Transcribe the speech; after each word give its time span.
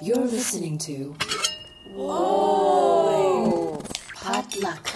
You're 0.00 0.16
listening 0.16 0.78
to. 0.78 1.16
Whoa! 1.92 3.82
Potluck. 4.14 4.86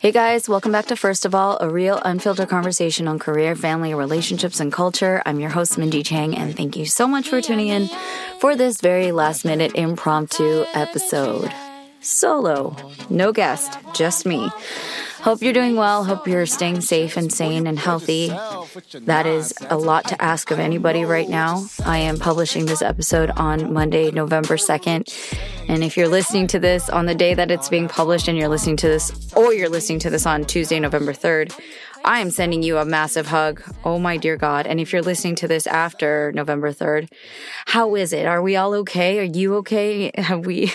Hey 0.00 0.12
guys, 0.12 0.46
welcome 0.46 0.72
back 0.72 0.86
to 0.86 0.96
First 0.96 1.24
of 1.24 1.34
All, 1.34 1.56
a 1.62 1.70
real 1.70 1.98
unfiltered 2.04 2.50
conversation 2.50 3.08
on 3.08 3.18
career, 3.18 3.56
family, 3.56 3.94
relationships, 3.94 4.60
and 4.60 4.70
culture. 4.70 5.22
I'm 5.24 5.40
your 5.40 5.50
host, 5.50 5.78
Minji 5.78 6.04
Chang, 6.04 6.36
and 6.36 6.54
thank 6.54 6.76
you 6.76 6.84
so 6.84 7.08
much 7.08 7.30
for 7.30 7.40
tuning 7.40 7.68
in 7.68 7.88
for 8.40 8.56
this 8.56 8.82
very 8.82 9.10
last 9.10 9.46
minute 9.46 9.74
impromptu 9.74 10.66
episode. 10.74 11.50
Solo, 12.00 12.76
no 13.10 13.32
guest, 13.32 13.78
just 13.92 14.24
me. 14.24 14.50
Hope 15.20 15.42
you're 15.42 15.52
doing 15.52 15.74
well. 15.74 16.04
Hope 16.04 16.28
you're 16.28 16.46
staying 16.46 16.80
safe 16.80 17.16
and 17.16 17.32
sane 17.32 17.66
and 17.66 17.76
healthy. 17.78 18.28
That 19.00 19.26
is 19.26 19.52
a 19.68 19.76
lot 19.76 20.06
to 20.08 20.22
ask 20.22 20.52
of 20.52 20.60
anybody 20.60 21.04
right 21.04 21.28
now. 21.28 21.66
I 21.84 21.98
am 21.98 22.18
publishing 22.18 22.66
this 22.66 22.82
episode 22.82 23.30
on 23.30 23.72
Monday, 23.72 24.12
November 24.12 24.56
2nd. 24.56 25.12
And 25.68 25.82
if 25.82 25.96
you're 25.96 26.08
listening 26.08 26.46
to 26.48 26.60
this 26.60 26.88
on 26.88 27.06
the 27.06 27.16
day 27.16 27.34
that 27.34 27.50
it's 27.50 27.68
being 27.68 27.88
published 27.88 28.28
and 28.28 28.38
you're 28.38 28.48
listening 28.48 28.76
to 28.76 28.88
this, 28.88 29.32
or 29.34 29.52
you're 29.52 29.68
listening 29.68 29.98
to 30.00 30.10
this 30.10 30.24
on 30.24 30.44
Tuesday, 30.44 30.78
November 30.78 31.12
3rd, 31.12 31.52
I 32.04 32.20
am 32.20 32.30
sending 32.30 32.62
you 32.62 32.78
a 32.78 32.84
massive 32.84 33.26
hug. 33.26 33.60
Oh 33.84 33.98
my 33.98 34.16
dear 34.16 34.36
God. 34.36 34.66
And 34.68 34.78
if 34.78 34.92
you're 34.92 35.02
listening 35.02 35.34
to 35.36 35.48
this 35.48 35.66
after 35.66 36.32
November 36.32 36.72
3rd, 36.72 37.08
how 37.66 37.96
is 37.96 38.12
it? 38.12 38.24
Are 38.24 38.40
we 38.40 38.54
all 38.54 38.72
okay? 38.74 39.18
Are 39.18 39.24
you 39.24 39.56
okay? 39.56 40.12
Have 40.18 40.46
we, 40.46 40.72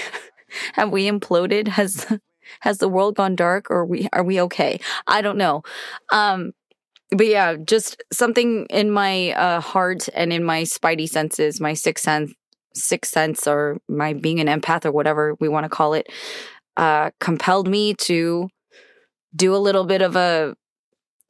have 0.73 0.91
we 0.91 1.09
imploded? 1.09 1.67
Has, 1.67 2.05
has 2.61 2.77
the 2.79 2.89
world 2.89 3.15
gone 3.15 3.35
dark 3.35 3.69
or 3.69 3.79
are 3.79 3.85
we 3.85 4.07
are 4.13 4.23
we 4.23 4.41
okay? 4.41 4.79
I 5.07 5.21
don't 5.21 5.37
know. 5.37 5.63
Um 6.11 6.53
but 7.15 7.27
yeah, 7.27 7.55
just 7.55 8.01
something 8.11 8.65
in 8.69 8.91
my 8.91 9.31
uh, 9.33 9.61
heart 9.61 10.09
and 10.13 10.33
in 10.33 10.43
my 10.43 10.63
spidey 10.63 11.07
senses, 11.07 11.61
my 11.61 11.73
sixth 11.73 12.03
sense, 12.03 12.33
sixth 12.73 13.11
sense, 13.11 13.47
or 13.47 13.77
my 13.87 14.13
being 14.13 14.39
an 14.39 14.47
empath 14.47 14.85
or 14.85 14.91
whatever 14.91 15.35
we 15.39 15.47
want 15.47 15.65
to 15.65 15.69
call 15.69 15.93
it, 15.93 16.07
uh, 16.77 17.11
compelled 17.19 17.67
me 17.67 17.93
to 17.93 18.49
do 19.35 19.55
a 19.55 19.57
little 19.57 19.83
bit 19.83 20.01
of 20.01 20.15
a, 20.15 20.55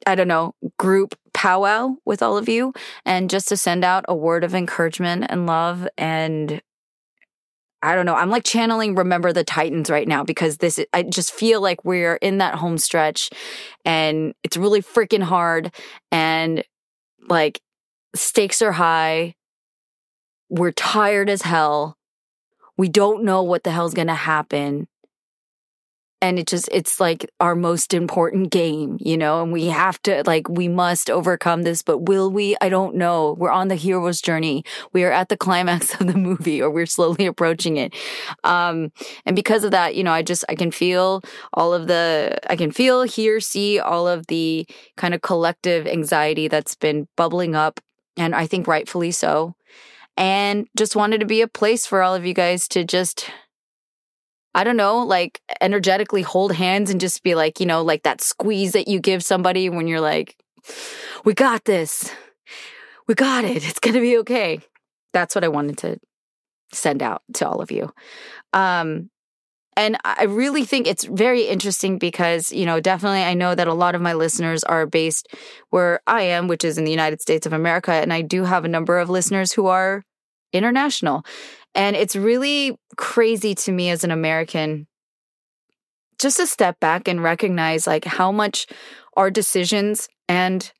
I 0.06 0.14
don't 0.14 0.28
know, 0.28 0.54
group 0.78 1.14
powwow 1.32 1.94
with 2.04 2.22
all 2.22 2.36
of 2.36 2.48
you, 2.48 2.72
and 3.04 3.28
just 3.28 3.48
to 3.48 3.56
send 3.56 3.84
out 3.84 4.04
a 4.08 4.14
word 4.14 4.44
of 4.44 4.54
encouragement 4.54 5.26
and 5.28 5.46
love 5.46 5.86
and 5.98 6.62
I 7.84 7.94
don't 7.94 8.06
know. 8.06 8.14
I'm 8.14 8.30
like 8.30 8.44
channeling 8.44 8.94
Remember 8.94 9.32
the 9.32 9.44
Titans 9.44 9.90
right 9.90 10.08
now 10.08 10.24
because 10.24 10.56
this, 10.56 10.80
I 10.94 11.02
just 11.02 11.32
feel 11.32 11.60
like 11.60 11.84
we're 11.84 12.16
in 12.16 12.38
that 12.38 12.54
home 12.54 12.78
stretch 12.78 13.28
and 13.84 14.34
it's 14.42 14.56
really 14.56 14.80
freaking 14.80 15.22
hard 15.22 15.70
and 16.10 16.64
like 17.28 17.60
stakes 18.14 18.62
are 18.62 18.72
high. 18.72 19.34
We're 20.48 20.72
tired 20.72 21.28
as 21.28 21.42
hell. 21.42 21.98
We 22.78 22.88
don't 22.88 23.22
know 23.22 23.42
what 23.42 23.64
the 23.64 23.70
hell's 23.70 23.94
going 23.94 24.08
to 24.08 24.14
happen 24.14 24.88
and 26.20 26.38
it 26.38 26.46
just 26.46 26.68
it's 26.72 27.00
like 27.00 27.30
our 27.40 27.54
most 27.54 27.94
important 27.94 28.50
game 28.50 28.96
you 29.00 29.16
know? 29.16 29.42
And 29.42 29.52
we 29.52 29.66
have 29.66 30.00
to 30.02 30.22
like 30.26 30.48
we 30.48 30.68
must 30.68 31.10
overcome 31.10 31.62
this 31.62 31.82
but 31.82 31.98
will 31.98 32.30
we? 32.30 32.56
I 32.60 32.68
don't 32.68 32.96
know. 32.96 33.34
We're 33.38 33.50
on 33.50 33.68
the 33.68 33.74
hero's 33.74 34.20
journey. 34.20 34.64
We 34.92 35.04
are 35.04 35.12
at 35.12 35.28
the 35.28 35.36
climax 35.44 35.94
of 36.00 36.06
the 36.06 36.14
movie 36.14 36.62
or 36.62 36.70
we're 36.70 36.86
slowly 36.86 37.26
approaching 37.26 37.76
it. 37.76 37.94
Um 38.44 38.92
and 39.26 39.36
because 39.36 39.64
of 39.64 39.70
that 39.72 39.94
you 39.94 40.04
know 40.04 40.12
i 40.12 40.22
just 40.22 40.44
i 40.48 40.54
can 40.54 40.70
feel 40.70 41.22
all 41.52 41.72
of 41.74 41.86
the 41.86 42.38
i 42.50 42.56
can 42.56 42.70
feel 42.70 43.02
hear 43.02 43.40
see 43.40 43.78
all 43.78 44.08
of 44.08 44.26
the 44.26 44.66
kind 44.96 45.14
of 45.14 45.22
collective 45.22 45.86
anxiety 45.86 46.48
that's 46.48 46.74
been 46.74 47.08
bubbling 47.16 47.54
up 47.54 47.80
and 48.16 48.34
i 48.34 48.46
think 48.46 48.66
rightfully 48.66 49.10
so. 49.10 49.54
And 50.16 50.68
just 50.76 50.94
wanted 50.94 51.18
to 51.20 51.26
be 51.26 51.40
a 51.40 51.48
place 51.48 51.86
for 51.86 52.02
all 52.02 52.14
of 52.14 52.24
you 52.24 52.34
guys 52.34 52.68
to 52.68 52.84
just 52.84 53.30
I 54.54 54.64
don't 54.64 54.76
know, 54.76 54.98
like 55.00 55.40
energetically 55.60 56.22
hold 56.22 56.52
hands 56.52 56.90
and 56.90 57.00
just 57.00 57.22
be 57.22 57.34
like, 57.34 57.60
you 57.60 57.66
know, 57.66 57.82
like 57.82 58.04
that 58.04 58.20
squeeze 58.20 58.72
that 58.72 58.88
you 58.88 59.00
give 59.00 59.24
somebody 59.24 59.68
when 59.68 59.88
you're 59.88 60.00
like, 60.00 60.36
we 61.24 61.34
got 61.34 61.64
this. 61.64 62.10
We 63.08 63.14
got 63.14 63.44
it. 63.44 63.66
It's 63.68 63.80
going 63.80 63.94
to 63.94 64.00
be 64.00 64.18
okay. 64.18 64.60
That's 65.12 65.34
what 65.34 65.44
I 65.44 65.48
wanted 65.48 65.78
to 65.78 65.98
send 66.72 67.02
out 67.02 67.22
to 67.34 67.48
all 67.48 67.60
of 67.60 67.70
you. 67.70 67.92
Um, 68.52 69.10
and 69.76 69.96
I 70.04 70.24
really 70.24 70.64
think 70.64 70.86
it's 70.86 71.04
very 71.04 71.42
interesting 71.42 71.98
because, 71.98 72.52
you 72.52 72.64
know, 72.64 72.78
definitely 72.78 73.22
I 73.22 73.34
know 73.34 73.54
that 73.54 73.66
a 73.66 73.74
lot 73.74 73.96
of 73.96 74.00
my 74.00 74.12
listeners 74.12 74.62
are 74.62 74.86
based 74.86 75.28
where 75.70 76.00
I 76.06 76.22
am, 76.22 76.46
which 76.46 76.64
is 76.64 76.78
in 76.78 76.84
the 76.84 76.92
United 76.92 77.20
States 77.20 77.44
of 77.44 77.52
America. 77.52 77.90
And 77.90 78.12
I 78.12 78.22
do 78.22 78.44
have 78.44 78.64
a 78.64 78.68
number 78.68 78.98
of 78.98 79.10
listeners 79.10 79.52
who 79.52 79.66
are 79.66 80.04
international. 80.54 81.24
And 81.74 81.96
it's 81.96 82.16
really 82.16 82.78
crazy 82.96 83.54
to 83.56 83.72
me 83.72 83.90
as 83.90 84.04
an 84.04 84.10
American 84.10 84.86
just 86.18 86.36
to 86.38 86.46
step 86.46 86.80
back 86.80 87.08
and 87.08 87.22
recognize 87.22 87.86
like 87.86 88.04
how 88.04 88.32
much 88.32 88.66
our 89.16 89.30
decisions 89.30 90.08
and 90.28 90.72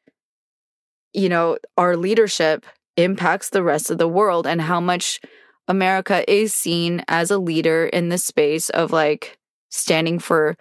you 1.12 1.28
know 1.28 1.58
our 1.76 1.96
leadership 1.96 2.64
impacts 2.96 3.50
the 3.50 3.62
rest 3.62 3.90
of 3.90 3.98
the 3.98 4.08
world 4.08 4.46
and 4.46 4.62
how 4.62 4.80
much 4.80 5.20
America 5.66 6.30
is 6.32 6.54
seen 6.54 7.02
as 7.08 7.30
a 7.30 7.38
leader 7.38 7.86
in 7.86 8.08
the 8.08 8.18
space 8.18 8.70
of 8.70 8.92
like 8.92 9.36
standing 9.70 10.18
for 10.18 10.56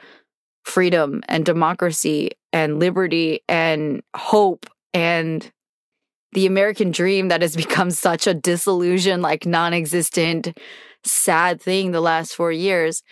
freedom 0.63 1.21
and 1.27 1.45
democracy 1.45 2.31
and 2.51 2.79
liberty 2.79 3.41
and 3.47 4.01
hope 4.15 4.65
and 4.93 5.51
the 6.33 6.45
American 6.45 6.91
dream 6.91 7.27
that 7.29 7.41
has 7.41 7.55
become 7.65 7.91
such 7.91 8.27
a 8.27 8.33
disillusion, 8.33 9.21
like 9.21 9.45
non 9.45 9.73
existent, 9.73 10.57
sad 11.03 11.61
thing 11.61 11.91
the 11.91 12.01
last 12.01 12.35
four 12.35 12.51
years. 12.51 13.03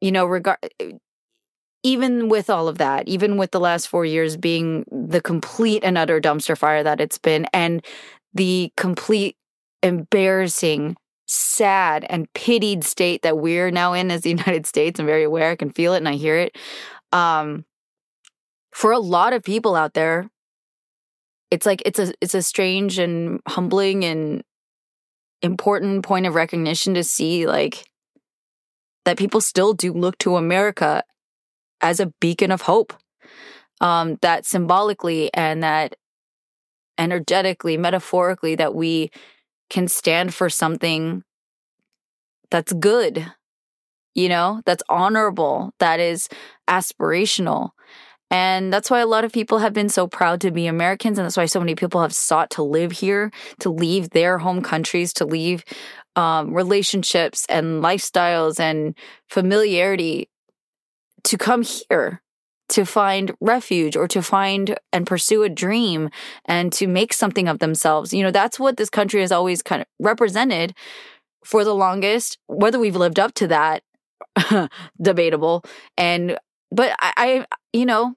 You 0.00 0.12
know, 0.12 0.26
regard 0.26 0.58
even 1.82 2.28
with 2.28 2.50
all 2.50 2.68
of 2.68 2.78
that, 2.78 3.06
even 3.08 3.36
with 3.36 3.52
the 3.52 3.60
last 3.60 3.86
four 3.86 4.04
years 4.04 4.36
being 4.36 4.84
the 4.90 5.20
complete 5.20 5.84
and 5.84 5.96
utter 5.96 6.20
dumpster 6.20 6.56
fire 6.56 6.82
that 6.82 7.00
it's 7.00 7.18
been, 7.18 7.46
and 7.52 7.84
the 8.34 8.72
complete 8.76 9.36
embarrassing, 9.82 10.96
sad, 11.26 12.04
and 12.10 12.32
pitied 12.34 12.84
state 12.84 13.22
that 13.22 13.38
we're 13.38 13.70
now 13.70 13.92
in 13.92 14.10
as 14.10 14.22
the 14.22 14.30
United 14.36 14.66
States, 14.66 14.98
I'm 14.98 15.06
very 15.06 15.24
aware, 15.24 15.50
I 15.50 15.56
can 15.56 15.70
feel 15.70 15.94
it 15.94 15.98
and 15.98 16.08
I 16.08 16.14
hear 16.14 16.36
it. 16.36 16.56
Um, 17.12 17.64
for 18.72 18.92
a 18.92 18.98
lot 18.98 19.32
of 19.32 19.42
people 19.42 19.74
out 19.74 19.94
there, 19.94 20.28
it's 21.50 21.66
like 21.66 21.82
it's 21.86 21.98
a 21.98 22.12
it's 22.20 22.34
a 22.34 22.42
strange 22.42 22.98
and 22.98 23.40
humbling 23.46 24.04
and 24.04 24.42
important 25.42 26.04
point 26.04 26.26
of 26.26 26.34
recognition 26.34 26.94
to 26.94 27.04
see 27.04 27.46
like 27.46 27.86
that 29.04 29.16
people 29.16 29.40
still 29.40 29.72
do 29.72 29.92
look 29.92 30.18
to 30.18 30.36
America 30.36 31.02
as 31.80 32.00
a 32.00 32.12
beacon 32.20 32.50
of 32.50 32.62
hope. 32.62 32.92
Um, 33.80 34.18
that 34.22 34.44
symbolically 34.44 35.30
and 35.32 35.62
that 35.62 35.94
energetically, 36.98 37.76
metaphorically, 37.76 38.56
that 38.56 38.74
we 38.74 39.10
can 39.70 39.86
stand 39.86 40.34
for 40.34 40.50
something 40.50 41.22
that's 42.50 42.72
good, 42.72 43.32
you 44.14 44.28
know, 44.28 44.62
that's 44.66 44.82
honorable, 44.88 45.72
that 45.78 46.00
is 46.00 46.28
aspirational. 46.68 47.70
And 48.30 48.72
that's 48.72 48.90
why 48.90 49.00
a 49.00 49.06
lot 49.06 49.24
of 49.24 49.32
people 49.32 49.58
have 49.58 49.72
been 49.72 49.88
so 49.88 50.06
proud 50.06 50.40
to 50.42 50.50
be 50.50 50.66
Americans. 50.66 51.18
And 51.18 51.24
that's 51.24 51.36
why 51.36 51.46
so 51.46 51.60
many 51.60 51.74
people 51.74 52.02
have 52.02 52.14
sought 52.14 52.50
to 52.50 52.62
live 52.62 52.92
here, 52.92 53.30
to 53.60 53.70
leave 53.70 54.10
their 54.10 54.38
home 54.38 54.60
countries, 54.60 55.12
to 55.14 55.24
leave 55.24 55.64
um, 56.14 56.52
relationships 56.52 57.46
and 57.48 57.82
lifestyles 57.82 58.60
and 58.60 58.94
familiarity 59.28 60.28
to 61.24 61.38
come 61.38 61.62
here 61.62 62.22
to 62.68 62.84
find 62.84 63.34
refuge 63.40 63.96
or 63.96 64.06
to 64.08 64.22
find 64.22 64.78
and 64.92 65.06
pursue 65.06 65.42
a 65.42 65.48
dream 65.48 66.10
and 66.44 66.72
to 66.72 66.86
make 66.86 67.12
something 67.12 67.48
of 67.48 67.60
themselves. 67.60 68.12
You 68.12 68.22
know, 68.22 68.30
that's 68.30 68.60
what 68.60 68.76
this 68.76 68.90
country 68.90 69.20
has 69.22 69.32
always 69.32 69.62
kind 69.62 69.80
of 69.80 69.88
represented 69.98 70.74
for 71.44 71.64
the 71.64 71.74
longest. 71.74 72.38
Whether 72.46 72.78
we've 72.78 72.96
lived 72.96 73.18
up 73.18 73.32
to 73.34 73.48
that, 73.48 73.82
debatable. 75.00 75.64
And 75.96 76.38
but 76.70 76.92
I, 77.00 77.12
I, 77.16 77.46
you 77.72 77.86
know, 77.86 78.14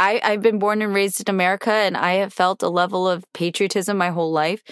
I, 0.00 0.20
I've 0.24 0.42
been 0.42 0.58
born 0.58 0.82
and 0.82 0.94
raised 0.94 1.20
in 1.20 1.34
America 1.34 1.70
and 1.72 1.96
I 1.96 2.14
have 2.14 2.32
felt 2.32 2.62
a 2.64 2.70
level 2.70 3.08
of 3.08 3.24
patriotism 3.34 3.98
my 3.98 4.10
whole 4.10 4.32
life. 4.32 4.62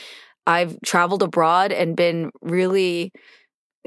I've 0.47 0.81
traveled 0.83 1.23
abroad 1.23 1.73
and 1.73 1.95
been 1.97 2.31
really 2.43 3.13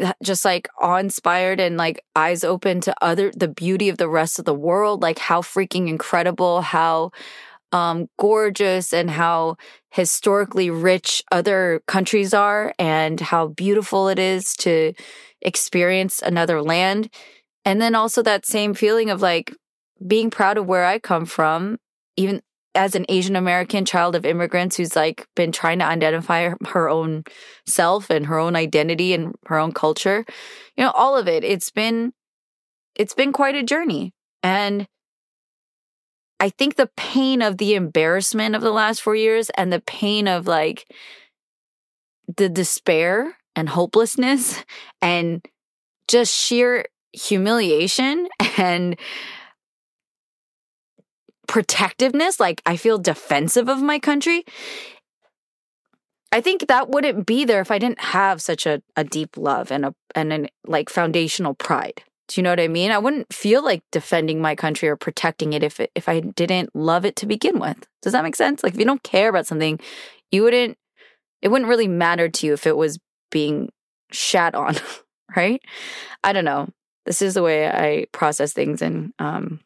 uh, 0.01 0.13
just 0.23 0.45
like 0.45 0.69
awe 0.79 0.97
inspired 0.97 1.59
and 1.59 1.77
like 1.77 2.03
eyes 2.15 2.43
open 2.43 2.81
to 2.81 2.95
other 3.01 3.31
the 3.35 3.47
beauty 3.47 3.89
of 3.89 3.97
the 3.97 4.09
rest 4.09 4.39
of 4.39 4.45
the 4.45 4.53
world 4.53 5.01
like 5.01 5.19
how 5.19 5.41
freaking 5.41 5.89
incredible 5.89 6.61
how 6.61 7.11
um 7.71 8.07
gorgeous 8.19 8.93
and 8.93 9.11
how 9.11 9.55
historically 9.91 10.69
rich 10.69 11.23
other 11.31 11.81
countries 11.87 12.33
are 12.33 12.73
and 12.79 13.19
how 13.19 13.47
beautiful 13.47 14.09
it 14.09 14.19
is 14.19 14.55
to 14.55 14.93
experience 15.41 16.21
another 16.21 16.61
land 16.61 17.09
and 17.65 17.81
then 17.81 17.95
also 17.95 18.21
that 18.23 18.45
same 18.45 18.73
feeling 18.73 19.09
of 19.09 19.21
like 19.21 19.53
being 20.05 20.29
proud 20.29 20.57
of 20.57 20.65
where 20.65 20.85
I 20.85 20.99
come 20.99 21.25
from, 21.25 21.77
even 22.17 22.41
as 22.73 22.95
an 22.95 23.05
Asian 23.09 23.35
American 23.35 23.85
child 23.85 24.15
of 24.15 24.25
immigrants 24.25 24.77
who's 24.77 24.95
like 24.95 25.27
been 25.35 25.51
trying 25.51 25.79
to 25.79 25.85
identify 25.85 26.53
her, 26.69 26.89
own 26.89 27.23
self 27.67 28.09
and 28.09 28.25
her 28.27 28.39
own 28.39 28.55
identity 28.55 29.13
and 29.13 29.35
her 29.47 29.57
own 29.57 29.73
culture. 29.73 30.25
You 30.77 30.85
know, 30.85 30.91
all 30.91 31.17
of 31.17 31.27
it. 31.27 31.43
It's 31.43 31.69
been 31.69 32.13
it's 32.95 33.13
been 33.13 33.33
quite 33.33 33.55
a 33.55 33.63
journey. 33.63 34.13
And 34.43 34.87
I 36.39 36.49
think 36.49 36.75
the 36.75 36.89
pain 36.97 37.41
of 37.41 37.57
the 37.57 37.75
embarrassment 37.75 38.55
of 38.55 38.61
the 38.61 38.71
last 38.71 39.01
4 39.01 39.15
years 39.15 39.49
and 39.51 39.71
the 39.71 39.81
pain 39.81 40.27
of 40.27 40.47
like 40.47 40.85
the 42.37 42.49
despair 42.49 43.37
and 43.55 43.69
hopelessness 43.69 44.63
and 45.01 45.45
just 46.07 46.33
sheer 46.33 46.85
humiliation 47.13 48.27
and 48.57 48.97
protectiveness, 51.51 52.39
like 52.39 52.61
I 52.65 52.77
feel 52.77 52.97
defensive 52.97 53.67
of 53.67 53.81
my 53.81 53.99
country. 53.99 54.45
I 56.31 56.39
think 56.39 56.67
that 56.67 56.89
wouldn't 56.89 57.25
be 57.25 57.43
there 57.43 57.59
if 57.59 57.71
I 57.71 57.77
didn't 57.77 57.99
have 57.99 58.41
such 58.41 58.65
a, 58.65 58.81
a 58.95 59.03
deep 59.03 59.35
love 59.35 59.69
and 59.69 59.83
a 59.83 59.93
and 60.15 60.31
an 60.31 60.47
like 60.65 60.89
foundational 60.89 61.53
pride. 61.53 62.03
Do 62.29 62.39
you 62.39 62.43
know 62.43 62.51
what 62.51 62.61
I 62.61 62.69
mean? 62.69 62.89
I 62.89 62.99
wouldn't 62.99 63.33
feel 63.33 63.61
like 63.65 63.83
defending 63.91 64.41
my 64.41 64.55
country 64.55 64.87
or 64.87 64.95
protecting 64.95 65.51
it 65.51 65.61
if 65.61 65.81
it, 65.81 65.91
if 65.93 66.07
I 66.07 66.21
didn't 66.21 66.73
love 66.73 67.03
it 67.03 67.17
to 67.17 67.25
begin 67.25 67.59
with. 67.59 67.85
Does 68.01 68.13
that 68.13 68.23
make 68.23 68.37
sense? 68.37 68.63
Like 68.63 68.75
if 68.75 68.79
you 68.79 68.85
don't 68.85 69.03
care 69.03 69.27
about 69.27 69.45
something, 69.45 69.77
you 70.31 70.43
wouldn't 70.43 70.77
it 71.41 71.49
wouldn't 71.49 71.67
really 71.67 71.89
matter 71.89 72.29
to 72.29 72.47
you 72.47 72.53
if 72.53 72.65
it 72.65 72.77
was 72.77 72.97
being 73.29 73.73
shat 74.09 74.55
on, 74.55 74.77
right? 75.35 75.61
I 76.23 76.31
don't 76.31 76.45
know. 76.45 76.69
This 77.05 77.21
is 77.21 77.33
the 77.33 77.43
way 77.43 77.67
I 77.67 78.05
process 78.13 78.53
things 78.53 78.81
and 78.81 79.11
um 79.19 79.59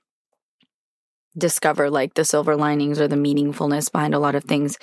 discover 1.37 1.89
like 1.89 2.13
the 2.13 2.25
silver 2.25 2.55
linings 2.55 2.99
or 2.99 3.07
the 3.07 3.15
meaningfulness 3.15 3.91
behind 3.91 4.13
a 4.13 4.19
lot 4.19 4.35
of 4.35 4.43
things. 4.43 4.77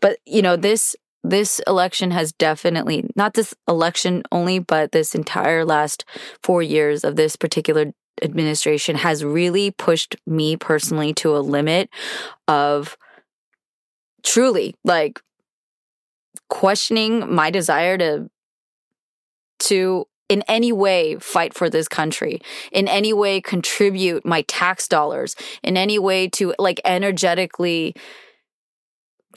But 0.00 0.18
you 0.26 0.42
know, 0.42 0.56
this 0.56 0.96
this 1.24 1.60
election 1.66 2.10
has 2.12 2.32
definitely 2.32 3.10
not 3.16 3.34
this 3.34 3.54
election 3.66 4.22
only, 4.30 4.58
but 4.60 4.92
this 4.92 5.14
entire 5.14 5.64
last 5.64 6.04
4 6.42 6.62
years 6.62 7.04
of 7.04 7.16
this 7.16 7.36
particular 7.36 7.92
administration 8.22 8.96
has 8.96 9.24
really 9.24 9.70
pushed 9.70 10.16
me 10.26 10.56
personally 10.56 11.12
to 11.14 11.36
a 11.36 11.38
limit 11.38 11.90
of 12.46 12.96
truly 14.24 14.74
like 14.84 15.20
questioning 16.48 17.32
my 17.32 17.50
desire 17.50 17.98
to 17.98 18.30
to 19.58 20.06
in 20.28 20.42
any 20.48 20.72
way 20.72 21.16
fight 21.16 21.54
for 21.54 21.70
this 21.70 21.88
country, 21.88 22.40
in 22.72 22.88
any 22.88 23.12
way 23.12 23.40
contribute 23.40 24.24
my 24.26 24.42
tax 24.42 24.88
dollars, 24.88 25.34
in 25.62 25.76
any 25.76 25.98
way 25.98 26.28
to 26.28 26.54
like 26.58 26.80
energetically 26.84 27.94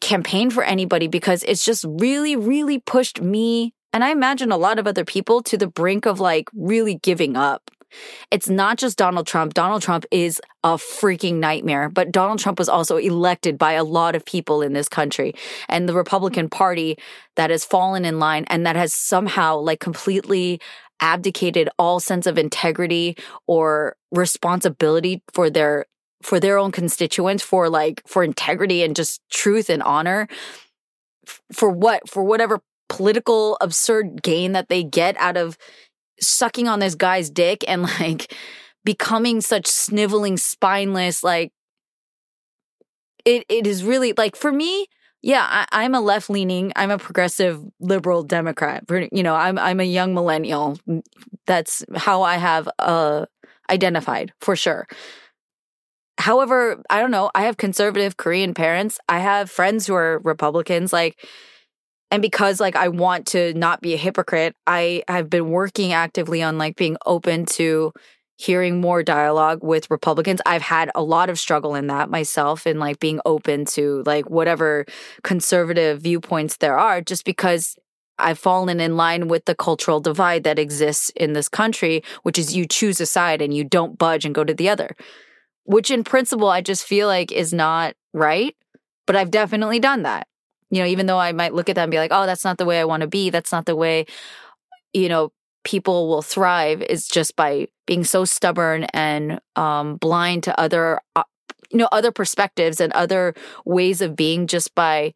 campaign 0.01 0.49
for 0.49 0.63
anybody 0.63 1.07
because 1.07 1.43
it's 1.43 1.63
just 1.63 1.85
really, 1.88 2.35
really 2.35 2.79
pushed 2.79 3.21
me 3.21 3.73
and 3.93 4.03
I 4.03 4.11
imagine 4.11 4.51
a 4.51 4.57
lot 4.57 4.79
of 4.79 4.88
other 4.88 5.03
people 5.03 5.41
to 5.43 5.57
the 5.57 5.67
brink 5.67 6.05
of 6.05 6.19
like 6.19 6.49
really 6.53 6.95
giving 6.95 7.35
up. 7.35 7.69
It's 8.31 8.49
not 8.49 8.77
just 8.77 8.97
Donald 8.97 9.27
Trump. 9.27 9.53
Donald 9.53 9.81
Trump 9.81 10.05
is 10.11 10.41
a 10.63 10.75
freaking 10.75 11.35
nightmare, 11.35 11.89
but 11.89 12.11
Donald 12.11 12.39
Trump 12.39 12.59
was 12.59 12.69
also 12.69 12.97
elected 12.97 13.57
by 13.57 13.73
a 13.73 13.83
lot 13.83 14.15
of 14.15 14.25
people 14.25 14.61
in 14.61 14.73
this 14.73 14.88
country. 14.88 15.33
And 15.67 15.88
the 15.88 15.93
Republican 15.93 16.49
Party 16.49 16.97
that 17.35 17.49
has 17.49 17.65
fallen 17.65 18.05
in 18.05 18.19
line 18.19 18.45
and 18.47 18.65
that 18.65 18.75
has 18.75 18.93
somehow 18.93 19.57
like 19.57 19.79
completely 19.79 20.59
abdicated 20.99 21.67
all 21.79 21.99
sense 21.99 22.27
of 22.27 22.38
integrity 22.38 23.17
or 23.47 23.95
responsibility 24.11 25.23
for 25.33 25.49
their 25.49 25.85
for 26.21 26.39
their 26.39 26.59
own 26.59 26.71
constituents 26.71 27.43
for 27.43 27.67
like 27.67 28.01
for 28.05 28.23
integrity 28.23 28.83
and 28.83 28.95
just 28.95 29.21
truth 29.31 29.69
and 29.69 29.81
honor 29.81 30.27
for 31.51 31.69
what 31.69 32.07
for 32.07 32.23
whatever 32.23 32.61
political 32.89 33.57
absurd 33.61 34.21
gain 34.21 34.51
that 34.51 34.69
they 34.69 34.83
get 34.83 35.15
out 35.17 35.38
of 35.38 35.57
sucking 36.21 36.68
on 36.68 36.79
this 36.79 36.95
guy's 36.95 37.29
dick 37.29 37.63
and 37.68 37.83
like 38.00 38.33
becoming 38.83 39.41
such 39.41 39.68
sniveling, 39.68 40.38
spineless, 40.38 41.23
like 41.23 41.51
it 43.25 43.45
it 43.50 43.68
is 43.68 43.83
really 43.83 44.13
like 44.18 44.35
for 44.35 44.51
me, 44.51 44.88
yeah, 45.21 45.65
I, 45.71 45.83
am 45.83 45.94
a 45.94 46.01
left 46.01 46.29
leaning, 46.29 46.71
I'm 46.75 46.89
a 46.89 46.97
progressive 46.97 47.62
liberal 47.79 48.23
Democrat. 48.23 48.85
You 49.12 49.23
know, 49.23 49.35
I'm 49.35 49.57
I'm 49.59 49.79
a 49.79 49.83
young 49.83 50.13
millennial. 50.13 50.77
That's 51.45 51.85
how 51.95 52.24
I 52.24 52.38
have 52.38 52.69
uh 52.79 53.25
identified 53.69 54.33
for 54.41 54.56
sure. 54.56 54.88
However, 56.17 56.81
I 56.89 57.00
don't 57.00 57.12
know, 57.12 57.31
I 57.33 57.44
have 57.44 57.57
conservative 57.57 58.17
Korean 58.17 58.53
parents. 58.53 59.00
I 59.09 59.19
have 59.19 59.50
friends 59.50 59.88
who 59.88 59.95
are 59.95 60.19
Republicans. 60.19 60.94
Like 60.94 61.24
and 62.12 62.22
because 62.22 62.60
like 62.60 62.75
I 62.75 62.90
want 62.90 63.25
to 63.28 63.54
not 63.54 63.81
be 63.81 63.94
a 63.94 63.98
hypocrite, 63.98 64.56
I 64.68 65.04
have 65.08 65.30
been 65.30 65.50
working 65.50 65.94
actively 65.94 66.44
on 66.44 66.58
like 66.58 66.75
being 66.75 66.98
open 67.06 67.46
to 67.58 67.94
hearing 68.38 68.81
more 68.81 69.02
dialogue 69.04 69.63
with 69.63 69.90
Republicans. 69.90 70.42
I've 70.46 70.63
had 70.63 70.92
a 70.94 71.04
lot 71.04 71.30
of 71.30 71.40
struggle 71.40 71.75
in 71.75 71.88
that 71.88 72.10
myself 72.10 72.66
and 72.66 72.80
like 72.80 73.00
being 73.00 73.22
open 73.25 73.66
to 73.66 74.04
like 74.06 74.30
whatever 74.30 74.86
conservative 75.24 76.02
viewpoints 76.02 76.58
there 76.58 76.78
are 76.78 77.02
just 77.02 77.24
because 77.24 77.78
I've 78.18 78.40
fallen 78.40 78.80
in 78.80 78.98
line 78.98 79.28
with 79.28 79.46
the 79.46 79.56
cultural 79.56 80.00
divide 80.00 80.44
that 80.44 80.60
exists 80.60 81.12
in 81.16 81.34
this 81.34 81.48
country, 81.48 82.04
which 82.24 82.38
is 82.38 82.56
you 82.56 82.68
choose 82.68 83.00
a 83.00 83.06
side 83.06 83.42
and 83.42 83.54
you 83.54 83.63
don't 83.63 83.98
budge 83.98 84.25
and 84.25 84.36
go 84.36 84.44
to 84.44 84.54
the 84.54 84.69
other. 84.69 84.96
Which 85.63 85.90
in 85.90 86.04
principle 86.04 86.50
I 86.50 86.62
just 86.62 86.84
feel 86.84 87.08
like 87.08 87.31
is 87.31 87.54
not 87.54 87.94
right, 88.13 88.56
but 89.08 89.16
I've 89.16 89.31
definitely 89.31 89.80
done 89.80 90.04
that 90.04 90.28
you 90.71 90.79
know, 90.81 90.88
even 90.88 91.06
though 91.06 91.19
I 91.19 91.33
might 91.33 91.53
look 91.53 91.69
at 91.69 91.75
that 91.75 91.83
and 91.83 91.91
be 91.91 91.97
like, 91.97 92.12
oh, 92.13 92.25
that's 92.25 92.45
not 92.45 92.57
the 92.57 92.65
way 92.65 92.79
I 92.79 92.85
want 92.85 93.01
to 93.01 93.07
be. 93.07 93.29
That's 93.29 93.51
not 93.51 93.65
the 93.65 93.75
way, 93.75 94.06
you 94.94 95.09
know, 95.09 95.31
people 95.63 96.07
will 96.07 96.21
thrive 96.21 96.81
is 96.81 97.07
just 97.07 97.35
by 97.35 97.68
being 97.85 98.03
so 98.03 98.25
stubborn 98.25 98.85
and 98.94 99.39
um, 99.56 99.97
blind 99.97 100.44
to 100.44 100.59
other, 100.59 101.00
uh, 101.15 101.23
you 101.69 101.77
know, 101.77 101.89
other 101.91 102.12
perspectives 102.12 102.79
and 102.81 102.91
other 102.94 103.33
ways 103.65 104.01
of 104.01 104.15
being 104.15 104.47
just 104.47 104.73
by 104.73 105.13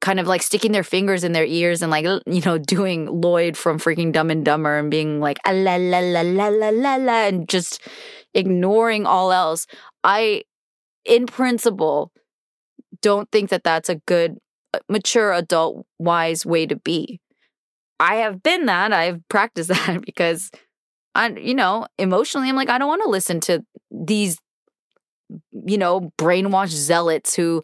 kind 0.00 0.20
of 0.20 0.28
like 0.28 0.42
sticking 0.42 0.70
their 0.70 0.84
fingers 0.84 1.24
in 1.24 1.32
their 1.32 1.44
ears 1.44 1.82
and 1.82 1.90
like, 1.90 2.04
you 2.04 2.40
know, 2.44 2.56
doing 2.56 3.06
Lloyd 3.06 3.56
from 3.56 3.78
freaking 3.78 4.12
Dumb 4.12 4.30
and 4.30 4.44
Dumber 4.44 4.78
and 4.78 4.90
being 4.90 5.20
like, 5.20 5.38
ah, 5.44 5.50
la, 5.50 5.74
la, 5.76 5.98
la, 5.98 6.20
la, 6.20 6.48
la, 6.48 6.68
la, 6.68 6.96
la, 6.96 7.26
and 7.26 7.48
just 7.48 7.80
ignoring 8.32 9.06
all 9.06 9.32
else. 9.32 9.66
I, 10.04 10.44
in 11.04 11.26
principle, 11.26 12.12
don't 13.02 13.30
think 13.32 13.50
that 13.50 13.64
that's 13.64 13.88
a 13.88 13.96
good 13.96 14.38
mature 14.88 15.32
adult 15.32 15.86
wise 15.98 16.44
way 16.46 16.66
to 16.66 16.76
be. 16.76 17.20
I 18.00 18.16
have 18.16 18.42
been 18.42 18.66
that. 18.66 18.92
I've 18.92 19.26
practiced 19.28 19.68
that 19.86 20.02
because 20.04 20.50
I 21.14 21.28
you 21.30 21.54
know, 21.54 21.86
emotionally 21.98 22.48
I'm 22.48 22.56
like 22.56 22.70
I 22.70 22.78
don't 22.78 22.88
want 22.88 23.02
to 23.02 23.10
listen 23.10 23.40
to 23.40 23.64
these 23.90 24.38
you 25.66 25.78
know, 25.78 26.12
brainwashed 26.18 26.68
zealots 26.70 27.34
who 27.34 27.62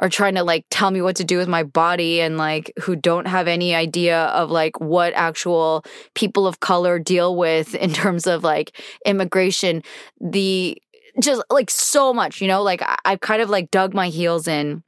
are 0.00 0.08
trying 0.08 0.34
to 0.34 0.42
like 0.42 0.66
tell 0.70 0.90
me 0.90 1.00
what 1.00 1.16
to 1.16 1.24
do 1.24 1.38
with 1.38 1.48
my 1.48 1.62
body 1.62 2.20
and 2.20 2.36
like 2.36 2.72
who 2.80 2.96
don't 2.96 3.26
have 3.26 3.46
any 3.46 3.74
idea 3.74 4.24
of 4.26 4.50
like 4.50 4.80
what 4.80 5.12
actual 5.14 5.84
people 6.14 6.46
of 6.46 6.60
color 6.60 6.98
deal 6.98 7.36
with 7.36 7.74
in 7.74 7.92
terms 7.92 8.26
of 8.26 8.42
like 8.42 8.76
immigration 9.06 9.82
the 10.20 10.76
just 11.22 11.44
like 11.48 11.70
so 11.70 12.12
much 12.12 12.40
you 12.40 12.48
know 12.48 12.60
like 12.60 12.82
I, 12.82 12.96
i've 13.04 13.20
kind 13.20 13.40
of 13.40 13.48
like 13.48 13.70
dug 13.70 13.94
my 13.94 14.08
heels 14.08 14.48
in 14.48 14.82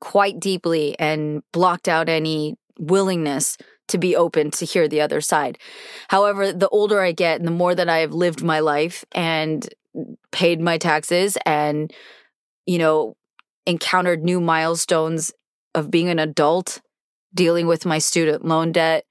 quite 0.00 0.40
deeply 0.40 0.98
and 0.98 1.42
blocked 1.52 1.88
out 1.88 2.08
any 2.08 2.56
willingness 2.78 3.56
to 3.88 3.98
be 3.98 4.16
open 4.16 4.50
to 4.50 4.64
hear 4.64 4.88
the 4.88 5.00
other 5.00 5.20
side. 5.20 5.58
However, 6.08 6.52
the 6.52 6.68
older 6.68 7.00
I 7.00 7.12
get 7.12 7.38
and 7.38 7.46
the 7.46 7.52
more 7.52 7.74
that 7.74 7.88
I 7.88 7.98
have 7.98 8.12
lived 8.12 8.42
my 8.42 8.60
life 8.60 9.04
and 9.12 9.66
paid 10.32 10.60
my 10.60 10.78
taxes 10.78 11.36
and, 11.44 11.92
you 12.66 12.78
know, 12.78 13.16
encountered 13.66 14.22
new 14.24 14.40
milestones 14.40 15.32
of 15.74 15.90
being 15.90 16.08
an 16.08 16.18
adult, 16.18 16.80
dealing 17.34 17.66
with 17.66 17.84
my 17.84 17.98
student 17.98 18.44
loan 18.44 18.72
debt, 18.72 19.04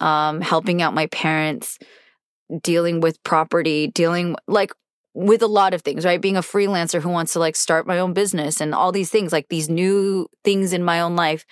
um, 0.00 0.40
helping 0.40 0.80
out 0.80 0.94
my 0.94 1.06
parents, 1.06 1.78
dealing 2.62 3.00
with 3.00 3.22
property, 3.22 3.88
dealing 3.88 4.36
like 4.46 4.72
with 5.14 5.42
a 5.42 5.46
lot 5.46 5.74
of 5.74 5.82
things, 5.82 6.04
right? 6.04 6.20
Being 6.20 6.36
a 6.36 6.42
freelancer 6.42 7.00
who 7.00 7.08
wants 7.08 7.32
to 7.32 7.38
like 7.38 7.56
start 7.56 7.86
my 7.86 7.98
own 7.98 8.12
business 8.12 8.60
and 8.60 8.74
all 8.74 8.92
these 8.92 9.10
things, 9.10 9.32
like 9.32 9.48
these 9.48 9.68
new 9.68 10.28
things 10.44 10.72
in 10.72 10.84
my 10.84 11.00
own 11.00 11.16
life 11.16 11.44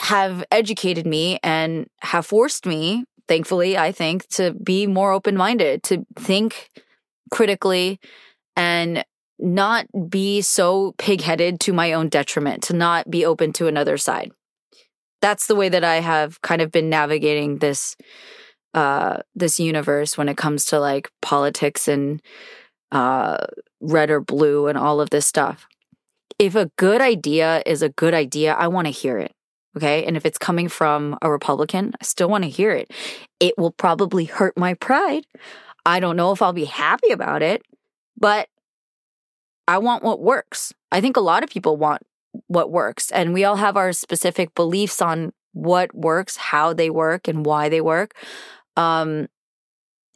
have 0.00 0.44
educated 0.50 1.06
me 1.06 1.38
and 1.42 1.86
have 2.00 2.26
forced 2.26 2.66
me, 2.66 3.04
thankfully, 3.28 3.76
I 3.76 3.92
think, 3.92 4.28
to 4.28 4.52
be 4.52 4.86
more 4.86 5.12
open 5.12 5.36
minded, 5.36 5.82
to 5.84 6.06
think 6.18 6.70
critically 7.30 8.00
and 8.56 9.04
not 9.38 9.86
be 10.08 10.42
so 10.42 10.94
pig 10.98 11.22
headed 11.22 11.60
to 11.60 11.72
my 11.72 11.92
own 11.92 12.08
detriment, 12.08 12.62
to 12.64 12.74
not 12.74 13.10
be 13.10 13.24
open 13.24 13.52
to 13.54 13.66
another 13.66 13.96
side. 13.96 14.32
That's 15.20 15.46
the 15.46 15.54
way 15.54 15.68
that 15.68 15.84
I 15.84 15.96
have 15.96 16.40
kind 16.42 16.62
of 16.62 16.70
been 16.70 16.88
navigating 16.88 17.58
this 17.58 17.96
uh, 18.72 19.18
this 19.34 19.58
universe 19.58 20.16
when 20.16 20.28
it 20.28 20.36
comes 20.36 20.64
to 20.66 20.78
like 20.78 21.10
politics 21.20 21.88
and 21.88 22.22
uh, 22.92 23.38
red 23.80 24.10
or 24.10 24.20
blue 24.20 24.66
and 24.66 24.78
all 24.78 25.00
of 25.00 25.10
this 25.10 25.26
stuff. 25.26 25.66
If 26.38 26.54
a 26.54 26.70
good 26.76 27.00
idea 27.00 27.62
is 27.66 27.82
a 27.82 27.90
good 27.90 28.14
idea, 28.14 28.54
I 28.54 28.68
want 28.68 28.86
to 28.86 28.92
hear 28.92 29.18
it. 29.18 29.32
Okay. 29.76 30.04
And 30.04 30.16
if 30.16 30.26
it's 30.26 30.38
coming 30.38 30.68
from 30.68 31.16
a 31.22 31.30
Republican, 31.30 31.92
I 32.00 32.04
still 32.04 32.28
want 32.28 32.44
to 32.44 32.50
hear 32.50 32.72
it. 32.72 32.90
It 33.38 33.56
will 33.56 33.70
probably 33.70 34.24
hurt 34.24 34.58
my 34.58 34.74
pride. 34.74 35.26
I 35.86 36.00
don't 36.00 36.16
know 36.16 36.32
if 36.32 36.42
I'll 36.42 36.52
be 36.52 36.64
happy 36.64 37.10
about 37.10 37.42
it, 37.42 37.62
but 38.18 38.48
I 39.68 39.78
want 39.78 40.02
what 40.02 40.20
works. 40.20 40.74
I 40.90 41.00
think 41.00 41.16
a 41.16 41.20
lot 41.20 41.44
of 41.44 41.50
people 41.50 41.76
want 41.76 42.02
what 42.48 42.70
works, 42.70 43.10
and 43.12 43.32
we 43.32 43.44
all 43.44 43.56
have 43.56 43.76
our 43.76 43.92
specific 43.92 44.54
beliefs 44.54 45.00
on 45.00 45.32
what 45.52 45.94
works, 45.94 46.36
how 46.36 46.72
they 46.72 46.90
work, 46.90 47.28
and 47.28 47.46
why 47.46 47.68
they 47.68 47.80
work. 47.80 48.14
Um, 48.76 49.28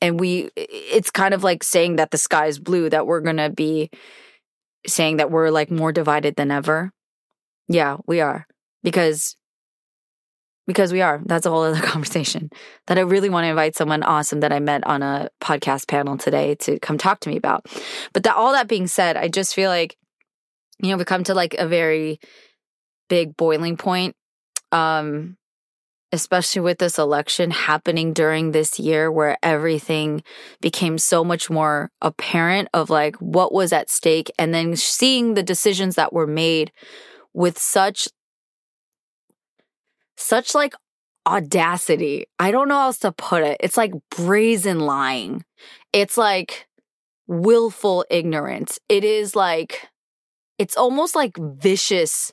and 0.04 0.20
we, 0.20 0.50
it's 0.54 1.10
kind 1.10 1.32
of 1.32 1.42
like 1.42 1.64
saying 1.64 1.96
that 1.96 2.10
the 2.10 2.18
sky 2.18 2.44
is 2.44 2.58
blue, 2.58 2.90
that 2.90 3.06
we're 3.06 3.22
going 3.22 3.38
to 3.38 3.48
be 3.48 3.88
saying 4.86 5.16
that 5.16 5.30
we're 5.30 5.48
like 5.48 5.70
more 5.70 5.92
divided 5.92 6.36
than 6.36 6.50
ever. 6.50 6.92
Yeah, 7.68 7.96
we 8.06 8.20
are. 8.20 8.46
Because 8.82 9.34
because 10.66 10.92
we 10.92 11.00
are. 11.00 11.22
That's 11.24 11.46
a 11.46 11.50
whole 11.50 11.62
other 11.62 11.80
conversation 11.86 12.50
that 12.86 12.98
I 12.98 13.00
really 13.00 13.30
want 13.30 13.44
to 13.44 13.48
invite 13.48 13.76
someone 13.76 14.02
awesome 14.02 14.40
that 14.40 14.52
I 14.52 14.60
met 14.60 14.86
on 14.86 15.02
a 15.02 15.30
podcast 15.40 15.88
panel 15.88 16.18
today 16.18 16.54
to 16.56 16.78
come 16.80 16.98
talk 16.98 17.20
to 17.20 17.30
me 17.30 17.38
about. 17.38 17.64
But 18.12 18.24
that 18.24 18.36
all 18.36 18.52
that 18.52 18.68
being 18.68 18.86
said, 18.86 19.16
I 19.16 19.28
just 19.28 19.54
feel 19.54 19.70
like, 19.70 19.96
you 20.80 20.90
know, 20.90 20.98
we 20.98 21.04
come 21.06 21.24
to 21.24 21.34
like 21.34 21.54
a 21.54 21.66
very 21.66 22.20
big 23.08 23.38
boiling 23.38 23.78
point. 23.78 24.16
Um, 24.70 25.38
especially 26.14 26.62
with 26.62 26.78
this 26.78 26.96
election 26.96 27.50
happening 27.50 28.12
during 28.12 28.52
this 28.52 28.78
year 28.78 29.10
where 29.10 29.36
everything 29.42 30.22
became 30.60 30.96
so 30.96 31.24
much 31.24 31.50
more 31.50 31.90
apparent 32.00 32.68
of 32.72 32.88
like 32.88 33.16
what 33.16 33.52
was 33.52 33.72
at 33.72 33.90
stake 33.90 34.30
and 34.38 34.54
then 34.54 34.76
seeing 34.76 35.34
the 35.34 35.42
decisions 35.42 35.96
that 35.96 36.12
were 36.12 36.26
made 36.26 36.70
with 37.32 37.58
such 37.58 38.08
such 40.16 40.54
like 40.54 40.74
audacity. 41.26 42.26
I 42.38 42.52
don't 42.52 42.68
know 42.68 42.78
how 42.78 42.86
else 42.86 42.98
to 42.98 43.10
put 43.10 43.42
it. 43.42 43.56
It's 43.58 43.76
like 43.76 43.92
brazen 44.16 44.78
lying. 44.80 45.44
It's 45.92 46.16
like 46.16 46.68
willful 47.26 48.04
ignorance. 48.08 48.78
It 48.88 49.02
is 49.02 49.34
like, 49.34 49.88
it's 50.58 50.76
almost 50.76 51.16
like 51.16 51.36
vicious 51.36 52.32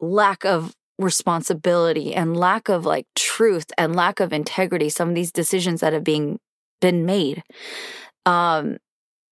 lack 0.00 0.46
of 0.46 0.74
responsibility 1.00 2.14
and 2.14 2.36
lack 2.36 2.68
of 2.68 2.84
like 2.84 3.06
truth 3.16 3.66
and 3.78 3.96
lack 3.96 4.20
of 4.20 4.32
integrity. 4.32 4.88
Some 4.88 5.08
of 5.08 5.14
these 5.14 5.32
decisions 5.32 5.80
that 5.80 5.92
have 5.92 6.04
been 6.04 6.38
been 6.80 7.04
made. 7.04 7.42
Um, 8.26 8.78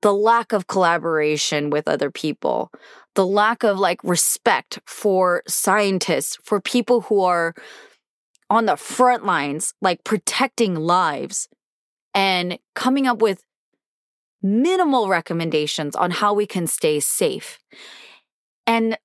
the 0.03 0.13
lack 0.13 0.53
of 0.53 0.67
collaboration 0.67 1.71
with 1.71 1.89
other 1.89 2.11
people, 2.11 2.71
the 3.15 3.27
lack 3.27 3.65
of 3.65 3.79
like 3.79 4.03
respect 4.05 4.79
for 4.87 5.43
scientists, 5.49 6.39
for 6.43 6.61
people 6.61 7.03
who 7.03 7.23
are 7.23 7.55
on 8.51 8.67
the 8.67 8.77
front 8.77 9.27
lines, 9.27 9.75
like 9.83 10.05
protecting 10.05 10.75
lives 10.75 11.49
and 12.15 12.59
coming 12.75 13.07
up 13.07 13.21
with 13.21 13.43
minimal 14.43 15.09
recommendations 15.09 15.97
on 15.97 16.11
how 16.13 16.33
we 16.33 16.47
can 16.47 16.67
stay 16.67 17.01
safe. 17.01 17.59
And 18.67 18.97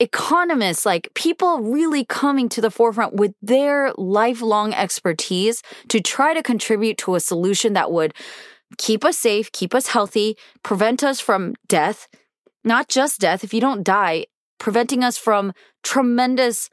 economists, 0.00 0.86
like 0.86 1.08
people 1.14 1.60
really 1.60 2.04
coming 2.04 2.48
to 2.50 2.60
the 2.60 2.70
forefront 2.70 3.14
with 3.14 3.32
their 3.42 3.92
lifelong 3.96 4.72
expertise 4.74 5.62
to 5.88 6.00
try 6.00 6.34
to 6.34 6.42
contribute 6.42 6.98
to 6.98 7.14
a 7.14 7.20
solution 7.20 7.72
that 7.72 7.90
would 7.90 8.14
keep 8.76 9.04
us 9.04 9.16
safe, 9.16 9.50
keep 9.52 9.74
us 9.74 9.88
healthy, 9.88 10.36
prevent 10.62 11.02
us 11.02 11.20
from 11.20 11.54
death, 11.66 12.08
not 12.64 12.88
just 12.88 13.20
death, 13.20 13.42
if 13.42 13.54
you 13.54 13.60
don't 13.60 13.82
die, 13.82 14.26
preventing 14.58 15.02
us 15.02 15.16
from 15.16 15.52
tremendous 15.82 16.68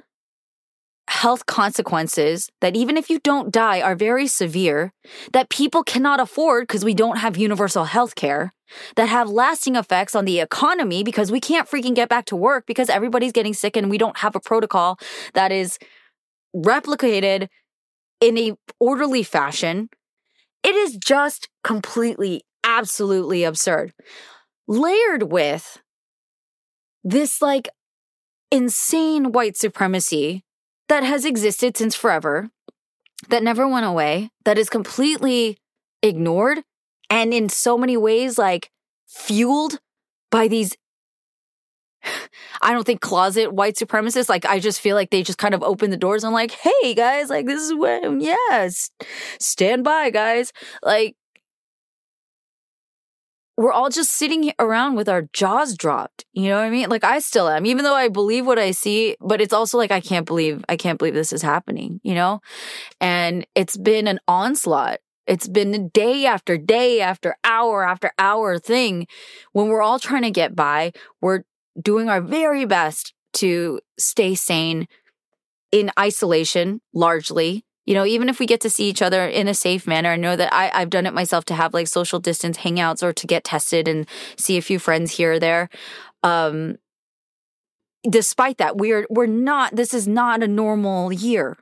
health 1.07 1.45
consequences 1.45 2.49
that 2.61 2.75
even 2.75 2.97
if 2.97 3.09
you 3.09 3.19
don't 3.19 3.51
die 3.51 3.79
are 3.79 3.95
very 3.95 4.27
severe, 4.27 4.91
that 5.33 5.49
people 5.49 5.83
cannot 5.83 6.19
afford 6.19 6.63
because 6.63 6.83
we 6.83 6.93
don't 6.93 7.17
have 7.17 7.37
universal 7.37 7.85
health 7.85 8.15
care, 8.15 8.53
that 8.95 9.09
have 9.09 9.29
lasting 9.29 9.75
effects 9.75 10.15
on 10.15 10.25
the 10.25 10.39
economy 10.39 11.03
because 11.03 11.31
we 11.31 11.39
can't 11.39 11.69
freaking 11.69 11.95
get 11.95 12.09
back 12.09 12.25
to 12.25 12.35
work 12.35 12.65
because 12.65 12.89
everybody's 12.89 13.31
getting 13.31 13.53
sick 13.53 13.77
and 13.77 13.89
we 13.89 13.97
don't 13.97 14.19
have 14.19 14.35
a 14.35 14.39
protocol 14.39 14.97
that 15.33 15.51
is 15.51 15.77
replicated 16.55 17.47
in 18.21 18.37
a 18.37 18.53
orderly 18.79 19.23
fashion 19.23 19.89
it 20.65 20.73
is 20.73 20.97
just 20.97 21.47
completely, 21.63 22.41
absolutely 22.63 23.43
absurd. 23.43 23.93
Layered 24.67 25.31
with 25.31 25.79
this 27.03 27.39
like 27.39 27.69
insane 28.51 29.31
white 29.31 29.55
supremacy 29.55 30.43
that 30.89 31.03
has 31.03 31.23
existed 31.23 31.77
since 31.77 31.93
forever, 31.93 32.49
that 33.29 33.43
never 33.43 33.67
went 33.67 33.85
away, 33.85 34.31
that 34.43 34.57
is 34.57 34.67
completely 34.67 35.59
ignored 36.01 36.63
and 37.09 37.33
in 37.33 37.49
so 37.49 37.77
many 37.77 37.97
ways 37.97 38.37
like 38.37 38.71
fueled 39.07 39.79
by 40.31 40.47
these 40.47 40.75
I 42.61 42.71
don't 42.71 42.85
think 42.85 43.01
closet 43.01 43.53
white 43.53 43.75
supremacists, 43.75 44.29
like, 44.29 44.45
I 44.45 44.59
just 44.59 44.79
feel 44.79 44.95
like 44.95 45.09
they 45.09 45.23
just 45.23 45.39
kind 45.39 45.53
of 45.53 45.63
open 45.63 45.89
the 45.89 45.97
doors 45.97 46.23
and, 46.23 46.33
like, 46.33 46.51
hey, 46.51 46.93
guys, 46.93 47.29
like, 47.29 47.45
this 47.47 47.61
is 47.61 47.73
when, 47.73 48.21
yes, 48.21 48.91
stand 49.39 49.83
by, 49.83 50.09
guys. 50.11 50.53
Like, 50.83 51.15
we're 53.57 53.71
all 53.71 53.89
just 53.89 54.11
sitting 54.11 54.51
around 54.59 54.95
with 54.95 55.07
our 55.07 55.29
jaws 55.33 55.75
dropped. 55.75 56.25
You 56.33 56.49
know 56.49 56.57
what 56.57 56.65
I 56.65 56.69
mean? 56.69 56.89
Like, 56.89 57.03
I 57.03 57.19
still 57.19 57.47
am, 57.47 57.65
even 57.65 57.83
though 57.83 57.95
I 57.95 58.09
believe 58.09 58.45
what 58.45 58.59
I 58.59 58.71
see, 58.71 59.15
but 59.21 59.39
it's 59.39 59.53
also 59.53 59.77
like, 59.77 59.91
I 59.91 60.01
can't 60.01 60.25
believe, 60.25 60.63
I 60.67 60.75
can't 60.75 60.99
believe 60.99 61.13
this 61.13 61.31
is 61.31 61.41
happening, 61.41 62.01
you 62.03 62.15
know? 62.15 62.41
And 62.99 63.47
it's 63.55 63.77
been 63.77 64.07
an 64.07 64.19
onslaught. 64.27 64.99
It's 65.27 65.47
been 65.47 65.89
day 65.89 66.25
after 66.25 66.57
day 66.57 67.01
after 67.01 67.37
hour 67.43 67.87
after 67.87 68.11
hour 68.19 68.59
thing 68.59 69.07
when 69.53 69.67
we're 69.67 69.81
all 69.81 69.99
trying 69.99 70.21
to 70.21 70.31
get 70.31 70.55
by. 70.55 70.91
We're 71.21 71.43
doing 71.81 72.09
our 72.09 72.21
very 72.21 72.65
best 72.65 73.13
to 73.33 73.79
stay 73.97 74.35
sane 74.35 74.87
in 75.71 75.91
isolation 75.99 76.81
largely. 76.93 77.65
You 77.85 77.93
know, 77.93 78.05
even 78.05 78.29
if 78.29 78.39
we 78.39 78.45
get 78.45 78.61
to 78.61 78.69
see 78.69 78.89
each 78.89 79.01
other 79.01 79.27
in 79.27 79.47
a 79.47 79.53
safe 79.53 79.85
manner, 79.85 80.09
I 80.09 80.15
know 80.15 80.35
that 80.35 80.53
I, 80.53 80.71
I've 80.73 80.89
done 80.89 81.05
it 81.05 81.13
myself 81.13 81.45
to 81.45 81.53
have 81.53 81.73
like 81.73 81.87
social 81.87 82.19
distance 82.19 82.57
hangouts 82.59 83.03
or 83.03 83.13
to 83.13 83.27
get 83.27 83.43
tested 83.43 83.87
and 83.87 84.07
see 84.37 84.57
a 84.57 84.61
few 84.61 84.79
friends 84.79 85.11
here 85.11 85.33
or 85.33 85.39
there. 85.39 85.69
Um, 86.23 86.77
despite 88.09 88.57
that, 88.57 88.77
we're 88.77 89.05
we're 89.09 89.27
not. 89.27 89.75
This 89.75 89.93
is 89.93 90.07
not 90.07 90.41
a 90.41 90.47
normal 90.47 91.13
year 91.13 91.57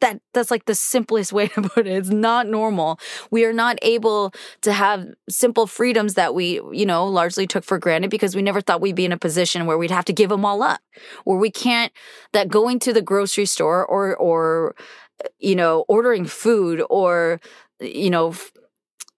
that 0.00 0.20
that's 0.32 0.50
like 0.50 0.64
the 0.66 0.74
simplest 0.74 1.32
way 1.38 1.48
to 1.48 1.62
put 1.62 1.86
it. 1.86 1.92
It's 1.92 2.10
not 2.10 2.46
normal. 2.46 2.98
We 3.30 3.44
are 3.44 3.52
not 3.52 3.78
able 3.82 4.32
to 4.62 4.72
have 4.72 5.06
simple 5.28 5.66
freedoms 5.66 6.14
that 6.14 6.34
we, 6.34 6.60
you 6.72 6.86
know, 6.86 7.06
largely 7.06 7.46
took 7.46 7.64
for 7.64 7.78
granted 7.78 8.10
because 8.10 8.34
we 8.34 8.42
never 8.42 8.60
thought 8.60 8.80
we'd 8.80 8.94
be 8.94 9.04
in 9.04 9.12
a 9.12 9.18
position 9.18 9.66
where 9.66 9.78
we'd 9.78 9.90
have 9.90 10.04
to 10.06 10.12
give 10.12 10.30
them 10.30 10.44
all 10.44 10.62
up. 10.62 10.80
Where 11.24 11.38
we 11.38 11.50
can't 11.50 11.92
that 12.32 12.48
going 12.48 12.78
to 12.80 12.92
the 12.92 13.02
grocery 13.02 13.46
store 13.46 13.84
or 13.84 14.16
or 14.16 14.74
you 15.40 15.56
know, 15.56 15.84
ordering 15.88 16.26
food 16.26 16.84
or 16.88 17.40
you 17.80 18.10
know, 18.10 18.34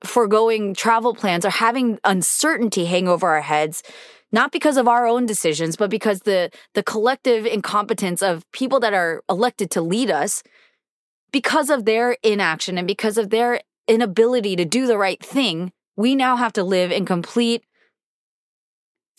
foregoing 0.04 0.74
travel 0.74 1.14
plans 1.14 1.44
or 1.44 1.50
having 1.50 1.98
uncertainty 2.04 2.86
hang 2.86 3.06
over 3.06 3.28
our 3.28 3.42
heads 3.42 3.82
not 4.32 4.52
because 4.52 4.76
of 4.76 4.88
our 4.88 5.06
own 5.06 5.26
decisions 5.26 5.76
but 5.76 5.90
because 5.90 6.20
the 6.20 6.50
the 6.74 6.82
collective 6.82 7.44
incompetence 7.44 8.22
of 8.22 8.50
people 8.52 8.80
that 8.80 8.94
are 8.94 9.22
elected 9.28 9.70
to 9.70 9.82
lead 9.82 10.10
us 10.10 10.42
because 11.32 11.70
of 11.70 11.84
their 11.84 12.16
inaction 12.22 12.78
and 12.78 12.86
because 12.86 13.18
of 13.18 13.30
their 13.30 13.60
inability 13.88 14.56
to 14.56 14.64
do 14.64 14.86
the 14.86 14.98
right 14.98 15.22
thing, 15.22 15.72
we 15.96 16.14
now 16.14 16.36
have 16.36 16.52
to 16.54 16.64
live 16.64 16.90
in 16.90 17.04
complete 17.04 17.64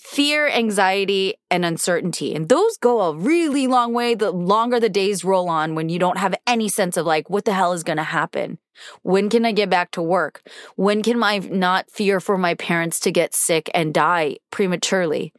fear, 0.02 0.48
anxiety, 0.48 1.36
and 1.52 1.64
uncertainty. 1.64 2.34
And 2.34 2.50
those 2.50 2.76
go 2.78 3.02
a 3.02 3.16
really 3.16 3.68
long 3.68 3.94
way 3.94 4.16
the 4.16 4.32
longer 4.32 4.80
the 4.80 4.90
days 4.90 5.24
roll 5.24 5.48
on 5.48 5.76
when 5.76 5.90
you 5.90 6.00
don't 6.00 6.18
have 6.18 6.34
any 6.48 6.70
sense 6.70 6.98
of 6.98 7.06
like, 7.06 7.30
what 7.30 7.46
the 7.46 7.54
hell 7.54 7.72
is 7.72 7.84
going 7.84 7.98
to 7.98 8.04
happen? 8.04 8.58
When 9.04 9.30
can 9.30 9.46
I 9.46 9.52
get 9.52 9.70
back 9.70 9.92
to 9.92 10.02
work? 10.02 10.42
When 10.76 11.04
can 11.04 11.22
I 11.22 11.38
not 11.38 11.92
fear 11.92 12.20
for 12.20 12.36
my 12.38 12.56
parents 12.56 13.00
to 13.02 13.12
get 13.12 13.36
sick 13.36 13.70
and 13.76 13.94
die 13.94 14.38
prematurely? 14.50 15.34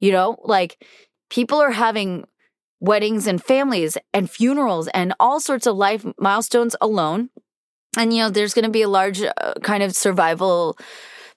You 0.00 0.12
know, 0.12 0.36
like 0.44 0.84
people 1.30 1.58
are 1.58 1.72
having 1.72 2.26
weddings 2.80 3.26
and 3.26 3.42
families 3.42 3.96
and 4.12 4.30
funerals 4.30 4.88
and 4.88 5.14
all 5.18 5.40
sorts 5.40 5.66
of 5.66 5.76
life 5.76 6.04
milestones 6.18 6.76
alone. 6.80 7.30
And, 7.96 8.12
you 8.12 8.22
know, 8.22 8.30
there's 8.30 8.54
going 8.54 8.64
to 8.64 8.70
be 8.70 8.82
a 8.82 8.88
large 8.88 9.22
uh, 9.22 9.54
kind 9.62 9.82
of 9.82 9.96
survival 9.96 10.78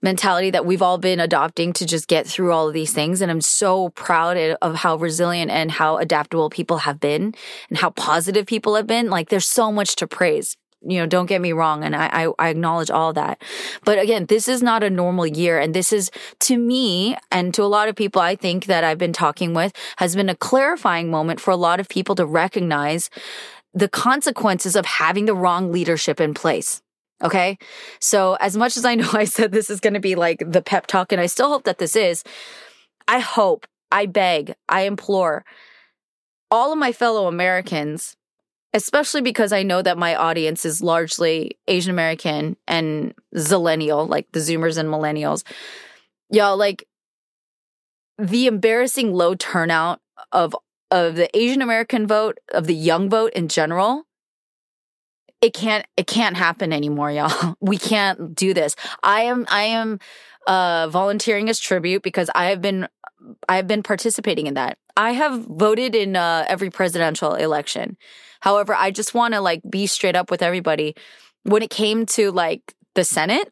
mentality 0.02 0.50
that 0.50 0.66
we've 0.66 0.82
all 0.82 0.98
been 0.98 1.20
adopting 1.20 1.74
to 1.74 1.86
just 1.86 2.08
get 2.08 2.26
through 2.26 2.52
all 2.52 2.68
of 2.68 2.74
these 2.74 2.94
things. 2.94 3.22
And 3.22 3.32
I'm 3.32 3.42
so 3.42 3.90
proud 3.90 4.38
of 4.62 4.76
how 4.76 4.96
resilient 4.96 5.52
and 5.52 5.72
how 5.72 5.98
adaptable 5.98 6.50
people 6.50 6.78
have 6.80 7.00
been 7.00 7.36
and 7.70 7.78
how 7.78 7.92
positive 7.92 8.46
people 8.46 8.76
have 8.76 8.88
been. 8.88 9.10
Like 9.10 9.30
there's 9.30 9.48
so 9.48 9.72
much 9.72 9.96
to 9.98 10.08
praise 10.08 10.58
you 10.84 10.98
know, 10.98 11.06
don't 11.06 11.28
get 11.28 11.42
me 11.42 11.52
wrong. 11.52 11.84
And 11.84 11.96
I, 11.96 12.08
I, 12.08 12.34
I, 12.40 12.50
acknowledge 12.50 12.90
all 12.90 13.14
that. 13.14 13.42
But 13.86 14.00
again, 14.00 14.26
this 14.26 14.48
is 14.48 14.64
not 14.64 14.84
a 14.84 14.90
normal 14.90 15.28
year. 15.28 15.60
And 15.60 15.74
this 15.74 15.94
is 15.94 16.10
to 16.40 16.58
me 16.58 17.16
and 17.32 17.54
to 17.54 17.64
a 17.64 17.66
lot 17.66 17.88
of 17.88 17.96
people 17.96 18.22
I 18.22 18.36
think 18.36 18.66
that 18.66 18.84
I've 18.84 18.98
been 18.98 19.14
talking 19.14 19.54
with 19.54 19.74
has 19.98 20.16
been 20.16 20.30
a 20.30 20.36
clarifying 20.36 21.12
moment 21.12 21.40
for 21.40 21.52
a 21.52 21.56
lot 21.56 21.80
of 21.80 21.88
people 21.88 22.16
to 22.16 22.26
recognize 22.26 23.10
the 23.74 23.88
consequences 23.88 24.76
of 24.76 24.86
having 24.86 25.26
the 25.26 25.36
wrong 25.36 25.72
leadership 25.72 26.20
in 26.20 26.34
place. 26.34 26.82
Okay. 27.22 27.58
So 28.00 28.36
as 28.40 28.58
much 28.58 28.76
as 28.76 28.84
I 28.84 28.96
know 28.96 29.10
I 29.14 29.26
said 29.26 29.52
this 29.52 29.70
is 29.70 29.80
going 29.80 29.94
to 29.94 30.00
be 30.00 30.16
like 30.16 30.44
the 30.46 30.62
pep 30.62 30.88
talk, 30.88 31.12
and 31.12 31.22
I 31.22 31.28
still 31.28 31.50
hope 31.50 31.64
that 31.64 31.78
this 31.78 31.96
is, 31.96 32.24
I 33.08 33.20
hope, 33.20 33.68
I 33.92 34.06
beg, 34.08 34.56
I 34.68 34.82
implore 34.82 35.46
all 36.50 36.72
of 36.72 36.78
my 36.78 36.92
fellow 36.92 37.28
Americans 37.28 38.18
especially 38.74 39.22
because 39.22 39.52
I 39.52 39.64
know 39.64 39.82
that 39.82 39.98
my 39.98 40.16
audience 40.16 40.66
is 40.66 40.82
largely 40.82 41.58
Asian 41.68 41.92
American 41.92 42.56
and 42.68 43.14
Zillennial, 43.36 44.08
like 44.08 44.32
the 44.32 44.40
Zoomers 44.40 44.78
and 44.78 44.90
Millennials. 44.90 45.44
Y'all, 46.30 46.58
like 46.58 46.88
the 48.18 48.48
embarrassing 48.48 49.14
low 49.14 49.36
turnout 49.36 50.00
of 50.32 50.56
of 50.90 51.16
the 51.16 51.36
Asian 51.38 51.62
American 51.62 52.06
vote, 52.06 52.38
of 52.54 52.68
the 52.68 52.76
young 52.76 53.10
vote 53.10 53.32
in 53.34 53.48
general, 53.48 54.06
it 55.42 55.54
can't 55.54 55.86
it 55.98 56.08
can't 56.08 56.38
happen 56.38 56.72
anymore, 56.72 57.12
y'all. 57.12 57.56
We 57.62 57.78
can't 57.78 58.36
do 58.36 58.54
this. 58.54 58.76
I 59.04 59.22
am 59.22 59.46
I 59.50 59.64
am 59.64 60.00
uh 60.48 60.88
volunteering 60.90 61.50
as 61.50 61.60
tribute 61.60 62.04
because 62.04 62.30
I 62.34 62.46
have 62.46 62.62
been 62.62 62.88
I 63.48 63.56
have 63.58 63.68
been 63.68 63.84
participating 63.84 64.48
in 64.48 64.56
that. 64.56 64.78
I 64.98 65.12
have 65.12 65.46
voted 65.46 65.96
in 65.96 66.16
uh, 66.16 66.46
every 66.48 66.70
presidential 66.70 67.36
election. 67.36 67.98
However, 68.42 68.74
I 68.74 68.92
just 68.92 69.14
want 69.14 69.34
to 69.34 69.42
like 69.42 69.62
be 69.70 69.88
straight 69.88 70.16
up 70.16 70.32
with 70.32 70.42
everybody. 70.42 70.96
When 71.44 71.62
it 71.62 71.70
came 71.70 72.06
to 72.08 72.32
like 72.32 72.74
the 72.96 73.04
Senate, 73.04 73.52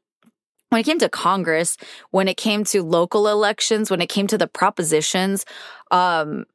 when 0.70 0.82
it 0.82 0.84
came 0.84 1.00
to 1.00 1.10
Congress, 1.10 1.78
when 2.12 2.28
it 2.28 2.38
came 2.38 2.64
to 2.66 2.84
local 2.84 3.28
elections, 3.28 3.90
when 3.90 4.02
it 4.02 4.10
came 4.10 4.28
to 4.28 4.38
the 4.38 4.48
propositions, 4.48 5.46
um, 5.92 6.46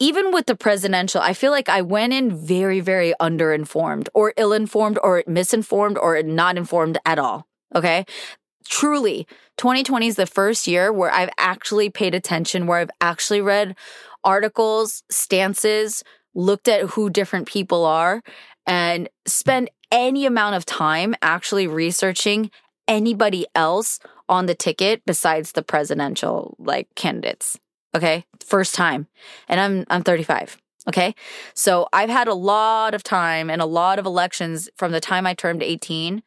even 0.00 0.32
with 0.32 0.46
the 0.46 0.56
presidential, 0.56 1.20
I 1.20 1.34
feel 1.34 1.52
like 1.52 1.68
I 1.68 1.82
went 1.82 2.12
in 2.12 2.34
very, 2.34 2.80
very 2.80 3.12
underinformed 3.20 4.08
or 4.14 4.32
ill 4.36 4.52
informed 4.52 4.98
or 5.02 5.22
misinformed 5.26 5.98
or 5.98 6.22
not 6.22 6.56
informed 6.56 6.98
at 7.04 7.18
all. 7.18 7.46
Okay. 7.74 8.04
Truly, 8.68 9.26
2020 9.56 10.06
is 10.06 10.16
the 10.16 10.26
first 10.26 10.66
year 10.66 10.92
where 10.92 11.10
I've 11.10 11.30
actually 11.38 11.90
paid 11.90 12.14
attention, 12.14 12.66
where 12.66 12.78
I've 12.78 12.90
actually 13.00 13.40
read 13.40 13.76
articles, 14.24 15.02
stances, 15.10 16.04
looked 16.34 16.68
at 16.68 16.90
who 16.90 17.10
different 17.10 17.48
people 17.48 17.84
are, 17.84 18.22
and 18.66 19.08
spend 19.26 19.70
any 19.90 20.26
amount 20.26 20.54
of 20.54 20.64
time 20.64 21.14
actually 21.22 21.66
researching 21.66 22.50
anybody 22.86 23.46
else 23.54 23.98
on 24.28 24.46
the 24.46 24.54
ticket 24.54 25.02
besides 25.06 25.52
the 25.52 25.62
presidential 25.62 26.56
like 26.58 26.88
candidates. 26.94 27.58
Okay? 27.94 28.24
First 28.44 28.74
time. 28.74 29.08
And 29.48 29.60
I'm 29.60 29.84
I'm 29.90 30.02
35. 30.02 30.58
Okay? 30.88 31.14
So 31.54 31.88
I've 31.92 32.08
had 32.08 32.28
a 32.28 32.34
lot 32.34 32.94
of 32.94 33.02
time 33.02 33.50
and 33.50 33.60
a 33.60 33.66
lot 33.66 33.98
of 33.98 34.06
elections 34.06 34.68
from 34.76 34.92
the 34.92 35.00
time 35.00 35.26
I 35.26 35.34
turned 35.34 35.62
18 35.62 36.22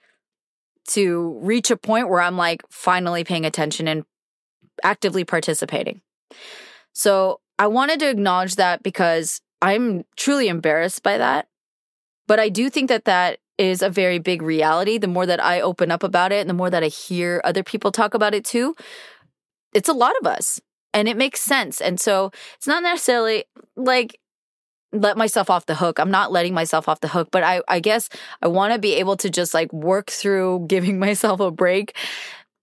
to 0.90 1.40
reach 1.42 1.72
a 1.72 1.78
point 1.78 2.10
where 2.10 2.22
I'm 2.22 2.38
like 2.38 2.62
finally 2.70 3.24
paying 3.24 3.46
attention 3.46 3.88
and 3.88 4.04
actively 4.84 5.24
participating. 5.24 6.02
So 6.94 7.40
I 7.58 7.68
wanted 7.68 8.00
to 8.00 8.10
acknowledge 8.10 8.56
that 8.56 8.84
because 8.84 9.42
I'm 9.62 10.04
truly 10.18 10.48
embarrassed 10.48 11.04
by 11.04 11.18
that. 11.18 11.48
But 12.28 12.40
I 12.40 12.50
do 12.50 12.70
think 12.70 12.90
that 12.90 13.06
that 13.06 13.40
is 13.58 13.82
a 13.82 13.90
very 13.90 14.20
big 14.20 14.42
reality. 14.42 14.98
The 14.98 15.08
more 15.08 15.26
that 15.26 15.44
I 15.44 15.62
open 15.62 15.92
up 15.92 16.04
about 16.04 16.32
it 16.32 16.42
and 16.42 16.50
the 16.50 16.56
more 16.56 16.70
that 16.70 16.84
I 16.84 16.88
hear 16.88 17.42
other 17.44 17.64
people 17.64 17.92
talk 17.92 18.14
about 18.14 18.34
it 18.34 18.46
too, 18.46 18.76
it's 19.74 19.90
a 19.90 19.94
lot 19.94 20.14
of 20.22 20.28
us 20.28 20.60
and 20.94 21.08
it 21.08 21.18
makes 21.18 21.42
sense. 21.42 21.82
And 21.82 22.00
so 22.00 22.32
it's 22.56 22.68
not 22.68 22.84
necessarily 22.84 23.46
like 23.76 24.20
let 24.94 25.18
myself 25.18 25.50
off 25.50 25.66
the 25.66 25.76
hook. 25.76 26.00
I'm 26.00 26.12
not 26.12 26.32
letting 26.32 26.54
myself 26.54 26.88
off 26.88 27.02
the 27.02 27.08
hook, 27.08 27.30
but 27.32 27.44
I, 27.44 27.62
I 27.68 27.80
guess 27.80 28.10
I 28.42 28.48
want 28.48 28.74
to 28.74 28.80
be 28.80 28.94
able 28.96 29.18
to 29.18 29.30
just 29.30 29.54
like 29.54 29.74
work 29.74 30.10
through 30.10 30.66
giving 30.68 31.00
myself 31.00 31.40
a 31.40 31.52
break 31.52 31.98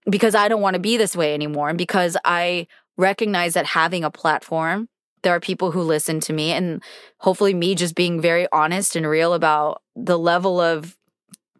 because 0.08 0.34
I 0.34 0.48
don't 0.48 0.62
want 0.62 0.74
to 0.74 0.80
be 0.80 0.96
this 0.96 1.14
way 1.14 1.34
anymore. 1.34 1.68
And 1.68 1.78
because 1.78 2.16
I 2.24 2.66
recognize 2.96 3.54
that 3.54 3.66
having 3.66 4.04
a 4.04 4.10
platform 4.10 4.88
there 5.22 5.34
are 5.34 5.40
people 5.40 5.70
who 5.70 5.82
listen 5.82 6.20
to 6.20 6.32
me 6.32 6.52
and 6.52 6.82
hopefully 7.18 7.54
me 7.54 7.74
just 7.74 7.94
being 7.94 8.20
very 8.20 8.46
honest 8.52 8.96
and 8.96 9.06
real 9.06 9.34
about 9.34 9.82
the 9.94 10.18
level 10.18 10.60
of 10.60 10.96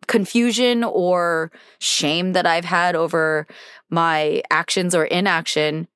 confusion 0.07 0.83
or 0.83 1.53
shame 1.79 2.33
that 2.33 2.47
I've 2.47 2.65
had 2.65 2.97
over 2.97 3.47
my 3.91 4.43
actions 4.51 4.95
or 4.95 5.05
inaction 5.05 5.89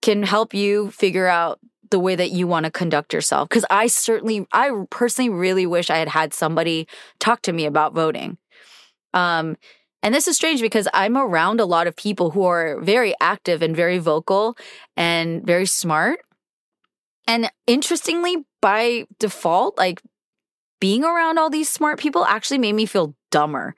can 0.00 0.22
help 0.22 0.54
you 0.54 0.90
figure 0.90 1.26
out 1.26 1.60
the 1.92 2.00
way 2.00 2.16
that 2.16 2.32
you 2.32 2.48
want 2.48 2.64
to 2.64 2.72
conduct 2.72 3.14
yourself 3.14 3.48
because 3.48 3.64
I 3.70 3.86
certainly 3.86 4.46
I 4.52 4.72
personally 4.90 5.30
really 5.30 5.66
wish 5.66 5.90
I 5.90 5.98
had 5.98 6.08
had 6.08 6.34
somebody 6.34 6.88
talk 7.20 7.42
to 7.42 7.52
me 7.52 7.66
about 7.66 7.94
voting. 7.94 8.38
Um 9.14 9.56
and 10.02 10.12
this 10.12 10.26
is 10.26 10.34
strange 10.34 10.60
because 10.60 10.88
I'm 10.92 11.16
around 11.16 11.60
a 11.60 11.64
lot 11.64 11.86
of 11.86 11.94
people 11.94 12.32
who 12.32 12.42
are 12.44 12.80
very 12.80 13.14
active 13.20 13.62
and 13.62 13.76
very 13.76 13.98
vocal 13.98 14.56
and 14.96 15.46
very 15.46 15.66
smart 15.66 16.18
and 17.26 17.50
interestingly, 17.66 18.44
by 18.60 19.06
default, 19.18 19.78
like 19.78 20.02
being 20.80 21.04
around 21.04 21.38
all 21.38 21.50
these 21.50 21.68
smart 21.68 21.98
people 21.98 22.24
actually 22.24 22.58
made 22.58 22.74
me 22.74 22.86
feel 22.86 23.14
dumber. 23.30 23.74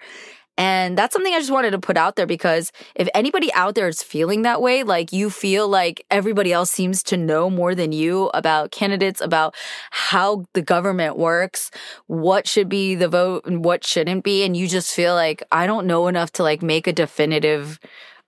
And 0.56 0.96
that's 0.96 1.12
something 1.12 1.34
I 1.34 1.40
just 1.40 1.50
wanted 1.50 1.72
to 1.72 1.80
put 1.80 1.96
out 1.96 2.14
there 2.14 2.26
because 2.26 2.70
if 2.94 3.08
anybody 3.14 3.52
out 3.54 3.74
there 3.74 3.88
is 3.88 4.02
feeling 4.02 4.42
that 4.42 4.62
way, 4.62 4.84
like 4.84 5.12
you 5.12 5.28
feel 5.28 5.68
like 5.68 6.06
everybody 6.10 6.52
else 6.52 6.70
seems 6.70 7.02
to 7.04 7.16
know 7.16 7.50
more 7.50 7.74
than 7.74 7.90
you 7.90 8.30
about 8.34 8.70
candidates, 8.70 9.20
about 9.20 9.54
how 9.90 10.44
the 10.54 10.62
government 10.62 11.18
works, 11.18 11.70
what 12.06 12.46
should 12.46 12.68
be 12.68 12.94
the 12.94 13.08
vote 13.08 13.46
and 13.46 13.64
what 13.64 13.84
shouldn't 13.84 14.22
be. 14.22 14.44
And 14.44 14.56
you 14.56 14.68
just 14.68 14.94
feel 14.94 15.14
like 15.14 15.42
I 15.50 15.66
don't 15.66 15.86
know 15.86 16.06
enough 16.06 16.30
to 16.32 16.44
like 16.44 16.62
make 16.62 16.86
a 16.86 16.92
definitive 16.92 17.80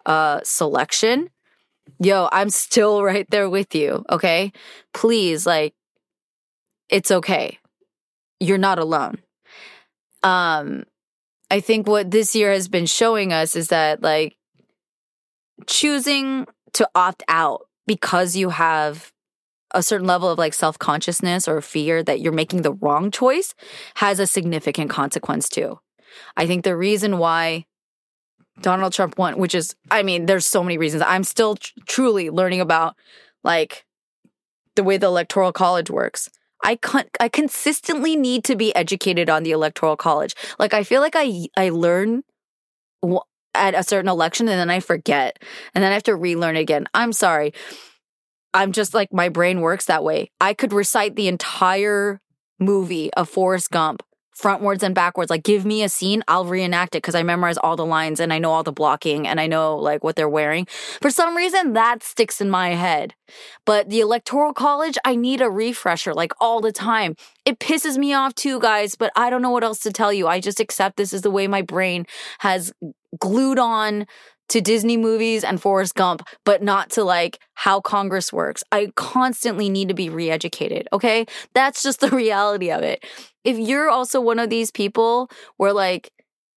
uh, 0.04 0.40
selection 0.42 1.30
yo, 1.98 2.28
I'm 2.32 2.50
still 2.50 3.02
right 3.04 3.28
there 3.30 3.48
with 3.48 3.74
you. 3.74 4.04
Okay. 4.10 4.52
Please, 4.92 5.46
like, 5.46 5.74
it's 6.88 7.10
okay. 7.10 7.58
You're 8.40 8.58
not 8.58 8.78
alone. 8.78 9.18
Um, 10.22 10.84
I 11.50 11.60
think 11.60 11.86
what 11.86 12.10
this 12.10 12.34
year 12.34 12.52
has 12.52 12.68
been 12.68 12.86
showing 12.86 13.32
us 13.32 13.54
is 13.54 13.68
that, 13.68 14.02
like, 14.02 14.36
choosing 15.66 16.46
to 16.74 16.88
opt 16.94 17.22
out 17.28 17.68
because 17.86 18.36
you 18.36 18.50
have 18.50 19.12
a 19.72 19.82
certain 19.82 20.06
level 20.06 20.28
of 20.28 20.38
like 20.38 20.54
self 20.54 20.78
consciousness 20.78 21.48
or 21.48 21.60
fear 21.60 22.02
that 22.02 22.20
you're 22.20 22.32
making 22.32 22.62
the 22.62 22.72
wrong 22.72 23.10
choice 23.10 23.54
has 23.96 24.20
a 24.20 24.26
significant 24.26 24.90
consequence 24.90 25.48
too. 25.48 25.78
I 26.36 26.46
think 26.46 26.64
the 26.64 26.76
reason 26.76 27.18
why 27.18 27.66
Donald 28.60 28.92
Trump 28.92 29.18
won, 29.18 29.38
which 29.38 29.54
is, 29.54 29.74
I 29.90 30.02
mean, 30.02 30.26
there's 30.26 30.46
so 30.46 30.62
many 30.62 30.78
reasons. 30.78 31.02
I'm 31.06 31.24
still 31.24 31.56
tr- 31.56 31.72
truly 31.86 32.30
learning 32.30 32.60
about 32.60 32.96
like 33.44 33.84
the 34.76 34.84
way 34.84 34.96
the 34.96 35.06
electoral 35.06 35.52
college 35.52 35.90
works. 35.90 36.30
I 36.66 36.74
con- 36.76 37.08
I 37.20 37.28
consistently 37.28 38.16
need 38.16 38.44
to 38.44 38.56
be 38.56 38.74
educated 38.74 39.30
on 39.30 39.44
the 39.44 39.52
electoral 39.52 39.96
college. 39.96 40.34
Like 40.58 40.74
I 40.74 40.82
feel 40.82 41.00
like 41.00 41.14
I 41.16 41.46
I 41.56 41.70
learn 41.70 42.24
at 43.54 43.74
a 43.74 43.84
certain 43.84 44.08
election 44.08 44.48
and 44.48 44.58
then 44.58 44.68
I 44.68 44.80
forget 44.80 45.38
and 45.74 45.82
then 45.82 45.92
I 45.92 45.94
have 45.94 46.02
to 46.04 46.16
relearn 46.16 46.56
again. 46.56 46.86
I'm 46.92 47.12
sorry. 47.12 47.54
I'm 48.52 48.72
just 48.72 48.94
like 48.94 49.12
my 49.12 49.28
brain 49.28 49.60
works 49.60 49.86
that 49.86 50.02
way. 50.02 50.30
I 50.40 50.54
could 50.54 50.72
recite 50.72 51.14
the 51.14 51.28
entire 51.28 52.20
movie 52.58 53.12
of 53.14 53.28
Forrest 53.28 53.70
Gump 53.70 54.02
frontwards 54.36 54.82
and 54.82 54.94
backwards. 54.94 55.30
Like, 55.30 55.42
give 55.42 55.64
me 55.64 55.82
a 55.82 55.88
scene, 55.88 56.22
I'll 56.28 56.44
reenact 56.44 56.94
it 56.94 56.98
because 56.98 57.14
I 57.14 57.22
memorize 57.22 57.58
all 57.58 57.76
the 57.76 57.86
lines 57.86 58.20
and 58.20 58.32
I 58.32 58.38
know 58.38 58.52
all 58.52 58.62
the 58.62 58.72
blocking 58.72 59.26
and 59.26 59.40
I 59.40 59.46
know 59.46 59.76
like 59.76 60.04
what 60.04 60.16
they're 60.16 60.28
wearing. 60.28 60.66
For 61.00 61.10
some 61.10 61.36
reason, 61.36 61.72
that 61.72 62.02
sticks 62.02 62.40
in 62.40 62.50
my 62.50 62.70
head. 62.70 63.14
But 63.64 63.88
the 63.88 64.00
Electoral 64.00 64.52
College, 64.52 64.98
I 65.04 65.16
need 65.16 65.40
a 65.40 65.50
refresher 65.50 66.14
like 66.14 66.32
all 66.40 66.60
the 66.60 66.72
time. 66.72 67.16
It 67.44 67.58
pisses 67.58 67.96
me 67.96 68.12
off 68.12 68.34
too, 68.34 68.60
guys, 68.60 68.94
but 68.94 69.10
I 69.16 69.30
don't 69.30 69.42
know 69.42 69.50
what 69.50 69.64
else 69.64 69.80
to 69.80 69.92
tell 69.92 70.12
you. 70.12 70.26
I 70.26 70.40
just 70.40 70.60
accept 70.60 70.96
this 70.96 71.12
is 71.12 71.22
the 71.22 71.30
way 71.30 71.46
my 71.46 71.62
brain 71.62 72.06
has 72.38 72.72
glued 73.18 73.58
on 73.58 74.06
to 74.48 74.60
Disney 74.60 74.96
movies 74.96 75.42
and 75.42 75.60
Forrest 75.60 75.94
Gump, 75.94 76.22
but 76.44 76.62
not 76.62 76.90
to 76.90 77.04
like 77.04 77.40
how 77.54 77.80
Congress 77.80 78.32
works. 78.32 78.62
I 78.70 78.92
constantly 78.94 79.68
need 79.68 79.88
to 79.88 79.94
be 79.94 80.08
re 80.08 80.30
educated. 80.30 80.88
Okay. 80.92 81.26
That's 81.54 81.82
just 81.82 82.00
the 82.00 82.10
reality 82.12 82.70
of 82.70 82.82
it. 82.82 83.04
If 83.46 83.58
you're 83.58 83.88
also 83.88 84.20
one 84.20 84.40
of 84.40 84.50
these 84.50 84.72
people 84.72 85.30
where 85.56 85.72
like 85.72 86.10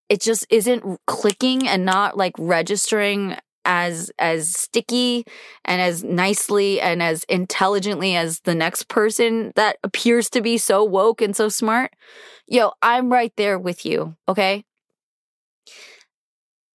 it 0.09 0.21
just 0.21 0.47
isn't 0.49 0.83
clicking 1.05 1.67
and 1.67 1.85
not 1.85 2.17
like 2.17 2.33
registering 2.39 3.37
as 3.63 4.11
as 4.17 4.49
sticky 4.49 5.23
and 5.65 5.79
as 5.79 6.03
nicely 6.03 6.81
and 6.81 7.03
as 7.03 7.25
intelligently 7.25 8.15
as 8.15 8.39
the 8.39 8.55
next 8.55 8.87
person 8.87 9.53
that 9.55 9.77
appears 9.83 10.31
to 10.31 10.41
be 10.41 10.57
so 10.57 10.83
woke 10.83 11.21
and 11.21 11.35
so 11.35 11.47
smart 11.49 11.91
yo 12.47 12.71
i'm 12.81 13.11
right 13.11 13.33
there 13.37 13.59
with 13.59 13.85
you 13.85 14.15
okay? 14.27 14.63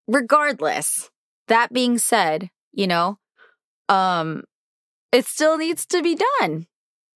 Regardless 0.07 1.09
that 1.47 1.73
being 1.73 1.97
said 1.97 2.49
you 2.71 2.87
know 2.87 3.17
um 3.89 4.43
it 5.11 5.25
still 5.25 5.57
needs 5.57 5.85
to 5.85 6.01
be 6.03 6.17
done. 6.39 6.67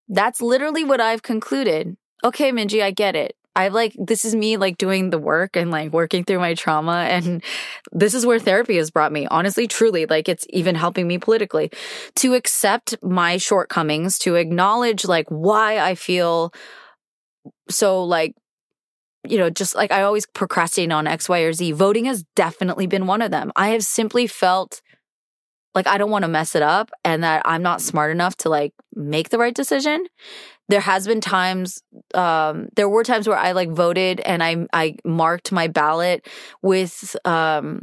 That's 0.10 0.42
literally 0.42 0.84
what 0.84 1.00
i've 1.00 1.24
concluded 1.24 1.96
okay 2.24 2.52
minji 2.52 2.82
i 2.82 2.92
get 2.92 3.16
it 3.16 3.36
I've 3.60 3.74
like, 3.74 3.94
this 4.00 4.24
is 4.24 4.34
me 4.34 4.56
like 4.56 4.78
doing 4.78 5.10
the 5.10 5.20
work 5.20 5.58
and 5.58 5.70
like 5.70 5.92
working 5.92 6.24
through 6.24 6.40
my 6.40 6.54
trauma. 6.54 7.08
And 7.10 7.44
this 7.92 8.14
is 8.14 8.26
where 8.26 8.40
therapy 8.40 8.78
has 8.78 8.90
brought 8.90 9.12
me, 9.12 9.28
honestly, 9.28 9.68
truly. 9.68 10.06
Like, 10.06 10.30
it's 10.30 10.46
even 10.50 10.76
helping 10.76 11.08
me 11.08 11.18
politically 11.18 11.70
to 12.18 12.36
accept 12.36 12.96
my 13.04 13.36
shortcomings, 13.36 14.18
to 14.20 14.36
acknowledge 14.36 15.04
like 15.04 15.28
why 15.28 15.80
I 15.80 15.96
feel 15.96 16.54
so 17.70 18.04
like, 18.04 18.34
you 19.28 19.38
know, 19.38 19.50
just 19.50 19.76
like 19.76 19.92
I 19.92 20.04
always 20.04 20.26
procrastinate 20.26 20.94
on 20.94 21.06
X, 21.06 21.28
Y, 21.28 21.40
or 21.40 21.52
Z. 21.52 21.74
Voting 21.74 22.06
has 22.06 22.24
definitely 22.36 22.88
been 22.88 23.08
one 23.08 23.22
of 23.22 23.32
them. 23.32 23.52
I 23.58 23.70
have 23.70 23.84
simply 23.84 24.26
felt 24.26 24.82
like 25.76 25.88
I 25.88 25.98
don't 25.98 26.12
want 26.12 26.24
to 26.24 26.30
mess 26.30 26.56
it 26.56 26.62
up 26.62 26.92
and 27.04 27.24
that 27.24 27.42
I'm 27.46 27.62
not 27.62 27.82
smart 27.82 28.12
enough 28.12 28.36
to 28.38 28.50
like 28.50 28.74
make 28.96 29.30
the 29.30 29.38
right 29.38 29.54
decision 29.54 30.06
there 30.70 30.80
has 30.80 31.08
been 31.08 31.20
times 31.20 31.82
um, 32.14 32.70
there 32.76 32.88
were 32.88 33.04
times 33.04 33.28
where 33.28 33.38
I 33.38 33.52
like 33.52 33.70
voted 33.72 34.22
and 34.22 34.42
I 34.42 34.68
I 34.72 34.96
marked 35.04 35.52
my 35.52 35.68
ballot 35.68 36.28
with 36.62 37.16
um, 37.26 37.82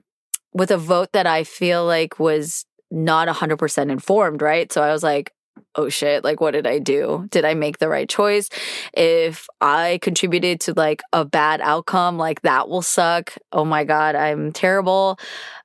with 0.55 0.71
a 0.71 0.79
vote 0.79 1.11
that 1.13 1.27
I 1.27 1.45
feel 1.45 1.85
like 1.85 2.19
was 2.19 2.65
not 2.91 3.29
100% 3.29 3.91
informed, 3.91 4.41
right? 4.41 4.73
So 4.73 4.83
I 4.83 4.93
was 4.93 5.03
like, 5.03 5.33
oh 5.75 5.89
shit, 5.89 6.25
like 6.25 6.41
what 6.41 6.53
did 6.53 6.67
I 6.67 6.79
do? 6.79 7.27
Did 7.31 7.45
I 7.45 7.55
make 7.55 7.79
the 7.79 7.89
right 7.89 8.09
choice? 8.09 8.49
If 8.95 9.49
I 9.61 9.99
contributed 10.01 10.61
to 10.61 10.75
like 10.75 11.03
a 11.13 11.25
bad 11.25 11.61
outcome, 11.61 12.17
like 12.17 12.43
that 12.43 12.69
will 12.69 12.83
suck. 12.83 13.35
Oh 13.53 13.65
my 13.65 13.85
God, 13.85 14.15
I'm 14.15 14.53
terrible. 14.53 15.19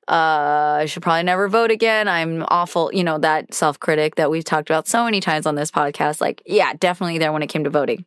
Uh, 0.08 0.80
I 0.80 0.86
should 0.86 1.02
probably 1.02 1.22
never 1.22 1.48
vote 1.48 1.70
again. 1.70 2.08
I'm 2.08 2.44
awful. 2.48 2.90
You 2.92 3.04
know, 3.04 3.18
that 3.18 3.54
self 3.54 3.78
critic 3.78 4.16
that 4.16 4.30
we've 4.30 4.44
talked 4.44 4.68
about 4.68 4.88
so 4.88 5.04
many 5.04 5.20
times 5.20 5.46
on 5.46 5.54
this 5.54 5.70
podcast. 5.70 6.20
Like, 6.20 6.42
yeah, 6.44 6.72
definitely 6.74 7.18
there 7.18 7.32
when 7.32 7.42
it 7.42 7.48
came 7.48 7.64
to 7.64 7.70
voting. 7.70 8.04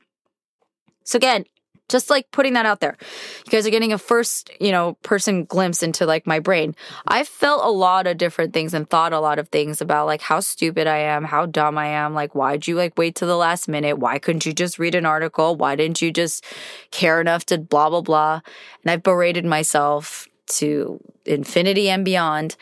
So 1.04 1.18
again, 1.18 1.46
just 1.88 2.10
like 2.10 2.32
putting 2.32 2.54
that 2.54 2.66
out 2.66 2.80
there. 2.80 2.98
You 3.46 3.52
guys 3.52 3.68
are 3.68 3.72
getting 3.72 3.94
a 3.94 3.98
first, 3.98 4.50
you 4.60 4.72
know, 4.72 4.98
person 5.04 5.46
glimpse 5.46 5.84
into 5.84 6.06
like 6.06 6.26
my 6.26 6.40
brain. 6.40 6.76
I've 7.08 7.28
felt 7.28 7.64
a 7.64 7.70
lot 7.70 8.08
of 8.08 8.18
different 8.18 8.54
things 8.54 8.74
and 8.74 8.90
thought 8.90 9.14
a 9.14 9.20
lot 9.20 9.40
of 9.40 9.50
things 9.50 9.82
about 9.82 10.08
like 10.08 10.22
how 10.22 10.40
stupid 10.40 10.88
I 10.88 10.98
am, 10.98 11.24
how 11.24 11.46
dumb 11.46 11.78
I 11.78 11.88
am. 11.88 12.14
Like, 12.14 12.34
why'd 12.34 12.68
you 12.68 12.76
like 12.76 12.98
wait 12.98 13.16
to 13.16 13.26
the 13.26 13.38
last 13.38 13.68
minute? 13.68 14.00
Why 14.00 14.18
couldn't 14.18 14.46
you 14.46 14.54
just 14.54 14.80
read 14.80 14.96
an 14.96 15.06
article? 15.06 15.56
Why 15.56 15.76
didn't 15.76 16.02
you 16.02 16.12
just 16.12 16.44
care 16.92 17.22
enough 17.22 17.46
to 17.48 17.60
blah, 17.60 17.90
blah, 17.90 18.02
blah? 18.02 18.42
And 18.84 18.92
I've 18.92 19.04
berated 19.04 19.46
myself 19.46 20.28
to 20.48 21.00
infinity 21.26 21.90
and 21.90 22.06
beyond. 22.06 22.56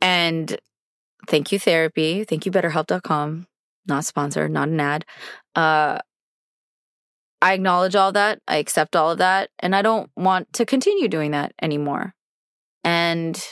And 0.00 0.58
thank 1.28 1.52
you, 1.52 1.58
therapy. 1.58 2.24
Thank 2.24 2.46
you, 2.46 2.52
betterhelp.com. 2.52 3.46
Not 3.86 4.04
sponsored, 4.04 4.50
not 4.50 4.68
an 4.68 4.80
ad. 4.80 5.04
Uh, 5.54 5.98
I 7.40 7.52
acknowledge 7.52 7.94
all 7.94 8.12
that. 8.12 8.40
I 8.48 8.56
accept 8.56 8.96
all 8.96 9.10
of 9.10 9.18
that. 9.18 9.50
And 9.58 9.76
I 9.76 9.82
don't 9.82 10.10
want 10.16 10.52
to 10.54 10.66
continue 10.66 11.08
doing 11.08 11.30
that 11.30 11.52
anymore. 11.62 12.14
And 12.82 13.42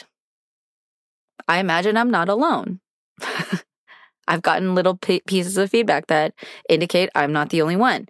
I 1.47 1.59
imagine 1.59 1.97
I'm 1.97 2.11
not 2.11 2.29
alone. 2.29 2.79
I've 4.27 4.41
gotten 4.41 4.75
little 4.75 4.97
p- 4.97 5.21
pieces 5.27 5.57
of 5.57 5.69
feedback 5.69 6.07
that 6.07 6.33
indicate 6.67 7.09
I'm 7.15 7.31
not 7.31 7.49
the 7.49 7.61
only 7.61 7.75
one. 7.75 8.07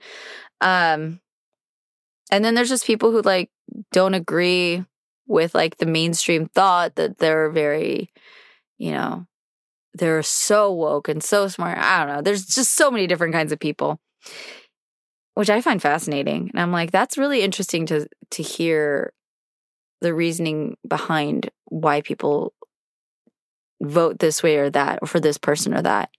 Um, 0.62 1.20
and 2.32 2.44
then 2.44 2.56
there's 2.56 2.70
just 2.70 2.86
people 2.86 3.12
who 3.12 3.22
like 3.22 3.50
don't 3.92 4.14
agree 4.14 4.84
with 5.28 5.56
like 5.56 5.78
the 5.78 5.86
mainstream 5.86 6.48
thought 6.48 6.96
that 6.96 7.18
they're 7.18 7.50
very, 7.50 8.10
you 8.78 8.92
know, 8.92 9.26
they're 9.94 10.24
so 10.24 10.72
woke 10.72 11.08
and 11.08 11.24
so 11.24 11.48
smart. 11.48 11.78
I 11.78 12.06
don't 12.06 12.16
know. 12.16 12.22
There's 12.22 12.46
just 12.46 12.76
so 12.76 12.92
many 12.92 13.08
different 13.08 13.34
kinds 13.34 13.52
of 13.52 13.60
people 13.60 14.00
which 15.36 15.50
I 15.50 15.62
find 15.62 15.82
fascinating. 15.82 16.50
And 16.54 16.62
I'm 16.62 16.72
like, 16.72 16.92
that's 16.92 17.18
really 17.18 17.42
interesting 17.42 17.86
to 17.88 18.08
to 18.32 18.44
hear 18.44 19.14
the 20.02 20.14
reasoning 20.14 20.78
behind 20.88 21.52
why 21.66 22.02
people 22.02 22.54
vote 23.82 24.20
this 24.20 24.42
way 24.42 24.58
or 24.58 24.70
that, 24.72 25.00
or 25.02 25.08
for 25.08 25.20
this 25.20 25.38
person 25.38 25.74
or 25.74 25.82
that. 25.82 26.10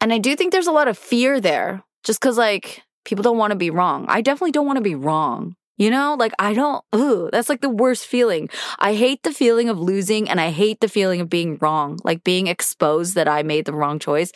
And 0.00 0.12
I 0.12 0.18
do 0.18 0.36
think 0.36 0.52
there's 0.52 0.66
a 0.66 0.72
lot 0.72 0.88
of 0.88 0.98
fear 0.98 1.40
there, 1.40 1.82
just 2.04 2.20
because 2.20 2.38
like 2.38 2.82
people 3.04 3.22
don't 3.22 3.38
want 3.38 3.52
to 3.52 3.56
be 3.56 3.70
wrong. 3.70 4.04
I 4.08 4.20
definitely 4.20 4.52
don't 4.52 4.66
want 4.66 4.76
to 4.76 4.82
be 4.82 4.94
wrong. 4.94 5.56
You 5.76 5.90
know, 5.90 6.16
like 6.18 6.32
I 6.38 6.54
don't, 6.54 6.82
ooh, 6.94 7.28
that's 7.30 7.48
like 7.48 7.60
the 7.60 7.68
worst 7.68 8.06
feeling. 8.06 8.48
I 8.78 8.94
hate 8.94 9.22
the 9.22 9.32
feeling 9.32 9.68
of 9.68 9.78
losing 9.78 10.28
and 10.28 10.40
I 10.40 10.50
hate 10.50 10.80
the 10.80 10.88
feeling 10.88 11.20
of 11.20 11.28
being 11.28 11.58
wrong, 11.60 11.98
like 12.02 12.24
being 12.24 12.46
exposed 12.46 13.14
that 13.14 13.28
I 13.28 13.42
made 13.42 13.66
the 13.66 13.74
wrong 13.74 13.98
choice. 13.98 14.32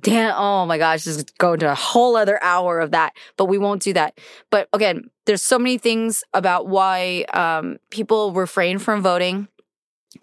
Damn 0.00 0.34
oh 0.36 0.66
my 0.66 0.78
gosh 0.78 1.02
this 1.02 1.16
is 1.16 1.24
going 1.38 1.58
to 1.60 1.72
a 1.72 1.74
whole 1.74 2.14
other 2.14 2.40
hour 2.44 2.78
of 2.78 2.92
that 2.92 3.12
but 3.36 3.46
we 3.46 3.58
won't 3.58 3.82
do 3.82 3.92
that. 3.94 4.18
But 4.50 4.68
again 4.72 5.10
there's 5.26 5.42
so 5.42 5.58
many 5.58 5.78
things 5.78 6.22
about 6.32 6.68
why 6.68 7.24
um, 7.34 7.78
people 7.90 8.32
refrain 8.32 8.78
from 8.78 9.02
voting 9.02 9.48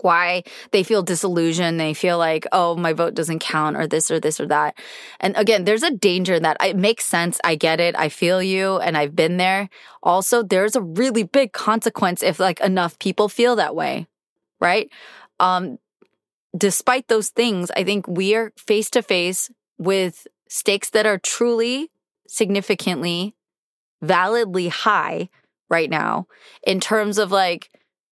why 0.01 0.43
they 0.71 0.83
feel 0.83 1.01
disillusioned. 1.01 1.79
They 1.79 1.93
feel 1.93 2.17
like 2.17 2.45
oh 2.51 2.75
my 2.75 2.93
vote 2.93 3.13
doesn't 3.13 3.39
count 3.39 3.77
or 3.77 3.87
this 3.87 4.11
or 4.11 4.19
this 4.19 4.39
or 4.39 4.45
that. 4.47 4.77
And 5.19 5.35
again 5.37 5.63
there's 5.63 5.83
a 5.83 5.91
danger 5.91 6.35
in 6.35 6.43
that. 6.43 6.57
It 6.63 6.75
makes 6.75 7.05
sense. 7.05 7.39
I 7.43 7.55
get 7.55 7.79
it. 7.79 7.95
I 7.97 8.09
feel 8.09 8.43
you 8.43 8.77
and 8.77 8.97
i've 8.97 9.15
been 9.15 9.37
there. 9.37 9.69
Also 10.03 10.43
there's 10.43 10.75
a 10.75 10.81
really 10.81 11.23
big 11.23 11.53
consequence 11.53 12.21
if 12.21 12.39
like 12.39 12.59
enough 12.59 12.99
people 12.99 13.29
feel 13.29 13.55
that 13.55 13.75
way 13.75 14.07
right? 14.59 14.89
Um 15.39 15.77
despite 16.57 17.07
those 17.07 17.29
things, 17.29 17.71
I 17.71 17.83
think 17.83 18.07
we 18.07 18.35
are 18.35 18.51
face 18.57 18.89
to 18.91 19.01
face 19.01 19.51
with 19.77 20.27
stakes 20.49 20.89
that 20.91 21.05
are 21.05 21.19
truly 21.19 21.91
significantly, 22.27 23.35
validly 24.01 24.69
high 24.69 25.29
right 25.69 25.89
now 25.89 26.27
in 26.65 26.79
terms 26.79 27.17
of 27.17 27.31
like 27.31 27.69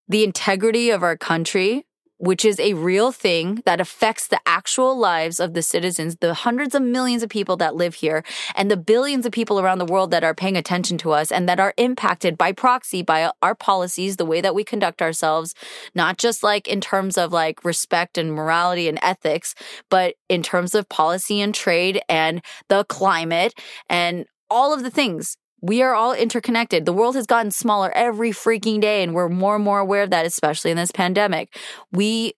the 0.08 0.24
integrity 0.24 0.90
of 0.90 1.04
our 1.04 1.18
country, 1.18 1.86
which 2.18 2.46
is 2.46 2.60
a 2.60 2.74
real 2.74 3.12
thing 3.12 3.62
that 3.66 3.82
affects 3.82 4.28
the 4.28 4.40
actual 4.46 4.98
lives 4.98 5.40
of 5.40 5.54
the 5.54 5.62
citizens, 5.62 6.16
the 6.22 6.34
hundreds 6.34 6.74
of 6.74 6.82
millions 6.82 7.24
of 7.24 7.30
people 7.30 7.58
that 7.58 7.76
live 7.76 7.96
here, 7.96 8.24
and 8.56 8.72
the 8.72 8.78
billions 8.78 9.26
of 9.26 9.32
people 9.32 9.60
around 9.60 9.80
the 9.80 9.86
world 9.86 10.12
that 10.12 10.24
are 10.24 10.34
paying 10.34 10.56
attention 10.56 10.98
to 10.98 11.12
us 11.12 11.32
and 11.32 11.50
that 11.50 11.60
are 11.60 11.74
impacted 11.78 12.38
by 12.38 12.52
proxy 12.52 13.02
by 13.02 13.30
our 13.42 13.56
policies, 13.56 14.16
the 14.16 14.26
way 14.26 14.40
that 14.40 14.56
we 14.56 14.64
conduct 14.64 15.02
ourselves, 15.02 15.54
not 15.94 16.18
just 16.18 16.42
like 16.42 16.68
in 16.68 16.80
terms 16.80 17.18
of 17.18 17.34
like 17.34 17.66
respect 17.66 18.18
and 18.18 18.32
morality 18.32 18.88
and 18.88 19.00
ethics, 19.02 19.54
but 19.90 20.16
in 20.30 20.42
terms 20.42 20.74
of 20.74 20.88
policy 20.88 21.42
and 21.42 21.54
trade 21.54 22.02
and 22.08 22.42
the 22.70 22.86
climate 22.86 23.54
and 23.90 24.26
all 24.50 24.74
of 24.74 24.84
the 24.84 24.92
things 24.92 25.38
we 25.66 25.82
are 25.82 25.96
all 25.96 26.14
interconnected. 26.14 26.86
The 26.86 26.94
world 26.94 27.16
has 27.16 27.26
gotten 27.26 27.50
smaller 27.50 27.92
every 27.96 28.30
freaking 28.30 28.80
day, 28.80 29.02
and 29.02 29.16
we're 29.16 29.30
more 29.30 29.56
and 29.56 29.64
more 29.64 29.80
aware 29.80 30.04
of 30.04 30.12
that, 30.12 30.26
especially 30.26 30.70
in 30.70 30.78
this 30.78 30.92
pandemic. 30.92 31.58
We 31.92 32.34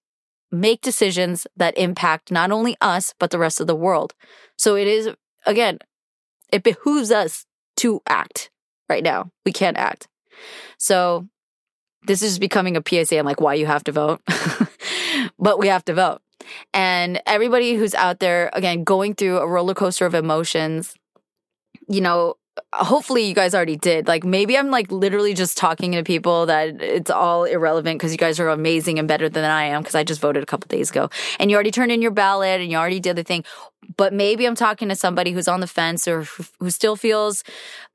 make 0.50 0.80
decisions 0.80 1.46
that 1.58 1.78
impact 1.78 2.32
not 2.32 2.52
only 2.52 2.78
us, 2.80 3.14
but 3.20 3.32
the 3.32 3.38
rest 3.38 3.60
of 3.60 3.68
the 3.68 3.76
world. 3.76 4.14
So 4.58 4.78
it 4.78 4.88
is, 4.88 5.10
again, 5.46 5.80
it 6.54 6.64
behooves 6.64 7.12
us 7.12 7.46
to 7.78 8.02
act 8.08 8.50
right 8.88 9.04
now. 9.04 9.30
We 9.46 9.52
can't 9.52 9.78
act. 9.78 10.08
So 10.78 11.28
this 12.06 12.22
is 12.22 12.40
becoming 12.40 12.78
a 12.78 12.84
PSA 12.88 13.20
on 13.20 13.26
like 13.26 13.42
why 13.42 13.56
you 13.56 13.66
have 13.66 13.84
to 13.86 13.92
vote, 13.92 14.22
but 15.40 15.60
we 15.60 15.68
have 15.68 15.84
to 15.86 15.94
vote. 15.94 16.22
And 16.74 17.22
everybody 17.26 17.76
who's 17.76 17.94
out 17.94 18.22
there, 18.22 18.50
again, 18.54 18.86
going 18.86 19.16
through 19.16 19.40
a 19.40 19.48
roller 19.48 19.74
coaster 19.74 20.06
of 20.06 20.14
emotions, 20.14 20.96
you 21.90 22.00
know, 22.00 22.36
hopefully 22.74 23.24
you 23.28 23.34
guys 23.34 23.56
already 23.56 23.76
did. 23.76 24.08
Like 24.08 24.24
maybe 24.24 24.58
I'm 24.58 24.70
like 24.70 24.92
literally 24.92 25.34
just 25.34 25.58
talking 25.58 25.94
to 25.94 26.04
people 26.04 26.46
that 26.48 26.82
it's 26.82 27.10
all 27.10 27.44
irrelevant 27.44 28.00
because 28.00 28.12
you 28.12 28.18
guys 28.18 28.40
are 28.40 28.50
amazing 28.50 29.00
and 29.00 29.08
better 29.08 29.30
than 29.30 29.44
I 29.46 29.66
am 29.66 29.82
because 29.82 29.96
I 29.96 30.04
just 30.04 30.22
voted 30.22 30.44
a 30.44 30.46
couple 30.46 30.68
days 30.68 30.90
ago 30.90 31.10
and 31.40 31.50
you 31.50 31.56
already 31.56 31.72
turned 31.72 31.92
in 31.92 32.02
your 32.02 32.12
ballot 32.12 32.62
and 32.62 32.72
you 32.72 32.78
already 32.78 33.00
did 33.00 33.16
the 33.16 33.24
thing. 33.24 33.44
But 33.96 34.14
maybe 34.14 34.46
I'm 34.46 34.56
talking 34.56 34.90
to 34.90 34.96
somebody 34.96 35.32
who's 35.32 35.48
on 35.48 35.60
the 35.60 35.68
fence 35.68 36.08
or 36.08 36.24
who 36.60 36.70
still 36.70 36.96
feels 36.96 37.44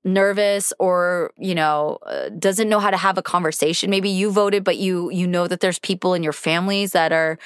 nervous 0.05 0.73
or 0.79 1.31
you 1.39 1.55
know 1.55 1.99
uh, 2.07 2.29
doesn't 2.31 2.69
know 2.69 2.81
how 2.81 2.91
to 2.91 2.97
have 2.97 3.19
a 3.19 3.23
conversation. 3.23 3.91
Maybe 3.91 4.09
you 4.09 4.31
voted 4.31 4.65
but 4.65 4.79
you 4.79 5.11
you 5.11 5.27
know 5.27 5.47
that 5.47 5.61
there's 5.61 5.79
people 5.79 6.15
in 6.15 6.23
your 6.23 6.33
families 6.33 6.93
that 6.93 7.13
are 7.13 7.39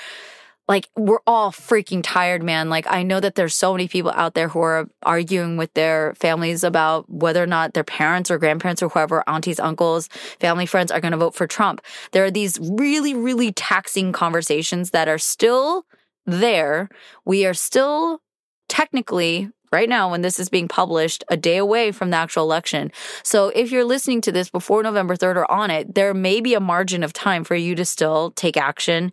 like 0.69 0.89
we're 0.97 1.21
all 1.27 1.53
freaking 1.53 2.01
tired, 2.03 2.43
man. 2.43 2.69
Like 2.69 2.87
I 2.89 3.03
know 3.03 3.21
that 3.21 3.37
there's 3.37 3.55
so 3.55 3.73
many 3.73 3.87
people 3.89 4.11
out 4.15 4.35
there 4.35 4.49
who 4.49 4.61
are 4.61 4.89
arguing 5.03 5.57
with 5.57 5.73
their 5.75 6.15
families 6.15 6.65
about 6.65 7.09
whether 7.09 7.43
or 7.43 7.47
not 7.47 7.75
their 7.75 7.85
parents 7.85 8.31
or 8.31 8.39
grandparents 8.39 8.83
or 8.83 8.89
whoever, 8.89 9.23
aunties, 9.29 9.61
uncles, 9.61 10.09
family 10.41 10.67
friends 10.67 10.91
are 10.91 11.01
going 11.01 11.13
to 11.13 11.19
vote 11.19 11.35
for 11.35 11.47
Trump. 11.47 11.81
There 12.13 12.25
are 12.25 12.31
these 12.31 12.59
really, 12.61 13.15
really 13.15 13.53
taxing 13.53 14.13
conversations 14.13 14.91
that 14.91 15.09
are 15.09 15.19
still 15.19 15.87
there. 16.27 16.89
We 17.25 17.47
are 17.47 17.55
still 17.55 18.21
technically 18.69 19.51
right 19.73 19.89
now 19.89 20.11
when 20.11 20.23
this 20.23 20.41
is 20.41 20.49
being 20.49 20.69
published 20.69 21.25
a 21.29 21.37
day 21.37 21.57
away 21.57 21.93
from 21.93 22.11
the 22.11 22.17
actual 22.17 22.43
election. 22.45 22.91
So 23.23 23.49
if 23.49 23.71
you're 23.71 23.85
listening 23.85 24.21
to 24.23 24.33
this 24.33 24.49
before 24.49 24.83
November 24.83 25.17
3rd 25.17 25.37
or 25.37 25.51
on 25.51 25.71
it, 25.71 25.95
there 25.95 26.15
may 26.15 26.41
be 26.41 26.55
a 26.55 26.61
margin 26.61 27.03
of 27.03 27.13
time 27.13 27.45
for 27.45 27.55
you 27.55 27.75
to 27.77 27.85
still 27.85 28.33
take 28.33 28.57
action 28.57 29.13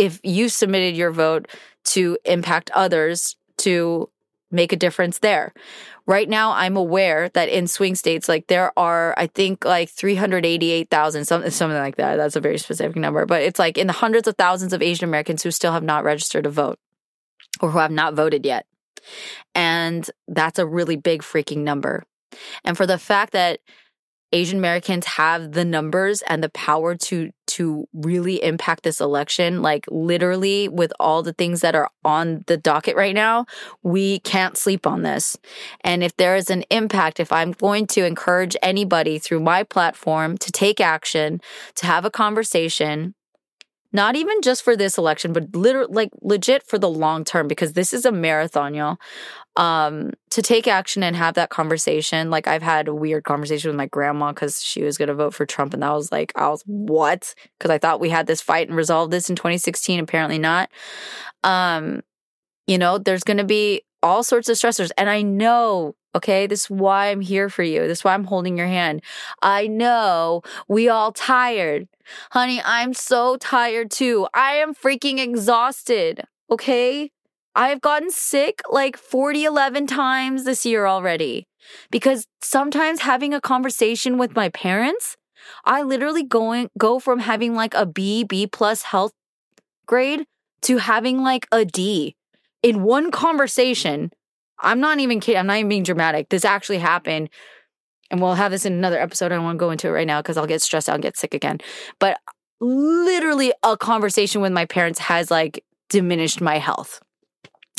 if 0.00 0.18
you 0.24 0.48
submitted 0.48 0.96
your 0.96 1.10
vote 1.10 1.46
to 1.84 2.16
impact 2.24 2.70
others 2.74 3.36
to 3.58 4.08
make 4.50 4.72
a 4.72 4.76
difference 4.76 5.18
there. 5.18 5.52
Right 6.06 6.26
now, 6.26 6.52
I'm 6.52 6.78
aware 6.78 7.28
that 7.34 7.50
in 7.50 7.66
swing 7.66 7.94
states, 7.94 8.26
like 8.26 8.46
there 8.46 8.72
are, 8.78 9.12
I 9.18 9.26
think, 9.26 9.62
like 9.66 9.90
388,000, 9.90 11.26
something, 11.26 11.50
something 11.50 11.78
like 11.78 11.96
that. 11.96 12.16
That's 12.16 12.34
a 12.34 12.40
very 12.40 12.56
specific 12.56 12.96
number, 12.96 13.26
but 13.26 13.42
it's 13.42 13.58
like 13.58 13.76
in 13.76 13.86
the 13.86 13.92
hundreds 13.92 14.26
of 14.26 14.36
thousands 14.36 14.72
of 14.72 14.80
Asian 14.80 15.04
Americans 15.04 15.42
who 15.42 15.50
still 15.50 15.72
have 15.72 15.84
not 15.84 16.02
registered 16.02 16.44
to 16.44 16.50
vote 16.50 16.78
or 17.60 17.70
who 17.70 17.78
have 17.78 17.92
not 17.92 18.14
voted 18.14 18.46
yet. 18.46 18.64
And 19.54 20.10
that's 20.26 20.58
a 20.58 20.66
really 20.66 20.96
big 20.96 21.20
freaking 21.22 21.58
number. 21.58 22.04
And 22.64 22.74
for 22.74 22.86
the 22.86 22.98
fact 22.98 23.34
that 23.34 23.60
Asian 24.32 24.58
Americans 24.58 25.04
have 25.04 25.52
the 25.52 25.64
numbers 25.64 26.22
and 26.22 26.42
the 26.42 26.48
power 26.48 26.94
to 26.94 27.32
to 27.60 27.86
really 27.92 28.42
impact 28.42 28.84
this 28.84 29.02
election 29.02 29.60
like 29.60 29.84
literally 29.90 30.66
with 30.66 30.92
all 30.98 31.22
the 31.22 31.34
things 31.34 31.60
that 31.60 31.74
are 31.74 31.90
on 32.06 32.42
the 32.46 32.56
docket 32.56 32.96
right 32.96 33.14
now 33.14 33.44
we 33.82 34.18
can't 34.20 34.56
sleep 34.56 34.86
on 34.86 35.02
this 35.02 35.36
and 35.82 36.02
if 36.02 36.16
there 36.16 36.36
is 36.36 36.48
an 36.48 36.62
impact 36.70 37.20
if 37.20 37.30
I'm 37.30 37.52
going 37.52 37.86
to 37.88 38.06
encourage 38.06 38.56
anybody 38.62 39.18
through 39.18 39.40
my 39.40 39.62
platform 39.62 40.38
to 40.38 40.50
take 40.50 40.80
action 40.80 41.40
to 41.74 41.84
have 41.84 42.06
a 42.06 42.10
conversation 42.10 43.14
not 43.92 44.14
even 44.16 44.40
just 44.40 44.62
for 44.62 44.76
this 44.76 44.98
election, 44.98 45.32
but 45.32 45.54
literally, 45.54 45.92
like 45.92 46.10
legit 46.22 46.62
for 46.62 46.78
the 46.78 46.88
long 46.88 47.24
term, 47.24 47.48
because 47.48 47.72
this 47.72 47.92
is 47.92 48.04
a 48.04 48.12
marathon, 48.12 48.74
y'all. 48.74 48.98
Um, 49.56 50.12
to 50.30 50.42
take 50.42 50.68
action 50.68 51.02
and 51.02 51.16
have 51.16 51.34
that 51.34 51.50
conversation. 51.50 52.30
Like 52.30 52.46
I've 52.46 52.62
had 52.62 52.88
a 52.88 52.94
weird 52.94 53.24
conversation 53.24 53.68
with 53.68 53.76
my 53.76 53.86
grandma 53.86 54.32
because 54.32 54.62
she 54.62 54.82
was 54.82 54.96
going 54.96 55.08
to 55.08 55.14
vote 55.14 55.34
for 55.34 55.44
Trump, 55.44 55.74
and 55.74 55.82
that 55.82 55.92
was 55.92 56.12
like, 56.12 56.32
I 56.36 56.48
was 56.48 56.62
what? 56.66 57.34
Because 57.58 57.70
I 57.70 57.78
thought 57.78 58.00
we 58.00 58.10
had 58.10 58.26
this 58.26 58.40
fight 58.40 58.68
and 58.68 58.76
resolved 58.76 59.12
this 59.12 59.28
in 59.28 59.36
2016. 59.36 60.00
Apparently 60.00 60.38
not. 60.38 60.70
Um, 61.42 62.02
you 62.66 62.78
know, 62.78 62.98
there's 62.98 63.24
going 63.24 63.38
to 63.38 63.44
be 63.44 63.82
all 64.02 64.22
sorts 64.22 64.48
of 64.48 64.56
stressors, 64.56 64.90
and 64.96 65.10
I 65.10 65.22
know 65.22 65.94
Okay. 66.14 66.46
This 66.46 66.62
is 66.62 66.70
why 66.70 67.08
I'm 67.08 67.20
here 67.20 67.48
for 67.48 67.62
you. 67.62 67.86
This 67.86 67.98
is 68.00 68.04
why 68.04 68.14
I'm 68.14 68.24
holding 68.24 68.56
your 68.56 68.66
hand. 68.66 69.02
I 69.42 69.66
know 69.66 70.42
we 70.68 70.88
all 70.88 71.12
tired. 71.12 71.88
Honey, 72.32 72.60
I'm 72.64 72.94
so 72.94 73.36
tired 73.36 73.90
too. 73.90 74.26
I 74.34 74.54
am 74.54 74.74
freaking 74.74 75.20
exhausted. 75.20 76.24
Okay. 76.50 77.12
I've 77.54 77.80
gotten 77.80 78.10
sick 78.10 78.60
like 78.70 78.96
40, 78.96 79.44
11 79.44 79.86
times 79.86 80.44
this 80.44 80.64
year 80.64 80.86
already 80.86 81.46
because 81.90 82.26
sometimes 82.42 83.00
having 83.00 83.34
a 83.34 83.40
conversation 83.40 84.18
with 84.18 84.36
my 84.36 84.48
parents, 84.50 85.16
I 85.64 85.82
literally 85.82 86.22
going, 86.22 86.70
go 86.78 86.98
from 86.98 87.20
having 87.20 87.54
like 87.54 87.74
a 87.74 87.86
B, 87.86 88.24
B 88.24 88.46
plus 88.46 88.82
health 88.82 89.12
grade 89.86 90.26
to 90.62 90.78
having 90.78 91.22
like 91.22 91.46
a 91.50 91.64
D 91.64 92.14
in 92.62 92.82
one 92.82 93.10
conversation 93.10 94.10
I'm 94.62 94.80
not 94.80 94.98
even 95.00 95.20
kidding. 95.20 95.38
I'm 95.38 95.46
not 95.46 95.58
even 95.58 95.68
being 95.68 95.82
dramatic. 95.82 96.28
This 96.28 96.44
actually 96.44 96.78
happened. 96.78 97.30
And 98.10 98.20
we'll 98.20 98.34
have 98.34 98.50
this 98.50 98.66
in 98.66 98.72
another 98.72 99.00
episode. 99.00 99.26
I 99.26 99.36
don't 99.36 99.44
want 99.44 99.58
to 99.58 99.64
go 99.64 99.70
into 99.70 99.88
it 99.88 99.92
right 99.92 100.06
now 100.06 100.20
because 100.20 100.36
I'll 100.36 100.46
get 100.46 100.62
stressed 100.62 100.88
out 100.88 100.94
and 100.94 101.02
get 101.02 101.16
sick 101.16 101.32
again. 101.32 101.58
But 101.98 102.18
literally, 102.60 103.52
a 103.62 103.76
conversation 103.76 104.40
with 104.40 104.52
my 104.52 104.66
parents 104.66 104.98
has 104.98 105.30
like 105.30 105.64
diminished 105.88 106.40
my 106.40 106.58
health. 106.58 107.00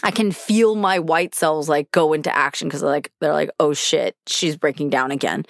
I 0.03 0.11
can 0.11 0.31
feel 0.31 0.75
my 0.75 0.99
white 0.99 1.35
cells 1.35 1.69
like 1.69 1.91
go 1.91 2.13
into 2.13 2.35
action 2.35 2.67
because 2.67 2.83
like, 2.83 3.11
they're 3.19 3.33
like, 3.33 3.51
oh 3.59 3.73
shit, 3.73 4.15
she's 4.27 4.57
breaking 4.57 4.89
down 4.89 5.11
again. 5.11 5.45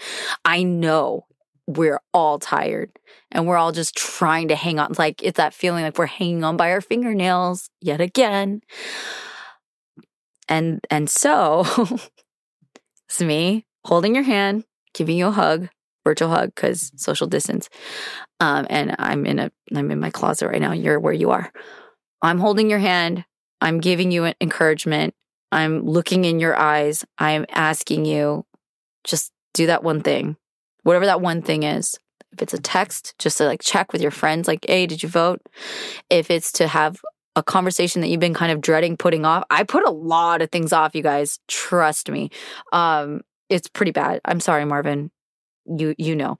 I 0.46 0.64
know 0.64 1.26
we're 1.68 2.02
all 2.14 2.40
tired 2.40 2.92
and 3.32 3.48
we're 3.48 3.58
all 3.58 3.72
just 3.72 3.96
trying 3.96 4.50
to 4.50 4.56
hang 4.56 4.80
on. 4.80 4.94
Like 4.98 5.24
it's 5.24 5.38
that 5.38 5.54
feeling 5.54 5.84
like 5.84 5.98
we're 5.98 6.06
hanging 6.06 6.44
on 6.44 6.58
by 6.58 6.72
our 6.72 6.82
fingernails 6.82 7.70
yet 7.82 8.02
again. 8.02 8.62
And 10.50 10.86
and 10.90 11.10
so 11.10 11.66
it's 13.10 13.22
me 13.22 13.66
holding 13.86 14.16
your 14.16 14.24
hand, 14.24 14.66
giving 14.94 15.18
you 15.18 15.28
a 15.28 15.32
hug, 15.32 15.70
virtual 16.04 16.30
hug 16.30 16.54
because 16.54 16.92
social 16.96 17.28
distance. 17.28 17.70
Um, 18.40 18.68
and 18.70 18.96
I'm 19.00 19.26
in 19.26 19.40
a 19.40 19.52
I'm 19.74 19.92
in 19.92 20.00
my 20.00 20.10
closet 20.10 20.48
right 20.48 20.62
now. 20.62 20.74
You're 20.74 21.00
where 21.00 21.14
you 21.14 21.32
are. 21.32 21.52
I'm 22.22 22.40
holding 22.40 22.70
your 22.70 22.80
hand. 22.80 23.26
I'm 23.62 23.80
giving 23.80 24.12
you 24.12 24.26
an 24.26 24.34
encouragement. 24.42 25.14
I'm 25.52 25.86
looking 25.86 26.26
in 26.26 26.40
your 26.40 26.58
eyes. 26.58 27.06
I'm 27.18 27.46
asking 27.50 28.06
you 28.06 28.46
just 29.04 29.32
do 29.54 29.68
that 29.68 29.84
one 29.84 30.02
thing. 30.02 30.38
Whatever 30.84 31.06
that 31.06 31.22
one 31.22 31.42
thing 31.42 31.64
is. 31.64 31.98
If 32.32 32.42
it's 32.42 32.54
a 32.54 32.62
text, 32.62 33.14
just 33.20 33.38
to 33.38 33.46
like 33.46 33.62
check 33.62 33.92
with 33.92 34.02
your 34.02 34.12
friends, 34.12 34.48
like, 34.48 34.66
hey, 34.68 34.86
did 34.86 35.04
you 35.04 35.10
vote? 35.10 35.42
If 36.10 36.32
it's 36.32 36.54
to 36.54 36.68
have 36.68 37.02
a 37.36 37.44
conversation 37.44 38.02
that 38.02 38.08
you've 38.08 38.20
been 38.20 38.34
kind 38.34 38.52
of 38.52 38.62
dreading 38.62 38.98
putting 38.98 39.26
off. 39.26 39.44
I 39.50 39.64
put 39.64 39.86
a 39.86 39.92
lot 39.92 40.42
of 40.42 40.52
things 40.52 40.74
off, 40.74 40.96
you 40.96 41.04
guys. 41.04 41.40
Trust 41.48 42.10
me. 42.10 42.30
Um, 42.74 43.22
it's 43.50 43.70
pretty 43.70 43.92
bad. 43.92 44.22
I'm 44.26 44.40
sorry, 44.40 44.66
Marvin. 44.66 45.12
You 45.66 45.96
you 45.98 46.16
know. 46.16 46.38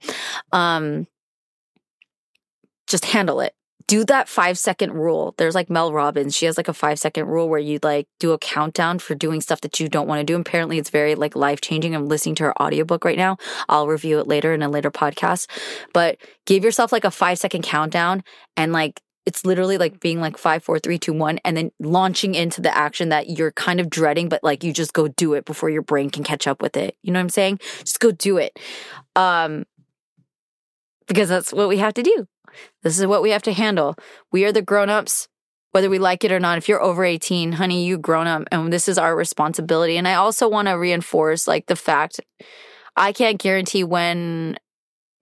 Um, 0.52 1.06
just 2.86 3.04
handle 3.06 3.40
it. 3.40 3.54
Do 3.86 4.04
that 4.04 4.28
five 4.28 4.58
second 4.58 4.92
rule. 4.92 5.34
There's 5.38 5.54
like 5.54 5.70
Mel 5.70 5.92
Robbins. 5.92 6.36
She 6.36 6.46
has 6.46 6.56
like 6.56 6.68
a 6.68 6.74
five 6.74 6.98
second 6.98 7.26
rule 7.26 7.48
where 7.48 7.58
you 7.58 7.78
like 7.82 8.06
do 8.20 8.32
a 8.32 8.38
countdown 8.38 8.98
for 8.98 9.14
doing 9.14 9.40
stuff 9.40 9.60
that 9.62 9.80
you 9.80 9.88
don't 9.88 10.06
want 10.06 10.20
to 10.20 10.24
do. 10.24 10.38
Apparently, 10.38 10.78
it's 10.78 10.90
very 10.90 11.14
like 11.14 11.34
life 11.34 11.60
changing. 11.60 11.94
I'm 11.94 12.08
listening 12.08 12.34
to 12.36 12.44
her 12.44 12.62
audiobook 12.62 13.04
right 13.04 13.16
now. 13.16 13.38
I'll 13.68 13.88
review 13.88 14.18
it 14.18 14.26
later 14.26 14.52
in 14.52 14.62
a 14.62 14.68
later 14.68 14.90
podcast. 14.90 15.48
But 15.92 16.18
give 16.46 16.64
yourself 16.64 16.92
like 16.92 17.04
a 17.04 17.10
five 17.10 17.38
second 17.38 17.62
countdown 17.62 18.22
and 18.56 18.72
like 18.72 19.00
it's 19.24 19.44
literally 19.46 19.78
like 19.78 20.00
being 20.00 20.20
like 20.20 20.36
five, 20.36 20.64
four, 20.64 20.78
three, 20.78 20.98
two, 20.98 21.12
one, 21.12 21.38
and 21.44 21.56
then 21.56 21.70
launching 21.78 22.34
into 22.34 22.60
the 22.60 22.76
action 22.76 23.10
that 23.10 23.30
you're 23.30 23.52
kind 23.52 23.80
of 23.80 23.88
dreading, 23.88 24.28
but 24.28 24.42
like 24.42 24.64
you 24.64 24.72
just 24.72 24.92
go 24.92 25.08
do 25.08 25.34
it 25.34 25.44
before 25.44 25.70
your 25.70 25.82
brain 25.82 26.10
can 26.10 26.24
catch 26.24 26.46
up 26.46 26.60
with 26.60 26.76
it. 26.76 26.96
You 27.02 27.12
know 27.12 27.20
what 27.20 27.24
I'm 27.24 27.28
saying? 27.28 27.60
Just 27.80 28.00
go 28.00 28.10
do 28.10 28.38
it. 28.38 28.58
Um, 29.14 29.64
because 31.06 31.28
that's 31.28 31.52
what 31.52 31.68
we 31.68 31.78
have 31.78 31.94
to 31.94 32.02
do. 32.02 32.26
This 32.82 32.98
is 32.98 33.06
what 33.06 33.22
we 33.22 33.30
have 33.30 33.42
to 33.42 33.52
handle. 33.52 33.96
We 34.30 34.44
are 34.44 34.52
the 34.52 34.62
grown-ups, 34.62 35.28
whether 35.72 35.90
we 35.90 35.98
like 35.98 36.24
it 36.24 36.32
or 36.32 36.40
not. 36.40 36.58
If 36.58 36.68
you're 36.68 36.82
over 36.82 37.04
18, 37.04 37.52
honey, 37.52 37.84
you 37.84 37.98
grown 37.98 38.26
up 38.26 38.44
and 38.50 38.72
this 38.72 38.88
is 38.88 38.98
our 38.98 39.16
responsibility. 39.16 39.96
And 39.96 40.06
I 40.06 40.14
also 40.14 40.48
want 40.48 40.68
to 40.68 40.72
reinforce 40.72 41.46
like 41.46 41.66
the 41.66 41.76
fact 41.76 42.20
I 42.96 43.12
can't 43.12 43.40
guarantee 43.40 43.84
when 43.84 44.58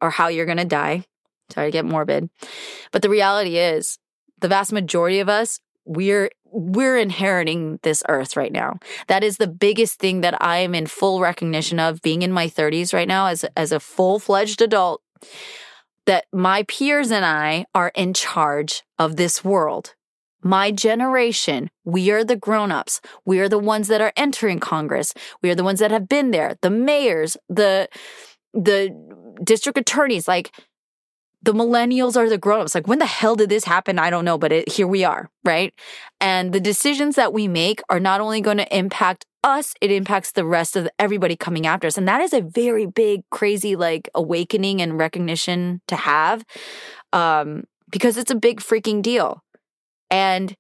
or 0.01 0.11
how 0.11 0.29
you're 0.29 0.47
going 0.47 0.59
to 0.59 0.65
die. 0.65 1.05
Sorry 1.51 1.69
to 1.69 1.73
get 1.73 1.85
morbid. 1.85 2.31
But 2.93 3.03
the 3.03 3.11
reality 3.11 3.59
is, 3.59 3.99
the 4.41 4.49
vast 4.49 4.73
majority 4.73 5.21
of 5.21 5.29
us, 5.29 5.61
we're 5.85 6.31
we're 6.53 6.99
inheriting 6.99 7.79
this 7.83 8.03
earth 8.09 8.37
right 8.37 8.53
now. 8.53 8.79
That 9.07 9.23
is 9.23 9.37
the 9.37 9.47
biggest 9.47 9.99
thing 9.99 10.21
that 10.23 10.41
I 10.43 10.59
am 10.59 10.75
in 10.75 10.87
full 10.87 11.21
recognition 11.21 11.79
of 11.79 12.03
being 12.03 12.23
in 12.23 12.33
my 12.33 12.49
30s 12.49 12.93
right 12.93 13.09
now 13.09 13.27
as 13.27 13.45
as 13.57 13.73
a 13.73 13.81
full-fledged 13.81 14.61
adult 14.63 15.03
that 16.07 16.27
my 16.33 16.65
peers 16.65 17.11
and 17.11 17.25
I 17.25 17.67
are 17.75 17.93
in 17.95 18.15
charge 18.15 18.83
of 18.99 19.17
this 19.17 19.45
world. 19.45 19.95
My 20.43 20.71
generation, 20.71 21.71
we 21.85 22.11
are 22.11 22.25
the 22.25 22.37
grown-ups. 22.37 23.01
We 23.27 23.41
are 23.41 23.49
the 23.49 23.59
ones 23.59 23.89
that 23.89 24.01
are 24.01 24.13
entering 24.17 24.59
Congress. 24.59 25.13
We 25.43 25.51
are 25.51 25.55
the 25.55 25.65
ones 25.65 25.81
that 25.81 25.91
have 25.91 26.09
been 26.09 26.31
there. 26.31 26.57
The 26.63 26.71
mayors, 26.71 27.37
the 27.49 27.89
the 28.53 28.91
district 29.45 29.79
attorneys 29.79 30.27
like 30.27 30.53
the 31.43 31.55
millennials 31.55 32.17
are 32.17 32.29
the 32.29 32.39
grown-ups. 32.39 32.75
Like 32.75 32.87
when 32.87 32.99
the 32.99 33.07
hell 33.07 33.37
did 33.37 33.49
this 33.49 33.65
happen? 33.65 33.99
I 33.99 34.11
don't 34.11 34.25
know, 34.25 34.39
but 34.39 34.53
it, 34.53 34.69
here 34.69 34.87
we 34.87 35.05
are, 35.05 35.31
right? 35.45 35.73
And 36.21 36.53
the 36.53 36.61
decisions 36.61 37.17
that 37.17 37.33
we 37.33 37.49
make 37.49 37.81
are 37.89 38.01
not 38.01 38.21
only 38.21 38.41
going 38.41 38.59
to 38.59 38.77
impact 38.77 39.25
us, 39.43 39.73
it 39.81 39.91
impacts 39.91 40.33
the 40.33 40.45
rest 40.45 40.77
of 40.77 40.89
everybody 40.99 41.37
coming 41.37 41.67
after 41.67 41.87
us. 41.87 41.97
And 41.97 42.07
that 42.07 42.21
is 42.21 42.35
a 42.35 42.43
very 42.43 42.85
big, 42.85 43.23
crazy, 43.31 43.75
like 43.75 44.11
awakening 44.15 44.83
and 44.83 44.99
recognition 44.99 45.81
to 45.89 45.97
have. 45.97 46.45
Um, 47.13 47.65
because 47.91 48.17
it's 48.17 48.31
a 48.31 48.37
big 48.37 48.61
freaking 48.61 49.03
deal. 49.03 49.43
And 50.11 50.55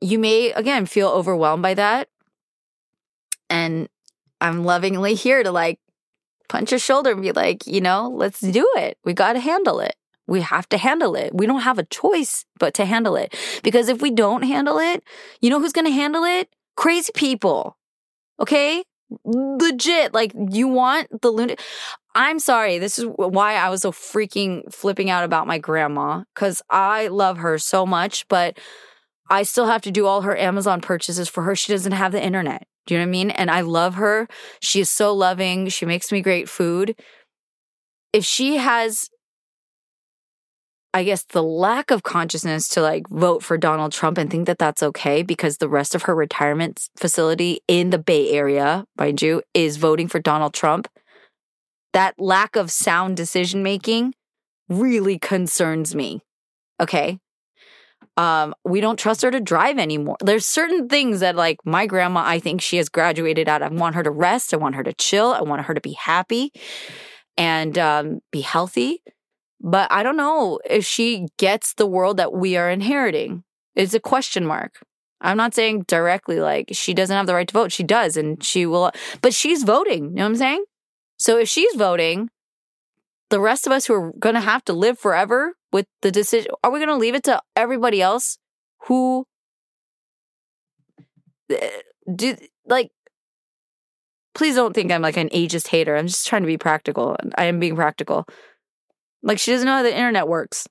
you 0.00 0.18
may, 0.18 0.52
again, 0.52 0.86
feel 0.86 1.08
overwhelmed 1.08 1.62
by 1.62 1.74
that. 1.74 2.08
And 3.48 3.88
I'm 4.40 4.64
lovingly 4.64 5.14
here 5.14 5.42
to 5.42 5.50
like 5.50 5.78
punch 6.48 6.70
your 6.70 6.78
shoulder 6.78 7.12
and 7.12 7.22
be 7.22 7.32
like, 7.32 7.66
you 7.66 7.80
know, 7.80 8.08
let's 8.08 8.40
do 8.40 8.66
it. 8.76 8.98
We 9.04 9.12
got 9.12 9.34
to 9.34 9.40
handle 9.40 9.80
it. 9.80 9.94
We 10.26 10.40
have 10.40 10.68
to 10.70 10.78
handle 10.78 11.14
it. 11.14 11.34
We 11.34 11.46
don't 11.46 11.60
have 11.60 11.78
a 11.78 11.84
choice 11.84 12.44
but 12.58 12.74
to 12.74 12.84
handle 12.84 13.16
it. 13.16 13.34
Because 13.62 13.88
if 13.88 14.02
we 14.02 14.10
don't 14.10 14.42
handle 14.42 14.78
it, 14.78 15.04
you 15.40 15.50
know 15.50 15.60
who's 15.60 15.72
going 15.72 15.86
to 15.86 15.92
handle 15.92 16.24
it? 16.24 16.48
Crazy 16.76 17.12
people. 17.14 17.76
Okay? 18.40 18.82
Legit. 19.24 20.12
Like 20.12 20.32
you 20.50 20.66
want 20.68 21.22
the 21.22 21.30
lunatic. 21.30 21.60
I'm 22.14 22.38
sorry. 22.38 22.78
This 22.78 22.98
is 22.98 23.04
why 23.04 23.54
I 23.54 23.68
was 23.68 23.82
so 23.82 23.92
freaking 23.92 24.72
flipping 24.72 25.10
out 25.10 25.22
about 25.22 25.46
my 25.46 25.58
grandma 25.58 26.24
because 26.34 26.62
I 26.70 27.08
love 27.08 27.38
her 27.38 27.58
so 27.58 27.86
much, 27.86 28.26
but 28.28 28.58
I 29.28 29.42
still 29.42 29.66
have 29.66 29.82
to 29.82 29.90
do 29.90 30.06
all 30.06 30.22
her 30.22 30.36
Amazon 30.36 30.80
purchases 30.80 31.28
for 31.28 31.42
her. 31.42 31.54
She 31.54 31.72
doesn't 31.72 31.92
have 31.92 32.12
the 32.12 32.22
internet. 32.22 32.66
Do 32.86 32.94
you 32.94 33.00
know 33.00 33.04
what 33.04 33.08
I 33.08 33.10
mean? 33.10 33.30
And 33.30 33.50
I 33.50 33.62
love 33.62 33.94
her. 33.96 34.28
She 34.60 34.80
is 34.80 34.90
so 34.90 35.12
loving. 35.12 35.68
She 35.68 35.86
makes 35.86 36.12
me 36.12 36.20
great 36.20 36.48
food. 36.48 36.94
If 38.12 38.24
she 38.24 38.56
has 38.56 39.10
I 40.96 41.04
guess 41.04 41.24
the 41.24 41.42
lack 41.42 41.90
of 41.90 42.04
consciousness 42.04 42.68
to 42.70 42.80
like 42.80 43.06
vote 43.10 43.42
for 43.42 43.58
Donald 43.58 43.92
Trump 43.92 44.16
and 44.16 44.30
think 44.30 44.46
that 44.46 44.56
that's 44.56 44.82
okay 44.82 45.22
because 45.22 45.58
the 45.58 45.68
rest 45.68 45.94
of 45.94 46.04
her 46.04 46.14
retirement 46.14 46.88
facility 46.96 47.60
in 47.68 47.90
the 47.90 47.98
Bay 47.98 48.30
Area, 48.30 48.86
mind 48.98 49.20
you, 49.20 49.42
is 49.52 49.76
voting 49.76 50.08
for 50.08 50.20
Donald 50.20 50.54
Trump. 50.54 50.88
That 51.92 52.14
lack 52.18 52.56
of 52.56 52.70
sound 52.70 53.14
decision 53.14 53.62
making 53.62 54.14
really 54.70 55.18
concerns 55.18 55.94
me. 55.94 56.22
Okay. 56.80 57.18
Um, 58.16 58.54
we 58.64 58.80
don't 58.80 58.98
trust 58.98 59.22
her 59.22 59.30
to 59.30 59.40
drive 59.40 59.78
anymore. 59.78 60.16
There's 60.22 60.46
certain 60.46 60.88
things 60.88 61.20
that 61.20 61.36
like 61.36 61.58
my 61.64 61.86
grandma, 61.86 62.22
I 62.24 62.38
think 62.38 62.62
she 62.62 62.78
has 62.78 62.88
graduated 62.88 63.48
out. 63.48 63.62
Of. 63.62 63.72
I 63.72 63.74
want 63.74 63.94
her 63.94 64.02
to 64.02 64.10
rest. 64.10 64.54
I 64.54 64.56
want 64.56 64.74
her 64.74 64.82
to 64.82 64.92
chill. 64.94 65.32
I 65.32 65.42
want 65.42 65.62
her 65.62 65.74
to 65.74 65.80
be 65.80 65.92
happy 65.92 66.52
and 67.36 67.76
um, 67.78 68.20
be 68.32 68.40
healthy. 68.40 69.02
But 69.60 69.90
I 69.90 70.02
don't 70.02 70.16
know 70.16 70.60
if 70.68 70.84
she 70.84 71.26
gets 71.38 71.74
the 71.74 71.86
world 71.86 72.16
that 72.18 72.32
we 72.32 72.56
are 72.56 72.70
inheriting. 72.70 73.44
It's 73.74 73.94
a 73.94 74.00
question 74.00 74.46
mark. 74.46 74.80
I'm 75.20 75.36
not 75.36 75.54
saying 75.54 75.84
directly 75.88 76.40
like 76.40 76.68
she 76.72 76.94
doesn't 76.94 77.16
have 77.16 77.26
the 77.26 77.34
right 77.34 77.48
to 77.48 77.52
vote. 77.52 77.72
She 77.72 77.82
does, 77.82 78.16
and 78.16 78.42
she 78.42 78.66
will, 78.66 78.92
but 79.22 79.34
she's 79.34 79.62
voting. 79.62 80.04
You 80.04 80.10
know 80.10 80.22
what 80.22 80.28
I'm 80.28 80.36
saying? 80.36 80.64
So 81.18 81.38
if 81.38 81.48
she's 81.48 81.74
voting, 81.74 82.28
the 83.30 83.40
rest 83.40 83.66
of 83.66 83.72
us 83.72 83.86
who 83.86 83.94
are 83.94 84.12
going 84.18 84.34
to 84.34 84.40
have 84.40 84.64
to 84.64 84.72
live 84.72 84.98
forever 84.98 85.54
with 85.72 85.86
the 86.02 86.10
decision, 86.10 86.50
are 86.62 86.70
we 86.70 86.78
going 86.78 86.88
to 86.88 86.96
leave 86.96 87.14
it 87.14 87.24
to 87.24 87.40
everybody 87.54 88.00
else 88.00 88.38
who 88.86 89.26
eh, 91.50 91.80
do 92.14 92.36
like 92.66 92.90
please 94.34 94.54
don't 94.54 94.74
think 94.74 94.92
I'm 94.92 95.02
like 95.02 95.16
an 95.16 95.30
ageist 95.30 95.68
hater. 95.68 95.96
I'm 95.96 96.06
just 96.06 96.26
trying 96.26 96.42
to 96.42 96.46
be 96.46 96.58
practical. 96.58 97.16
I 97.36 97.44
am 97.44 97.58
being 97.58 97.74
practical. 97.74 98.26
Like 99.22 99.38
she 99.38 99.50
doesn't 99.50 99.66
know 99.66 99.78
how 99.78 99.82
the 99.82 99.96
internet 99.96 100.28
works. 100.28 100.68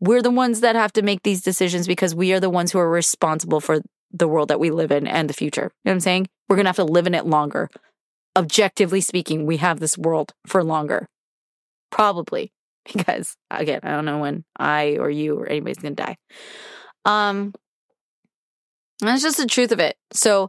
We're 0.00 0.22
the 0.22 0.30
ones 0.30 0.60
that 0.60 0.74
have 0.74 0.92
to 0.94 1.02
make 1.02 1.22
these 1.22 1.40
decisions 1.40 1.86
because 1.86 2.14
we 2.14 2.32
are 2.32 2.40
the 2.40 2.50
ones 2.50 2.72
who 2.72 2.78
are 2.80 2.90
responsible 2.90 3.60
for 3.60 3.80
the 4.10 4.28
world 4.28 4.48
that 4.48 4.60
we 4.60 4.70
live 4.70 4.90
in 4.90 5.06
and 5.06 5.30
the 5.30 5.34
future. 5.34 5.72
You 5.84 5.88
know 5.88 5.90
what 5.90 5.92
I'm 5.92 6.00
saying? 6.00 6.26
We're 6.48 6.56
going 6.56 6.64
to 6.64 6.70
have 6.70 6.76
to 6.76 6.84
live 6.84 7.06
in 7.06 7.14
it 7.14 7.26
longer. 7.26 7.70
Objectively 8.36 9.00
speaking, 9.00 9.46
we 9.46 9.58
have 9.58 9.78
this 9.78 9.96
world 9.96 10.34
for 10.46 10.64
longer. 10.64 11.08
Probably 11.94 12.52
because 12.92 13.36
again, 13.50 13.80
I 13.84 13.92
don't 13.92 14.04
know 14.04 14.18
when 14.18 14.44
I 14.58 14.96
or 14.98 15.08
you 15.08 15.38
or 15.38 15.46
anybody's 15.46 15.78
going 15.78 15.94
to 15.94 16.02
die. 16.02 16.16
Um 17.04 17.54
that's 19.00 19.22
just 19.22 19.36
the 19.36 19.46
truth 19.46 19.70
of 19.72 19.80
it. 19.80 19.96
So 20.12 20.48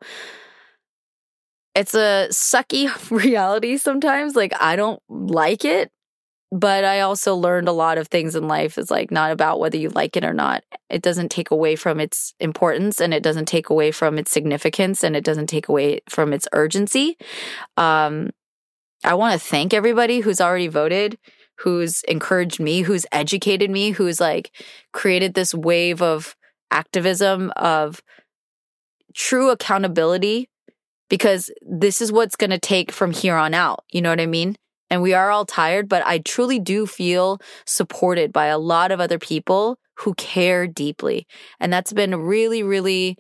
it's 1.75 1.93
a 1.93 2.27
sucky 2.31 2.89
reality 3.11 3.77
sometimes. 3.77 4.35
Like 4.35 4.53
I 4.59 4.75
don't 4.75 5.01
like 5.07 5.65
it 5.65 5.91
but 6.51 6.85
I 6.85 7.01
also 7.01 7.35
learned 7.35 7.67
a 7.67 7.73
lot 7.73 7.97
of 7.97 8.07
things 8.07 8.35
in 8.35 8.47
life. 8.47 8.77
It's 8.77 8.91
like 8.91 9.11
not 9.11 9.31
about 9.31 9.59
whether 9.59 9.77
you 9.77 9.89
like 9.89 10.15
it 10.15 10.23
or 10.23 10.33
not. 10.33 10.63
It 10.89 11.01
doesn't 11.01 11.29
take 11.29 11.51
away 11.51 11.75
from 11.75 11.99
its 11.99 12.33
importance 12.39 13.01
and 13.01 13.13
it 13.13 13.23
doesn't 13.23 13.47
take 13.47 13.69
away 13.69 13.91
from 13.91 14.17
its 14.17 14.31
significance 14.31 15.03
and 15.03 15.15
it 15.17 15.23
doesn't 15.25 15.47
take 15.47 15.67
away 15.67 15.99
from 16.07 16.31
its 16.31 16.47
urgency. 16.53 17.17
Um, 17.75 18.29
I 19.05 19.13
want 19.13 19.39
to 19.39 19.47
thank 19.47 19.73
everybody 19.73 20.19
who's 20.19 20.41
already 20.41 20.67
voted, 20.67 21.17
who's 21.59 22.01
encouraged 22.03 22.59
me, 22.59 22.81
who's 22.81 23.05
educated 23.11 23.69
me, 23.69 23.91
who's 23.91 24.19
like 24.19 24.51
created 24.91 25.33
this 25.33 25.53
wave 25.53 26.01
of 26.01 26.35
activism, 26.71 27.51
of 27.55 28.01
true 29.13 29.49
accountability, 29.49 30.49
because 31.09 31.49
this 31.61 32.01
is 32.01 32.11
what's 32.11 32.35
going 32.35 32.49
to 32.49 32.59
take 32.59 32.91
from 32.91 33.11
here 33.11 33.35
on 33.35 33.53
out. 33.53 33.83
You 33.91 34.01
know 34.01 34.09
what 34.09 34.19
I 34.19 34.25
mean? 34.25 34.57
and 34.89 35.01
we 35.01 35.13
are 35.13 35.31
all 35.31 35.45
tired, 35.45 35.89
but 35.89 36.05
I 36.05 36.19
truly 36.19 36.59
do 36.59 36.85
feel 36.85 37.39
supported 37.65 38.31
by 38.31 38.47
a 38.47 38.57
lot 38.57 38.91
of 38.91 38.99
other 38.99 39.19
people 39.19 39.77
who 39.97 40.13
care 40.15 40.67
deeply. 40.67 41.27
And 41.59 41.71
that's 41.71 41.93
been 41.93 42.15
really, 42.15 42.63
really 42.63 43.17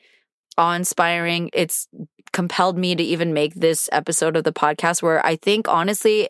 awe 0.57 0.73
inspiring. 0.73 1.49
It's 1.53 1.87
compelled 2.35 2.77
me 2.77 2.95
to 2.95 3.03
even 3.03 3.33
make 3.33 3.55
this 3.55 3.89
episode 3.93 4.37
of 4.37 4.43
the 4.43 4.53
podcast 4.53 5.01
where 5.01 5.25
I 5.25 5.37
think, 5.37 5.69
honestly, 5.69 6.29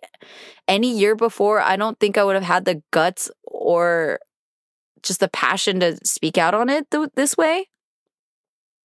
any 0.67 0.95
year 0.95 1.15
before, 1.15 1.59
I 1.61 1.75
don't 1.75 1.99
think 1.99 2.17
I 2.17 2.23
would 2.23 2.35
have 2.35 2.43
had 2.43 2.65
the 2.65 2.83
guts 2.91 3.31
or 3.43 4.19
just 5.03 5.19
the 5.19 5.27
passion 5.27 5.79
to 5.81 5.97
speak 6.05 6.37
out 6.37 6.53
on 6.53 6.69
it 6.69 6.89
th- 6.91 7.09
this 7.15 7.35
way 7.35 7.67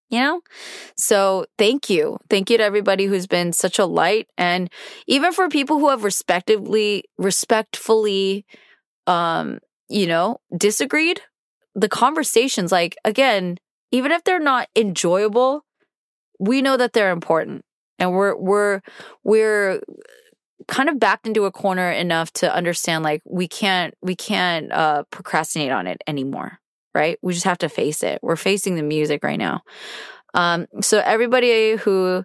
you 0.09 0.19
know? 0.19 0.41
So 0.97 1.45
thank 1.57 1.89
you. 1.89 2.17
Thank 2.29 2.49
you 2.49 2.57
to 2.57 2.63
everybody 2.63 3.05
who's 3.05 3.27
been 3.27 3.53
such 3.53 3.79
a 3.79 3.85
light 3.85 4.27
and 4.37 4.69
even 5.07 5.31
for 5.31 5.47
people 5.47 5.79
who 5.79 5.89
have 5.89 6.03
respectively 6.03 7.05
respectfully 7.17 8.45
um, 9.07 9.59
you 9.89 10.07
know, 10.07 10.39
disagreed, 10.57 11.21
the 11.75 11.89
conversations 11.89 12.71
like 12.71 12.95
again, 13.05 13.57
even 13.91 14.11
if 14.11 14.23
they're 14.23 14.39
not 14.39 14.67
enjoyable, 14.75 15.63
we 16.41 16.61
know 16.61 16.75
that 16.75 16.93
they're 16.93 17.11
important. 17.11 17.63
And 17.99 18.11
we're 18.11 18.35
we're 18.35 18.81
we're 19.23 19.81
kind 20.67 20.89
of 20.89 20.99
backed 20.99 21.27
into 21.27 21.45
a 21.45 21.51
corner 21.51 21.91
enough 21.91 22.31
to 22.33 22.53
understand 22.53 23.03
like 23.03 23.21
we 23.25 23.47
can't 23.47 23.93
we 24.01 24.15
can't 24.15 24.71
uh 24.71 25.03
procrastinate 25.11 25.71
on 25.71 25.87
it 25.87 26.01
anymore 26.07 26.61
right? 26.93 27.17
We 27.21 27.33
just 27.33 27.45
have 27.45 27.59
to 27.59 27.69
face 27.69 28.03
it. 28.03 28.19
We're 28.21 28.35
facing 28.35 28.75
the 28.75 28.83
music 28.83 29.23
right 29.23 29.39
now. 29.39 29.61
Um, 30.33 30.67
so 30.81 30.99
everybody 30.99 31.75
who 31.75 32.23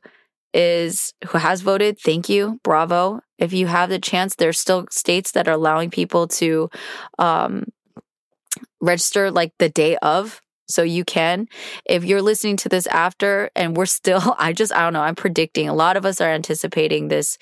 is 0.55 1.13
who 1.29 1.39
has 1.39 1.61
voted, 1.61 1.99
thank 1.99 2.29
you, 2.29 2.61
bravo. 2.63 3.21
If 3.39 3.53
you 3.53 3.67
have 3.67 3.91
the 3.91 3.99
chance, 3.99 4.35
there's 4.35 4.59
still 4.59 4.87
states 4.91 5.33
that 5.33 5.49
are 5.49 5.53
allowing 5.53 5.91
people 5.91 6.29
to 6.29 6.71
um, 7.19 7.65
register 8.81 9.31
like 9.31 9.53
the 9.59 9.69
day 9.69 9.97
of. 9.99 10.41
So 10.69 10.83
you 10.83 11.05
can. 11.05 11.49
If 11.85 12.05
you're 12.05 12.23
listening 12.23 12.57
to 12.59 12.69
this 12.69 12.87
after 12.89 13.51
and 13.55 13.77
we're 13.77 13.87
still, 13.87 14.35
I 14.39 14.53
just, 14.53 14.73
I 14.73 14.83
don't 14.83 14.93
know, 14.93 15.03
I'm 15.03 15.15
predicting 15.15 15.69
a 15.69 15.75
lot 15.75 15.97
of 15.97 16.05
us 16.05 16.21
are 16.21 16.31
anticipating 16.31 17.09
this 17.09 17.39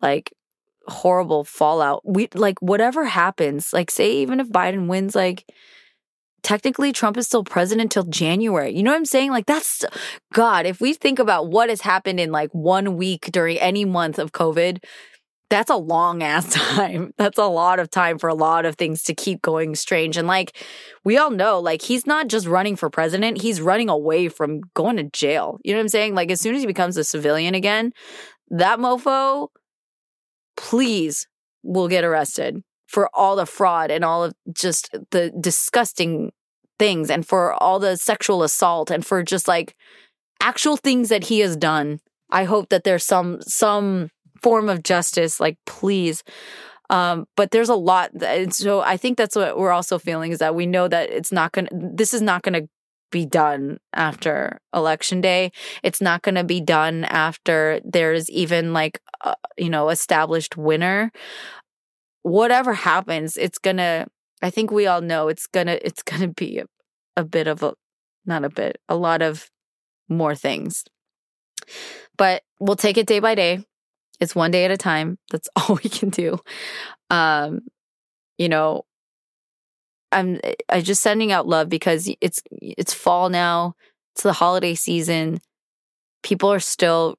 like 0.00 0.32
horrible 0.86 1.44
fallout. 1.44 2.02
We 2.04 2.28
like 2.34 2.60
whatever 2.60 3.04
happens, 3.04 3.72
like 3.72 3.90
say 3.90 4.12
even 4.16 4.40
if 4.40 4.48
Biden 4.48 4.86
wins 4.86 5.14
like 5.14 5.50
technically 6.42 6.92
Trump 6.92 7.16
is 7.16 7.26
still 7.26 7.44
president 7.44 7.94
until 7.94 8.04
January. 8.04 8.74
You 8.74 8.82
know 8.82 8.90
what 8.90 8.96
I'm 8.96 9.04
saying? 9.04 9.30
Like 9.30 9.46
that's 9.46 9.84
God, 10.32 10.66
if 10.66 10.80
we 10.80 10.94
think 10.94 11.18
about 11.18 11.48
what 11.48 11.68
has 11.68 11.82
happened 11.82 12.20
in 12.20 12.32
like 12.32 12.50
one 12.52 12.96
week 12.96 13.30
during 13.32 13.58
any 13.58 13.84
month 13.84 14.18
of 14.18 14.32
COVID, 14.32 14.82
that's 15.50 15.70
a 15.70 15.76
long 15.76 16.22
ass 16.22 16.52
time. 16.54 17.12
That's 17.18 17.38
a 17.38 17.44
lot 17.44 17.78
of 17.78 17.90
time 17.90 18.18
for 18.18 18.28
a 18.28 18.34
lot 18.34 18.64
of 18.64 18.76
things 18.76 19.02
to 19.04 19.14
keep 19.14 19.42
going 19.42 19.74
strange. 19.74 20.16
And 20.16 20.26
like 20.26 20.56
we 21.04 21.18
all 21.18 21.30
know, 21.30 21.60
like 21.60 21.82
he's 21.82 22.06
not 22.06 22.28
just 22.28 22.46
running 22.46 22.76
for 22.76 22.88
president, 22.88 23.42
he's 23.42 23.60
running 23.60 23.90
away 23.90 24.28
from 24.28 24.62
going 24.74 24.96
to 24.96 25.04
jail. 25.04 25.58
You 25.62 25.72
know 25.72 25.78
what 25.78 25.82
I'm 25.82 25.88
saying? 25.88 26.14
Like 26.14 26.30
as 26.30 26.40
soon 26.40 26.54
as 26.54 26.62
he 26.62 26.66
becomes 26.66 26.96
a 26.96 27.04
civilian 27.04 27.54
again, 27.54 27.92
that 28.48 28.78
mofo, 28.78 29.48
please 30.56 31.26
will 31.62 31.88
get 31.88 32.04
arrested 32.04 32.62
for 32.86 33.10
all 33.14 33.36
the 33.36 33.46
fraud 33.46 33.90
and 33.90 34.04
all 34.04 34.24
of 34.24 34.34
just 34.52 34.96
the 35.10 35.32
disgusting 35.40 36.32
things 36.78 37.10
and 37.10 37.26
for 37.26 37.52
all 37.62 37.78
the 37.78 37.96
sexual 37.96 38.42
assault 38.42 38.90
and 38.90 39.04
for 39.04 39.22
just 39.22 39.46
like 39.46 39.76
actual 40.40 40.76
things 40.76 41.08
that 41.08 41.24
he 41.24 41.40
has 41.40 41.56
done. 41.56 42.00
I 42.30 42.44
hope 42.44 42.68
that 42.70 42.84
there's 42.84 43.04
some 43.04 43.42
some 43.42 44.10
form 44.42 44.68
of 44.68 44.82
justice 44.82 45.40
like 45.40 45.56
please 45.66 46.22
um, 46.90 47.26
but 47.36 47.52
there's 47.52 47.68
a 47.68 47.74
lot 47.74 48.10
that, 48.14 48.52
so 48.54 48.80
i 48.80 48.96
think 48.96 49.16
that's 49.16 49.36
what 49.36 49.58
we're 49.58 49.72
also 49.72 49.98
feeling 49.98 50.32
is 50.32 50.38
that 50.38 50.54
we 50.54 50.66
know 50.66 50.88
that 50.88 51.10
it's 51.10 51.32
not 51.32 51.52
gonna 51.52 51.68
this 51.72 52.14
is 52.14 52.22
not 52.22 52.42
gonna 52.42 52.62
be 53.12 53.26
done 53.26 53.78
after 53.92 54.60
election 54.74 55.20
day 55.20 55.50
it's 55.82 56.00
not 56.00 56.22
gonna 56.22 56.44
be 56.44 56.60
done 56.60 57.04
after 57.04 57.80
there's 57.84 58.30
even 58.30 58.72
like 58.72 59.00
a, 59.24 59.34
you 59.58 59.68
know 59.68 59.88
established 59.88 60.56
winner 60.56 61.10
whatever 62.22 62.74
happens, 62.74 63.36
it's 63.36 63.58
gonna, 63.58 64.06
I 64.42 64.50
think 64.50 64.70
we 64.70 64.86
all 64.86 65.00
know 65.00 65.28
it's 65.28 65.46
gonna, 65.46 65.78
it's 65.82 66.02
gonna 66.02 66.28
be 66.28 66.58
a, 66.58 66.66
a 67.16 67.24
bit 67.24 67.46
of 67.46 67.62
a, 67.62 67.74
not 68.24 68.44
a 68.44 68.50
bit, 68.50 68.78
a 68.88 68.96
lot 68.96 69.22
of 69.22 69.50
more 70.08 70.34
things. 70.34 70.84
But 72.16 72.42
we'll 72.58 72.76
take 72.76 72.98
it 72.98 73.06
day 73.06 73.20
by 73.20 73.34
day. 73.34 73.64
It's 74.20 74.34
one 74.34 74.50
day 74.50 74.64
at 74.64 74.70
a 74.70 74.76
time. 74.76 75.18
That's 75.30 75.48
all 75.56 75.78
we 75.82 75.88
can 75.90 76.10
do. 76.10 76.38
Um, 77.10 77.60
you 78.38 78.48
know, 78.48 78.84
I'm 80.12 80.40
I 80.68 80.80
just 80.80 81.02
sending 81.02 81.32
out 81.32 81.46
love 81.46 81.68
because 81.68 82.10
it's 82.20 82.42
it's 82.50 82.94
fall 82.94 83.28
now. 83.28 83.74
It's 84.14 84.22
the 84.22 84.32
holiday 84.32 84.74
season. 84.74 85.40
People 86.22 86.52
are 86.52 86.60
still 86.60 87.16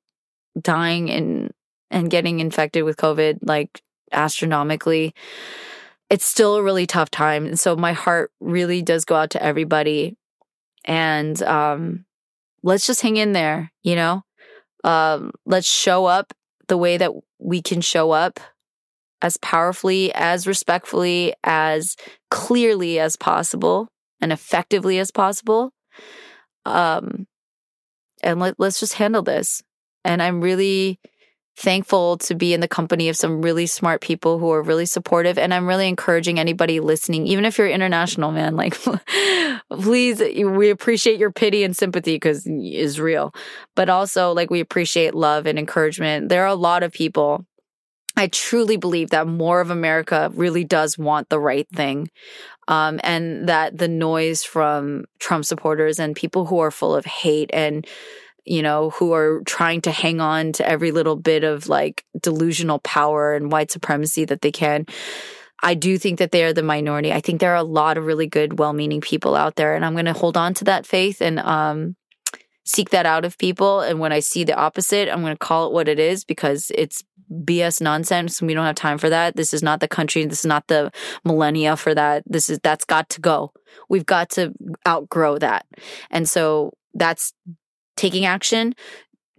dying 0.59 1.09
and 1.09 1.51
and 1.89 2.09
getting 2.09 2.39
infected 2.39 2.83
with 2.83 2.97
COVID 2.97 3.39
like 3.43 3.81
astronomically. 4.11 5.13
It's 6.09 6.25
still 6.25 6.55
a 6.55 6.63
really 6.63 6.85
tough 6.85 7.09
time. 7.09 7.45
And 7.45 7.59
so 7.59 7.75
my 7.75 7.93
heart 7.93 8.31
really 8.41 8.81
does 8.81 9.05
go 9.05 9.15
out 9.15 9.29
to 9.31 9.43
everybody. 9.43 10.17
And 10.85 11.41
um 11.43 12.05
let's 12.63 12.85
just 12.87 13.01
hang 13.01 13.17
in 13.17 13.31
there, 13.31 13.71
you 13.83 13.95
know? 13.95 14.23
Um 14.83 15.31
let's 15.45 15.67
show 15.71 16.05
up 16.05 16.33
the 16.71 16.77
way 16.77 16.95
that 16.95 17.11
we 17.37 17.61
can 17.61 17.81
show 17.81 18.11
up 18.11 18.39
as 19.21 19.35
powerfully, 19.35 20.09
as 20.15 20.47
respectfully, 20.47 21.33
as 21.43 21.97
clearly 22.29 22.97
as 22.97 23.17
possible 23.17 23.89
and 24.21 24.31
effectively 24.31 24.97
as 24.97 25.11
possible. 25.11 25.73
Um, 26.65 27.27
and 28.23 28.39
let, 28.39 28.55
let's 28.57 28.79
just 28.79 28.93
handle 28.93 29.21
this. 29.21 29.61
And 30.05 30.23
I'm 30.23 30.39
really 30.39 30.97
thankful 31.57 32.17
to 32.17 32.33
be 32.33 32.53
in 32.53 32.59
the 32.59 32.67
company 32.67 33.09
of 33.09 33.15
some 33.15 33.41
really 33.41 33.65
smart 33.65 34.01
people 34.01 34.39
who 34.39 34.51
are 34.51 34.61
really 34.61 34.85
supportive. 34.85 35.37
And 35.37 35.53
I'm 35.53 35.67
really 35.67 35.87
encouraging 35.87 36.39
anybody 36.39 36.79
listening, 36.79 37.27
even 37.27 37.45
if 37.45 37.57
you're 37.57 37.69
international, 37.69 38.31
man, 38.31 38.55
like, 38.55 38.77
please, 39.71 40.19
we 40.19 40.69
appreciate 40.69 41.19
your 41.19 41.31
pity 41.31 41.63
and 41.63 41.75
sympathy 41.75 42.15
because 42.15 42.47
is 42.47 42.99
real. 42.99 43.33
But 43.75 43.89
also, 43.89 44.31
like, 44.33 44.49
we 44.49 44.59
appreciate 44.59 45.13
love 45.13 45.45
and 45.45 45.59
encouragement. 45.59 46.29
There 46.29 46.43
are 46.43 46.47
a 46.47 46.55
lot 46.55 46.83
of 46.83 46.91
people 46.91 47.45
I 48.17 48.27
truly 48.27 48.75
believe 48.75 49.11
that 49.11 49.25
more 49.25 49.61
of 49.61 49.69
America 49.69 50.31
really 50.33 50.63
does 50.63 50.97
want 50.97 51.29
the 51.29 51.39
right 51.39 51.67
thing. 51.69 52.09
Um, 52.67 52.99
and 53.03 53.49
that 53.49 53.77
the 53.77 53.87
noise 53.87 54.43
from 54.43 55.05
Trump 55.19 55.45
supporters 55.45 55.99
and 55.99 56.15
people 56.15 56.45
who 56.45 56.59
are 56.59 56.71
full 56.71 56.95
of 56.95 57.05
hate 57.05 57.49
and, 57.53 57.87
you 58.45 58.61
know, 58.61 58.89
who 58.91 59.13
are 59.13 59.41
trying 59.45 59.81
to 59.81 59.91
hang 59.91 60.19
on 60.19 60.51
to 60.53 60.67
every 60.67 60.91
little 60.91 61.15
bit 61.15 61.43
of 61.43 61.67
like 61.67 62.03
delusional 62.19 62.79
power 62.79 63.33
and 63.33 63.51
white 63.51 63.71
supremacy 63.71 64.25
that 64.25 64.41
they 64.41 64.51
can. 64.51 64.85
I 65.63 65.75
do 65.75 65.97
think 65.97 66.17
that 66.19 66.31
they 66.31 66.43
are 66.43 66.53
the 66.53 66.63
minority. 66.63 67.13
I 67.13 67.21
think 67.21 67.39
there 67.39 67.51
are 67.51 67.57
a 67.57 67.63
lot 67.63 67.97
of 67.97 68.05
really 68.05 68.27
good, 68.27 68.57
well 68.57 68.73
meaning 68.73 68.99
people 68.99 69.35
out 69.35 69.55
there. 69.55 69.75
And 69.75 69.85
I'm 69.85 69.93
going 69.93 70.05
to 70.05 70.13
hold 70.13 70.37
on 70.37 70.53
to 70.55 70.63
that 70.65 70.87
faith 70.87 71.21
and, 71.21 71.39
um, 71.39 71.95
seek 72.63 72.91
that 72.91 73.05
out 73.05 73.25
of 73.25 73.37
people. 73.37 73.81
And 73.81 73.99
when 73.99 74.11
I 74.11 74.19
see 74.19 74.43
the 74.43 74.55
opposite, 74.55 75.09
I'm 75.09 75.21
going 75.21 75.33
to 75.33 75.37
call 75.37 75.67
it 75.67 75.73
what 75.73 75.87
it 75.87 75.99
is 75.99 76.23
because 76.23 76.71
it's 76.75 77.03
BS 77.31 77.81
nonsense. 77.81 78.41
We 78.41 78.53
don't 78.53 78.65
have 78.65 78.75
time 78.75 78.97
for 78.97 79.09
that. 79.09 79.35
This 79.35 79.53
is 79.53 79.63
not 79.63 79.79
the 79.79 79.87
country. 79.87 80.25
This 80.25 80.39
is 80.39 80.45
not 80.45 80.67
the 80.67 80.91
millennia 81.23 81.75
for 81.75 81.95
that. 81.95 82.23
This 82.25 82.49
is, 82.49 82.59
that's 82.61 82.85
got 82.85 83.09
to 83.09 83.21
go. 83.21 83.51
We've 83.89 84.05
got 84.05 84.29
to 84.31 84.53
outgrow 84.87 85.37
that. 85.39 85.65
And 86.09 86.29
so 86.29 86.73
that's 86.93 87.33
taking 88.01 88.25
action, 88.25 88.73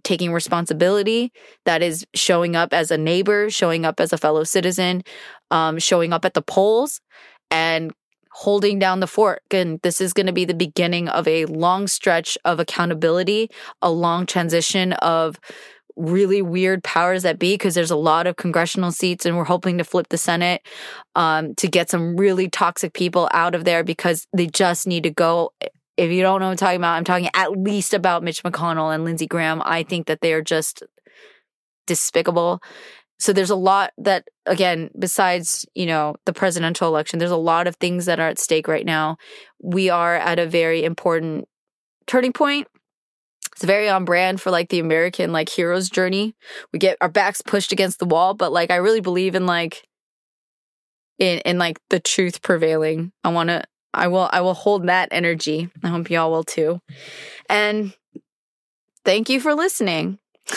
taking 0.05 0.31
responsibility. 0.31 1.33
That 1.65 1.81
is 1.81 2.05
showing 2.15 2.55
up 2.55 2.73
as 2.73 2.91
a 2.91 2.97
neighbor, 2.97 3.49
showing 3.49 3.83
up 3.83 3.99
as 3.99 4.13
a 4.13 4.17
fellow 4.17 4.45
citizen, 4.45 5.03
um, 5.51 5.79
showing 5.79 6.13
up 6.13 6.23
at 6.23 6.33
the 6.33 6.41
polls 6.41 7.01
and 7.51 7.91
holding 8.31 8.79
down 8.79 9.01
the 9.01 9.07
fort. 9.07 9.41
And 9.51 9.81
this 9.83 9.99
is 9.99 10.13
going 10.13 10.27
to 10.27 10.33
be 10.33 10.45
the 10.45 10.53
beginning 10.53 11.09
of 11.09 11.27
a 11.27 11.45
long 11.45 11.87
stretch 11.87 12.37
of 12.45 12.61
accountability, 12.61 13.49
a 13.81 13.91
long 13.91 14.25
transition 14.25 14.93
of 14.93 15.39
really 15.97 16.41
weird 16.41 16.83
powers 16.85 17.23
that 17.23 17.37
be 17.37 17.53
because 17.53 17.75
there's 17.75 17.91
a 17.91 17.95
lot 17.95 18.25
of 18.25 18.37
congressional 18.37 18.91
seats 18.91 19.25
and 19.25 19.37
we're 19.37 19.43
hoping 19.43 19.77
to 19.77 19.83
flip 19.83 20.07
the 20.09 20.17
Senate 20.17 20.65
um, 21.15 21.53
to 21.55 21.67
get 21.67 21.89
some 21.89 22.15
really 22.15 22.49
toxic 22.49 22.93
people 22.93 23.29
out 23.33 23.53
of 23.55 23.65
there 23.65 23.83
because 23.83 24.25
they 24.33 24.47
just 24.47 24.87
need 24.87 25.03
to 25.03 25.11
go. 25.11 25.51
If 25.97 26.11
you 26.11 26.21
don't 26.21 26.39
know 26.39 26.47
what 26.47 26.51
I'm 26.51 26.57
talking 26.57 26.77
about, 26.77 26.95
I'm 26.95 27.03
talking 27.03 27.29
at 27.33 27.51
least 27.51 27.93
about 27.93 28.23
Mitch 28.23 28.43
McConnell 28.43 28.93
and 28.93 29.03
Lindsey 29.03 29.27
Graham. 29.27 29.61
I 29.63 29.83
think 29.83 30.07
that 30.07 30.21
they 30.21 30.33
are 30.33 30.41
just 30.41 30.83
despicable. 31.85 32.61
So 33.19 33.31
there's 33.31 33.51
a 33.51 33.55
lot 33.55 33.91
that, 33.99 34.27
again, 34.45 34.89
besides, 34.97 35.65
you 35.75 35.85
know, 35.85 36.15
the 36.25 36.33
presidential 36.33 36.87
election, 36.87 37.19
there's 37.19 37.31
a 37.31 37.37
lot 37.37 37.67
of 37.67 37.75
things 37.75 38.05
that 38.05 38.19
are 38.19 38.27
at 38.27 38.39
stake 38.39 38.67
right 38.67 38.85
now. 38.85 39.17
We 39.61 39.89
are 39.89 40.15
at 40.15 40.39
a 40.39 40.47
very 40.47 40.83
important 40.83 41.47
turning 42.07 42.33
point 42.33 42.67
it's 43.53 43.63
very 43.63 43.87
on 43.87 44.03
brand 44.03 44.41
for 44.41 44.51
like 44.51 44.69
the 44.69 44.79
American 44.79 45.31
like 45.31 45.49
hero's 45.49 45.89
journey. 45.89 46.35
We 46.71 46.79
get 46.79 46.97
our 47.01 47.09
backs 47.09 47.41
pushed 47.41 47.71
against 47.71 47.99
the 47.99 48.05
wall, 48.05 48.33
but 48.33 48.51
like 48.51 48.71
I 48.71 48.77
really 48.77 49.01
believe 49.01 49.35
in 49.35 49.45
like 49.45 49.87
in 51.19 51.39
in 51.39 51.57
like 51.59 51.79
the 51.89 51.99
truth 51.99 52.41
prevailing. 52.41 53.11
I 53.23 53.29
want 53.29 53.49
to 53.49 53.63
I 53.93 54.07
will 54.07 54.29
I 54.31 54.41
will 54.41 54.53
hold 54.53 54.87
that 54.87 55.09
energy. 55.11 55.69
I 55.83 55.89
hope 55.89 56.09
y'all 56.09 56.31
will 56.31 56.43
too. 56.43 56.79
And 57.49 57.93
thank 59.05 59.29
you 59.29 59.39
for 59.39 59.53
listening. 59.53 60.19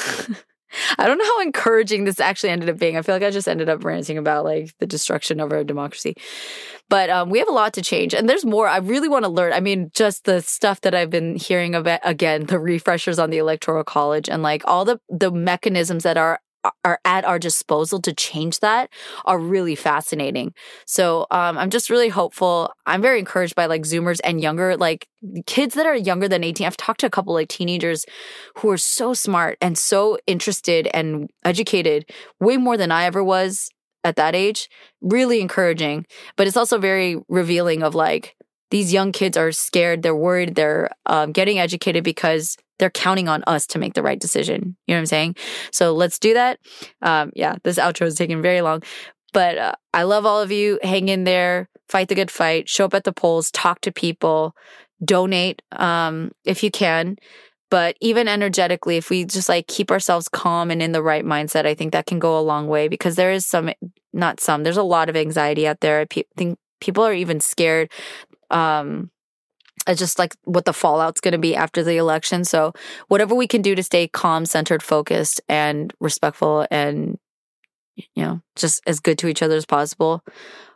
I 0.98 1.06
don't 1.06 1.18
know 1.18 1.24
how 1.24 1.40
encouraging 1.40 2.04
this 2.04 2.20
actually 2.20 2.50
ended 2.50 2.68
up 2.68 2.78
being. 2.78 2.96
I 2.96 3.02
feel 3.02 3.14
like 3.14 3.22
I 3.22 3.30
just 3.30 3.48
ended 3.48 3.68
up 3.68 3.84
ranting 3.84 4.18
about 4.18 4.44
like 4.44 4.74
the 4.78 4.86
destruction 4.86 5.40
of 5.40 5.52
our 5.52 5.64
democracy. 5.64 6.14
But 6.88 7.10
um, 7.10 7.30
we 7.30 7.38
have 7.38 7.48
a 7.48 7.52
lot 7.52 7.72
to 7.74 7.82
change, 7.82 8.14
and 8.14 8.28
there's 8.28 8.44
more. 8.44 8.68
I 8.68 8.78
really 8.78 9.08
want 9.08 9.24
to 9.24 9.30
learn. 9.30 9.52
I 9.52 9.60
mean, 9.60 9.90
just 9.94 10.24
the 10.24 10.40
stuff 10.40 10.82
that 10.82 10.94
I've 10.94 11.10
been 11.10 11.36
hearing 11.36 11.74
about 11.74 12.00
again, 12.04 12.46
the 12.46 12.60
refreshers 12.60 13.18
on 13.18 13.30
the 13.30 13.38
electoral 13.38 13.84
college, 13.84 14.28
and 14.28 14.42
like 14.42 14.62
all 14.66 14.84
the 14.84 15.00
the 15.08 15.30
mechanisms 15.30 16.04
that 16.04 16.16
are 16.16 16.40
are 16.84 17.00
at 17.04 17.24
our 17.24 17.38
disposal 17.38 18.00
to 18.02 18.14
change 18.14 18.60
that 18.60 18.90
are 19.24 19.38
really 19.38 19.74
fascinating. 19.74 20.54
So 20.86 21.26
um, 21.30 21.58
I'm 21.58 21.70
just 21.70 21.90
really 21.90 22.08
hopeful. 22.08 22.72
I'm 22.86 23.02
very 23.02 23.18
encouraged 23.18 23.54
by 23.54 23.66
like 23.66 23.82
Zoomers 23.82 24.20
and 24.24 24.40
younger, 24.40 24.76
like 24.76 25.08
kids 25.46 25.74
that 25.74 25.86
are 25.86 25.96
younger 25.96 26.28
than 26.28 26.44
18. 26.44 26.66
I've 26.66 26.76
talked 26.76 27.00
to 27.00 27.06
a 27.06 27.10
couple 27.10 27.34
like 27.34 27.48
teenagers 27.48 28.04
who 28.58 28.70
are 28.70 28.78
so 28.78 29.14
smart 29.14 29.58
and 29.60 29.76
so 29.76 30.18
interested 30.26 30.88
and 30.94 31.28
educated, 31.44 32.10
way 32.40 32.56
more 32.56 32.76
than 32.76 32.90
I 32.90 33.04
ever 33.04 33.22
was 33.24 33.70
at 34.04 34.16
that 34.16 34.34
age. 34.34 34.68
Really 35.00 35.40
encouraging, 35.40 36.06
but 36.36 36.46
it's 36.46 36.56
also 36.56 36.78
very 36.78 37.16
revealing 37.28 37.82
of 37.82 37.94
like 37.94 38.35
these 38.70 38.92
young 38.92 39.12
kids 39.12 39.36
are 39.36 39.52
scared, 39.52 40.02
they're 40.02 40.16
worried, 40.16 40.54
they're 40.54 40.90
um, 41.06 41.32
getting 41.32 41.58
educated 41.58 42.04
because 42.04 42.56
they're 42.78 42.90
counting 42.90 43.28
on 43.28 43.42
us 43.46 43.66
to 43.68 43.78
make 43.78 43.94
the 43.94 44.02
right 44.02 44.20
decision. 44.20 44.76
You 44.86 44.94
know 44.94 44.98
what 44.98 45.00
I'm 45.00 45.06
saying? 45.06 45.36
So 45.72 45.92
let's 45.94 46.18
do 46.18 46.34
that. 46.34 46.58
Um, 47.02 47.32
yeah, 47.34 47.56
this 47.64 47.78
outro 47.78 48.06
is 48.06 48.16
taking 48.16 48.42
very 48.42 48.60
long, 48.60 48.82
but 49.32 49.58
uh, 49.58 49.72
I 49.94 50.02
love 50.02 50.26
all 50.26 50.40
of 50.40 50.52
you. 50.52 50.78
Hang 50.82 51.08
in 51.08 51.24
there, 51.24 51.68
fight 51.88 52.08
the 52.08 52.14
good 52.14 52.30
fight, 52.30 52.68
show 52.68 52.84
up 52.84 52.94
at 52.94 53.04
the 53.04 53.12
polls, 53.12 53.50
talk 53.50 53.80
to 53.82 53.92
people, 53.92 54.54
donate 55.04 55.62
um, 55.72 56.32
if 56.44 56.62
you 56.62 56.70
can. 56.70 57.16
But 57.68 57.96
even 58.00 58.28
energetically, 58.28 58.96
if 58.96 59.10
we 59.10 59.24
just 59.24 59.48
like 59.48 59.66
keep 59.66 59.90
ourselves 59.90 60.28
calm 60.28 60.70
and 60.70 60.80
in 60.80 60.92
the 60.92 61.02
right 61.02 61.24
mindset, 61.24 61.66
I 61.66 61.74
think 61.74 61.92
that 61.92 62.06
can 62.06 62.20
go 62.20 62.38
a 62.38 62.40
long 62.40 62.68
way 62.68 62.86
because 62.86 63.16
there 63.16 63.32
is 63.32 63.44
some, 63.44 63.70
not 64.12 64.38
some, 64.38 64.62
there's 64.62 64.76
a 64.76 64.84
lot 64.84 65.08
of 65.08 65.16
anxiety 65.16 65.66
out 65.66 65.80
there. 65.80 66.00
I 66.00 66.04
pe- 66.04 66.22
think 66.36 66.58
people 66.80 67.04
are 67.04 67.12
even 67.12 67.40
scared 67.40 67.90
um 68.50 69.10
just 69.94 70.18
like 70.18 70.34
what 70.44 70.64
the 70.64 70.72
fallout's 70.72 71.20
going 71.20 71.32
to 71.32 71.38
be 71.38 71.54
after 71.54 71.84
the 71.84 71.96
election. 71.96 72.44
So 72.44 72.72
whatever 73.06 73.34
we 73.34 73.46
can 73.46 73.62
do 73.62 73.76
to 73.76 73.82
stay 73.82 74.08
calm, 74.08 74.44
centered, 74.44 74.82
focused, 74.82 75.40
and 75.48 75.94
respectful, 76.00 76.66
and 76.70 77.18
you 77.94 78.04
know, 78.16 78.40
just 78.56 78.82
as 78.86 79.00
good 79.00 79.18
to 79.18 79.28
each 79.28 79.42
other 79.42 79.56
as 79.56 79.64
possible, 79.64 80.22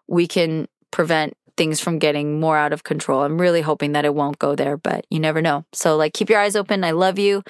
we 0.06 0.26
can 0.26 0.68
prevent 0.90 1.34
things 1.60 1.78
from 1.78 1.98
getting 1.98 2.40
more 2.40 2.56
out 2.56 2.72
of 2.72 2.84
control. 2.84 3.20
I'm 3.20 3.38
really 3.38 3.60
hoping 3.60 3.92
that 3.92 4.06
it 4.06 4.14
won't 4.14 4.38
go 4.38 4.56
there, 4.56 4.78
but 4.78 5.04
you 5.10 5.20
never 5.20 5.42
know. 5.42 5.66
So, 5.74 5.94
like, 5.98 6.14
keep 6.14 6.30
your 6.30 6.40
eyes 6.40 6.56
open. 6.56 6.84
I 6.84 6.92
love 6.92 7.18
you. 7.18 7.42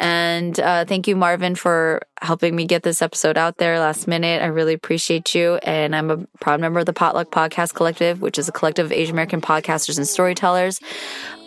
And 0.00 0.58
uh, 0.58 0.86
thank 0.86 1.06
you, 1.06 1.16
Marvin, 1.16 1.54
for 1.54 2.00
helping 2.22 2.56
me 2.56 2.64
get 2.64 2.82
this 2.82 3.02
episode 3.02 3.36
out 3.36 3.58
there 3.58 3.78
last 3.78 4.08
minute. 4.08 4.40
I 4.40 4.46
really 4.46 4.72
appreciate 4.72 5.34
you. 5.34 5.56
And 5.64 5.94
I'm 5.94 6.10
a 6.10 6.16
proud 6.40 6.62
member 6.62 6.80
of 6.80 6.86
the 6.86 6.94
Potluck 6.94 7.30
Podcast 7.30 7.74
Collective, 7.74 8.22
which 8.22 8.38
is 8.38 8.48
a 8.48 8.52
collective 8.52 8.86
of 8.86 8.92
Asian 8.92 9.14
American 9.14 9.42
podcasters 9.42 9.98
and 9.98 10.08
storytellers. 10.08 10.80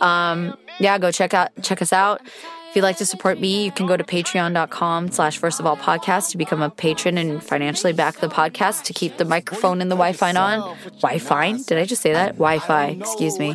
Um, 0.00 0.56
yeah, 0.78 0.98
go 0.98 1.10
check 1.10 1.34
out 1.34 1.50
check 1.60 1.82
us 1.82 1.92
out. 1.92 2.20
If 2.76 2.80
you'd 2.80 2.88
like 2.88 2.98
to 2.98 3.06
support 3.06 3.40
me, 3.40 3.64
you 3.64 3.72
can 3.72 3.86
go 3.86 3.96
to 3.96 4.04
patreon.com 4.04 5.10
slash 5.10 5.38
first 5.38 5.60
of 5.60 5.64
all 5.64 5.78
podcast 5.78 6.32
to 6.32 6.36
become 6.36 6.60
a 6.60 6.68
patron 6.68 7.16
and 7.16 7.42
financially 7.42 7.94
back 7.94 8.16
the 8.16 8.28
podcast 8.28 8.82
to 8.82 8.92
keep 8.92 9.16
the 9.16 9.24
microphone 9.24 9.80
and 9.80 9.90
the 9.90 9.94
Wi-Fi 9.94 10.34
on. 10.34 10.76
Wi-Fi? 11.00 11.52
Did 11.62 11.78
I 11.78 11.86
just 11.86 12.02
say 12.02 12.12
that? 12.12 12.32
Wi-Fi, 12.32 12.88
excuse 12.88 13.38
me. 13.38 13.54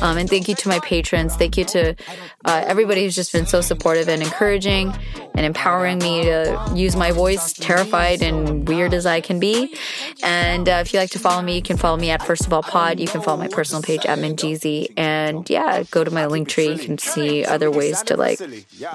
Um, 0.00 0.18
and 0.18 0.30
thank 0.30 0.46
you 0.46 0.54
to 0.54 0.68
my 0.68 0.78
patrons. 0.84 1.34
Thank 1.34 1.56
you 1.56 1.64
to 1.64 1.96
uh, 2.44 2.62
everybody 2.64 3.02
who's 3.02 3.16
just 3.16 3.32
been 3.32 3.44
so 3.44 3.60
supportive 3.60 4.08
and 4.08 4.22
encouraging 4.22 4.94
and 5.34 5.44
empowering 5.44 5.98
me 5.98 6.22
to 6.22 6.72
use 6.72 6.94
my 6.94 7.10
voice, 7.10 7.52
terrified 7.52 8.22
and 8.22 8.68
weird 8.68 8.94
as 8.94 9.04
I 9.04 9.20
can 9.20 9.40
be. 9.40 9.74
And 10.22 10.68
uh, 10.68 10.78
if 10.80 10.92
you 10.92 11.00
like 11.00 11.10
to 11.10 11.18
follow 11.18 11.42
me, 11.42 11.56
you 11.56 11.62
can 11.62 11.76
follow 11.76 11.96
me 11.96 12.10
at 12.10 12.24
First 12.24 12.46
of 12.46 12.52
All 12.52 12.62
Pod. 12.62 13.00
You 13.00 13.08
can 13.08 13.20
follow 13.20 13.38
my 13.38 13.48
personal 13.48 13.82
page 13.82 14.06
at 14.06 14.18
Minjeezy. 14.20 14.92
And 14.96 15.50
yeah, 15.50 15.82
go 15.90 16.04
to 16.04 16.10
my 16.12 16.26
link 16.26 16.48
tree. 16.48 16.68
You 16.68 16.78
can 16.78 16.98
see 16.98 17.44
other 17.44 17.68
ways 17.68 18.02
to 18.04 18.16
like 18.16 18.38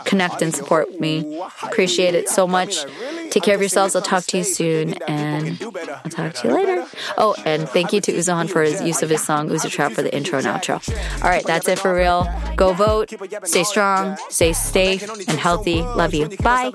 connect 0.06 0.42
and 0.42 0.56
support 0.56 1.00
me. 1.00 1.42
Appreciate 1.64 2.16
it 2.16 2.30
so 2.30 2.48
much. 2.48 2.86
Take 3.30 3.44
care 3.44 3.56
of 3.56 3.62
yourselves. 3.62 3.96
I'll 3.96 4.02
talk 4.02 4.26
to 4.26 4.38
you 4.38 4.44
soon, 4.44 4.94
and 5.08 5.62
I'll 5.62 6.12
talk 6.12 6.34
to 6.36 6.48
you 6.48 6.54
later. 6.54 6.86
Oh, 7.18 7.36
and 7.46 7.68
thank 7.70 7.94
you 7.94 8.02
to 8.02 8.14
Uzohan 8.14 8.50
for 8.50 8.62
his 8.62 8.82
use 8.82 9.02
of 9.04 9.10
his 9.10 9.24
song 9.24 9.50
Uzo 9.50 9.70
Trap 9.70 9.94
for 9.94 10.02
the 10.02 10.14
intro 10.16 10.40
and 10.40 10.48
outro. 10.48 10.82
All 11.24 11.30
right, 11.30 11.46
that's 11.46 11.68
it 11.68 11.80
for 11.80 11.94
real. 11.96 12.28
Go 12.56 12.74
vote. 12.74 13.14
Stay 13.44 13.64
strong. 13.64 14.18
Stay 14.30 14.54
safe 14.54 15.04
and 15.28 15.40
healthy. 15.40 15.82
Love 15.82 16.14
you. 16.14 16.30
Bye. 16.38 16.72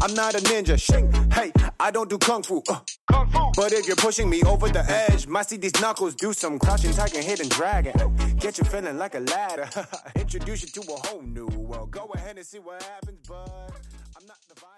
I'm 0.00 0.14
not 0.14 0.34
a 0.34 0.38
ninja. 0.38 0.78
Hey, 1.32 1.52
I 1.80 1.90
don't 1.90 2.08
do 2.08 2.18
kung 2.18 2.42
fu. 2.42 2.62
Uh. 2.68 2.80
But 3.56 3.72
if 3.72 3.86
you're 3.86 3.96
pushing 3.96 4.30
me 4.30 4.42
over 4.44 4.68
the 4.68 4.84
edge, 4.88 5.26
might 5.26 5.48
see 5.48 5.56
these 5.56 5.80
knuckles 5.80 6.14
do 6.14 6.32
some 6.32 6.58
crouching 6.58 6.92
tiger, 6.92 7.20
hidden 7.20 7.48
dragon. 7.48 7.92
Get 8.38 8.58
you 8.58 8.64
feeling 8.64 8.96
like 8.98 9.14
a 9.16 9.20
ladder. 9.20 9.68
Introduce 10.16 10.62
you 10.62 10.82
to 10.82 10.92
a 10.92 10.96
whole 11.08 11.22
new 11.22 11.46
world. 11.46 11.90
Go 11.90 12.10
ahead 12.14 12.36
and 12.36 12.46
see 12.46 12.58
what 12.60 12.82
happens, 12.82 13.18
but 13.26 13.50
I'm 14.16 14.26
not 14.26 14.38
the 14.48 14.54
type. 14.54 14.77